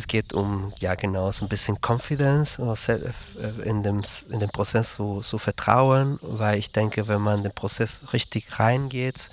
Es 0.00 0.06
geht 0.06 0.32
um, 0.32 0.72
ja 0.80 0.94
genau, 0.94 1.30
so 1.30 1.44
ein 1.44 1.50
bisschen 1.50 1.76
Confidence 1.86 2.58
in 2.58 3.82
dem, 3.82 4.02
in 4.30 4.40
dem 4.40 4.48
Prozess 4.48 4.94
so, 4.94 5.20
so 5.20 5.36
Vertrauen, 5.36 6.18
weil 6.22 6.58
ich 6.58 6.72
denke, 6.72 7.06
wenn 7.06 7.20
man 7.20 7.38
in 7.38 7.42
den 7.42 7.52
Prozess 7.52 8.14
richtig 8.14 8.58
reingeht 8.58 9.30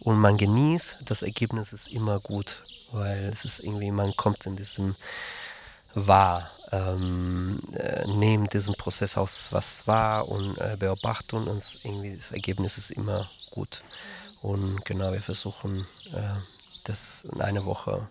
und 0.00 0.18
man 0.18 0.36
genießt, 0.36 0.98
das 1.06 1.22
Ergebnis 1.22 1.72
ist 1.72 1.88
immer 1.88 2.20
gut, 2.20 2.62
weil 2.92 3.30
es 3.32 3.46
ist 3.46 3.60
irgendwie, 3.60 3.90
man 3.90 4.14
kommt 4.14 4.44
in 4.44 4.56
diesem 4.56 4.94
wahr 5.94 6.50
ähm, 6.70 7.58
äh, 7.72 8.06
nehmen 8.08 8.46
diesen 8.50 8.74
Prozess 8.74 9.16
aus, 9.16 9.48
was 9.52 9.86
war 9.86 10.28
und 10.28 10.58
äh, 10.58 10.76
beobachten 10.78 11.48
und 11.48 11.64
irgendwie 11.82 12.14
das 12.14 12.30
Ergebnis 12.30 12.76
ist 12.76 12.90
immer 12.90 13.26
gut. 13.52 13.82
Und 14.42 14.84
genau, 14.84 15.12
wir 15.12 15.22
versuchen, 15.22 15.86
äh, 16.12 16.36
das 16.84 17.24
in 17.32 17.40
einer 17.40 17.64
Woche 17.64 18.06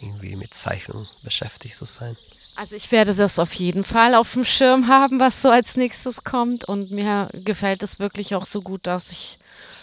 irgendwie 0.00 0.36
mit 0.36 0.54
Zeichnung 0.54 1.06
beschäftigt 1.22 1.76
zu 1.76 1.84
sein. 1.84 2.16
Also 2.56 2.76
ich 2.76 2.90
werde 2.92 3.14
das 3.14 3.38
auf 3.38 3.54
jeden 3.54 3.84
Fall 3.84 4.14
auf 4.14 4.32
dem 4.32 4.44
Schirm 4.44 4.88
haben, 4.88 5.20
was 5.20 5.40
so 5.40 5.50
als 5.50 5.76
nächstes 5.76 6.24
kommt. 6.24 6.64
Und 6.64 6.90
mir 6.90 7.28
gefällt 7.32 7.82
es 7.82 7.98
wirklich 7.98 8.34
auch 8.34 8.44
so 8.44 8.60
gut, 8.60 8.86
dass 8.86 9.10
ich 9.10 9.38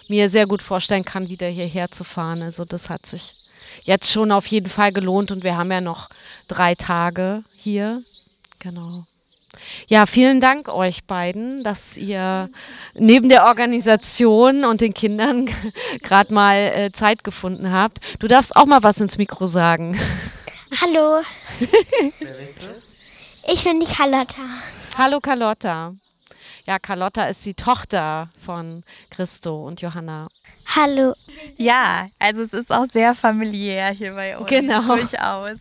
mir 0.07 0.29
sehr 0.29 0.45
gut 0.45 0.61
vorstellen 0.61 1.05
kann, 1.05 1.29
wieder 1.29 1.47
hierher 1.47 1.91
zu 1.91 2.03
fahren. 2.03 2.41
Also 2.41 2.65
das 2.65 2.89
hat 2.89 3.05
sich 3.05 3.33
jetzt 3.83 4.11
schon 4.11 4.31
auf 4.31 4.47
jeden 4.47 4.69
Fall 4.69 4.91
gelohnt 4.91 5.31
und 5.31 5.43
wir 5.43 5.57
haben 5.57 5.71
ja 5.71 5.81
noch 5.81 6.09
drei 6.47 6.75
Tage 6.75 7.43
hier. 7.55 8.03
Genau. 8.59 9.05
Ja, 9.87 10.05
vielen 10.05 10.39
Dank 10.39 10.69
euch 10.69 11.05
beiden, 11.05 11.63
dass 11.63 11.97
ihr 11.97 12.49
neben 12.93 13.29
der 13.29 13.45
Organisation 13.45 14.65
und 14.65 14.81
den 14.81 14.93
Kindern 14.93 15.49
gerade 16.03 16.33
mal 16.33 16.55
äh, 16.55 16.91
Zeit 16.91 17.23
gefunden 17.23 17.71
habt. 17.71 17.99
Du 18.19 18.27
darfst 18.27 18.55
auch 18.55 18.65
mal 18.65 18.83
was 18.83 18.99
ins 18.99 19.17
Mikro 19.17 19.45
sagen. 19.47 19.97
Hallo. 20.81 21.21
Wer 22.19 22.33
bist 22.33 22.57
du? 22.61 23.51
Ich 23.51 23.63
bin 23.63 23.79
die 23.79 23.85
Carlotta. 23.85 24.41
Hallo 24.97 25.19
Carlotta. 25.19 25.93
Ja, 26.65 26.79
Carlotta 26.79 27.27
ist 27.27 27.45
die 27.45 27.53
Tochter 27.53 28.29
von 28.45 28.83
Christo 29.09 29.65
und 29.65 29.81
Johanna. 29.81 30.27
Hallo. 30.75 31.13
Ja, 31.55 32.07
also 32.19 32.41
es 32.41 32.51
ist 32.51 32.73
auch 32.73 32.85
sehr 32.91 33.15
familiär 33.15 33.89
hier 33.91 34.13
bei 34.13 34.37
uns. 34.37 34.49
Genau. 34.49 34.81
Durchaus. 34.81 35.59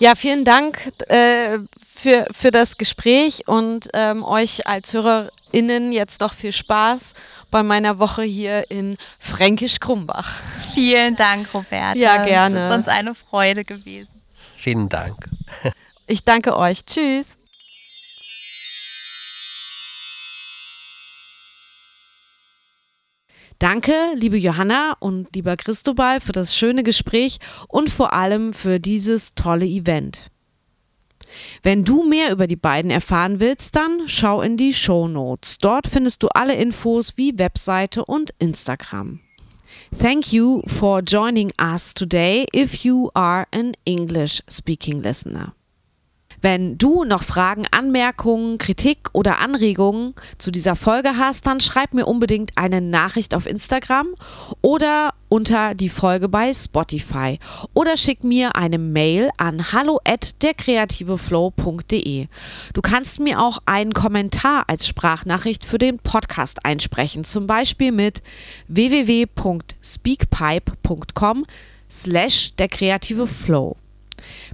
Ja, 0.00 0.14
vielen 0.14 0.44
Dank 0.46 0.90
äh, 1.08 1.58
für, 2.02 2.26
für 2.32 2.50
das 2.50 2.78
Gespräch 2.78 3.46
und 3.46 3.88
ähm, 3.94 4.24
euch 4.24 4.66
als 4.66 4.92
HörerInnen 4.92 5.92
jetzt 5.92 6.20
noch 6.20 6.34
viel 6.34 6.50
Spaß 6.50 7.14
bei 7.50 7.62
meiner 7.62 8.00
Woche 8.00 8.24
hier 8.24 8.70
in 8.70 8.96
Fränkisch-Krumbach. 9.20 10.40
Vielen 10.74 11.14
Dank, 11.14 11.54
Roberta. 11.54 11.94
Ja, 11.94 12.24
gerne. 12.24 12.58
Es 12.58 12.70
ist 12.70 12.76
uns 12.76 12.88
eine 12.88 13.14
Freude 13.14 13.64
gewesen. 13.64 14.12
Vielen 14.58 14.88
Dank. 14.88 15.16
Ich 16.08 16.24
danke 16.24 16.56
euch. 16.56 16.84
Tschüss. 16.84 17.36
Danke, 23.60 23.94
liebe 24.16 24.36
Johanna 24.36 24.94
und 24.98 25.34
lieber 25.34 25.56
Christobal, 25.56 26.20
für 26.20 26.32
das 26.32 26.54
schöne 26.56 26.82
Gespräch 26.82 27.38
und 27.68 27.88
vor 27.88 28.12
allem 28.12 28.52
für 28.52 28.80
dieses 28.80 29.34
tolle 29.34 29.64
Event. 29.64 30.31
Wenn 31.62 31.84
du 31.84 32.02
mehr 32.02 32.32
über 32.32 32.46
die 32.46 32.56
beiden 32.56 32.90
erfahren 32.90 33.40
willst, 33.40 33.76
dann 33.76 34.02
schau 34.06 34.42
in 34.42 34.56
die 34.56 34.74
Show 34.74 35.08
Notes. 35.08 35.58
Dort 35.58 35.86
findest 35.86 36.22
du 36.22 36.28
alle 36.28 36.54
Infos 36.54 37.16
wie 37.16 37.38
Webseite 37.38 38.04
und 38.04 38.34
Instagram. 38.38 39.20
Thank 39.98 40.32
you 40.32 40.62
for 40.66 41.02
joining 41.02 41.52
us 41.60 41.94
today 41.94 42.46
if 42.54 42.84
you 42.84 43.10
are 43.14 43.46
an 43.52 43.72
English 43.84 44.42
speaking 44.48 45.02
listener. 45.02 45.54
Wenn 46.42 46.76
du 46.76 47.04
noch 47.04 47.22
Fragen, 47.22 47.64
Anmerkungen, 47.70 48.58
Kritik 48.58 49.08
oder 49.12 49.38
Anregungen 49.38 50.14
zu 50.38 50.50
dieser 50.50 50.74
Folge 50.74 51.16
hast, 51.16 51.46
dann 51.46 51.60
schreib 51.60 51.94
mir 51.94 52.06
unbedingt 52.06 52.50
eine 52.56 52.80
Nachricht 52.80 53.36
auf 53.36 53.46
Instagram 53.46 54.08
oder 54.60 55.14
unter 55.28 55.76
die 55.76 55.88
Folge 55.88 56.28
bei 56.28 56.52
Spotify 56.52 57.38
oder 57.74 57.96
schick 57.96 58.24
mir 58.24 58.56
eine 58.56 58.78
Mail 58.78 59.30
an 59.38 59.70
hallo 59.72 60.00
at 60.04 60.42
derkreativeflow.de. 60.42 62.26
Du 62.74 62.82
kannst 62.82 63.20
mir 63.20 63.40
auch 63.40 63.58
einen 63.64 63.94
Kommentar 63.94 64.64
als 64.66 64.88
Sprachnachricht 64.88 65.64
für 65.64 65.78
den 65.78 66.00
Podcast 66.00 66.66
einsprechen, 66.66 67.22
zum 67.22 67.46
Beispiel 67.46 67.92
mit 67.92 68.20
www.speakpipe.com 68.66 71.46
slash 71.88 72.56
der 72.56 72.66
kreative 72.66 73.28
Flow. 73.28 73.76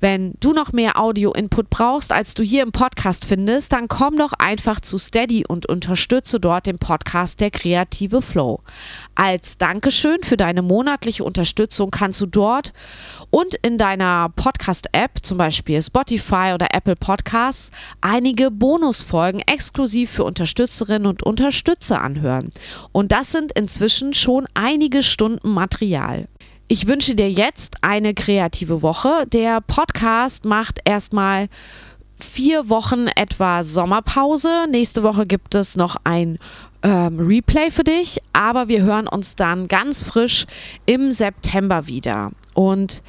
Wenn 0.02 0.34
du 0.41 0.52
noch 0.52 0.74
mehr 0.74 1.00
Audio-Input 1.00 1.70
brauchst, 1.70 2.12
als 2.12 2.34
du 2.34 2.43
hier 2.43 2.64
im 2.64 2.74
Podcast 2.74 3.26
findest, 3.26 3.72
dann 3.72 3.88
komm 3.88 4.18
doch 4.18 4.34
einfach 4.34 4.82
zu 4.82 4.98
Steady 4.98 5.46
und 5.48 5.68
unterstütze 5.68 6.39
dort 6.39 6.66
den 6.66 6.78
Podcast 6.78 7.39
Der 7.39 7.50
kreative 7.50 8.22
Flow. 8.22 8.60
Als 9.16 9.58
Dankeschön 9.58 10.22
für 10.24 10.36
deine 10.36 10.62
monatliche 10.62 11.24
Unterstützung 11.24 11.91
kannst 11.91 12.20
du 12.20 12.26
dort 12.26 12.74
und 13.30 13.56
in 13.56 13.78
deiner 13.78 14.30
Podcast-App, 14.36 15.20
zum 15.24 15.38
Beispiel 15.38 15.82
Spotify 15.82 16.52
oder 16.54 16.68
Apple 16.74 16.98
Podcasts, 16.98 17.72
einige 18.02 18.52
Bonusfolgen 18.52 19.41
exklusiv 19.41 20.12
für 20.12 20.26
Unterstützerinnen 20.26 21.08
und 21.08 21.24
Unterstützer 21.24 22.02
anhören. 22.02 22.52
Und 22.91 23.12
das 23.12 23.32
sind 23.32 23.54
inzwischen 23.54 24.14
schon 24.14 24.46
einige 24.54 25.04
Stunden 25.04 25.50
Material. 25.52 26.28
Ich 26.68 26.88
wünsche 26.88 27.13
dir 27.13 27.30
jetzt 27.30 27.76
eine 27.82 28.16
kreative 28.16 28.82
Woche. 28.82 29.28
Der 29.28 29.61
Podcast 29.61 30.45
macht 30.45 30.80
erstmal 30.84 31.47
vier 32.18 32.70
Wochen 32.70 33.05
etwa 33.16 33.63
Sommerpause. 33.63 34.66
Nächste 34.72 35.03
Woche 35.03 35.28
gibt 35.28 35.53
es 35.53 35.76
noch 35.76 35.95
ein 36.05 36.39
ähm, 36.82 37.20
Replay 37.20 37.70
für 37.70 37.84
dich, 37.84 38.20
aber 38.34 38.68
wir 38.68 38.82
hören 38.82 39.07
uns 39.07 39.36
dann 39.36 39.68
ganz 39.68 40.01
frisch 40.01 40.47
im 40.88 41.11
September 41.11 41.86
wieder. 41.86 42.32
Und 42.55 43.03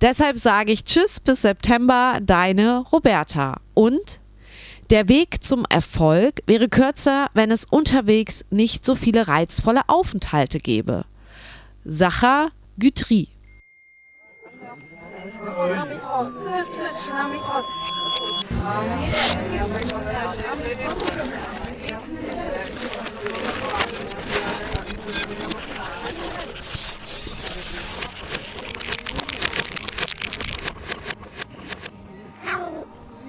deshalb 0.00 0.38
sage 0.38 0.70
ich 0.70 0.84
Tschüss 0.84 1.18
bis 1.18 1.42
September, 1.42 2.18
deine 2.22 2.84
Roberta. 2.92 3.56
Und 3.74 4.20
der 4.90 5.08
Weg 5.08 5.42
zum 5.42 5.64
Erfolg 5.68 6.40
wäre 6.46 6.68
kürzer, 6.68 7.26
wenn 7.34 7.50
es 7.50 7.64
unterwegs 7.64 8.44
nicht 8.50 8.86
so 8.86 8.94
viele 8.94 9.26
reizvolle 9.26 9.80
Aufenthalte 9.88 10.60
gäbe. 10.60 11.04
Sacha 11.84 12.46
Guthrie. 12.78 13.28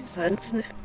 Sonst 0.04 0.52
nicht. 0.52 0.83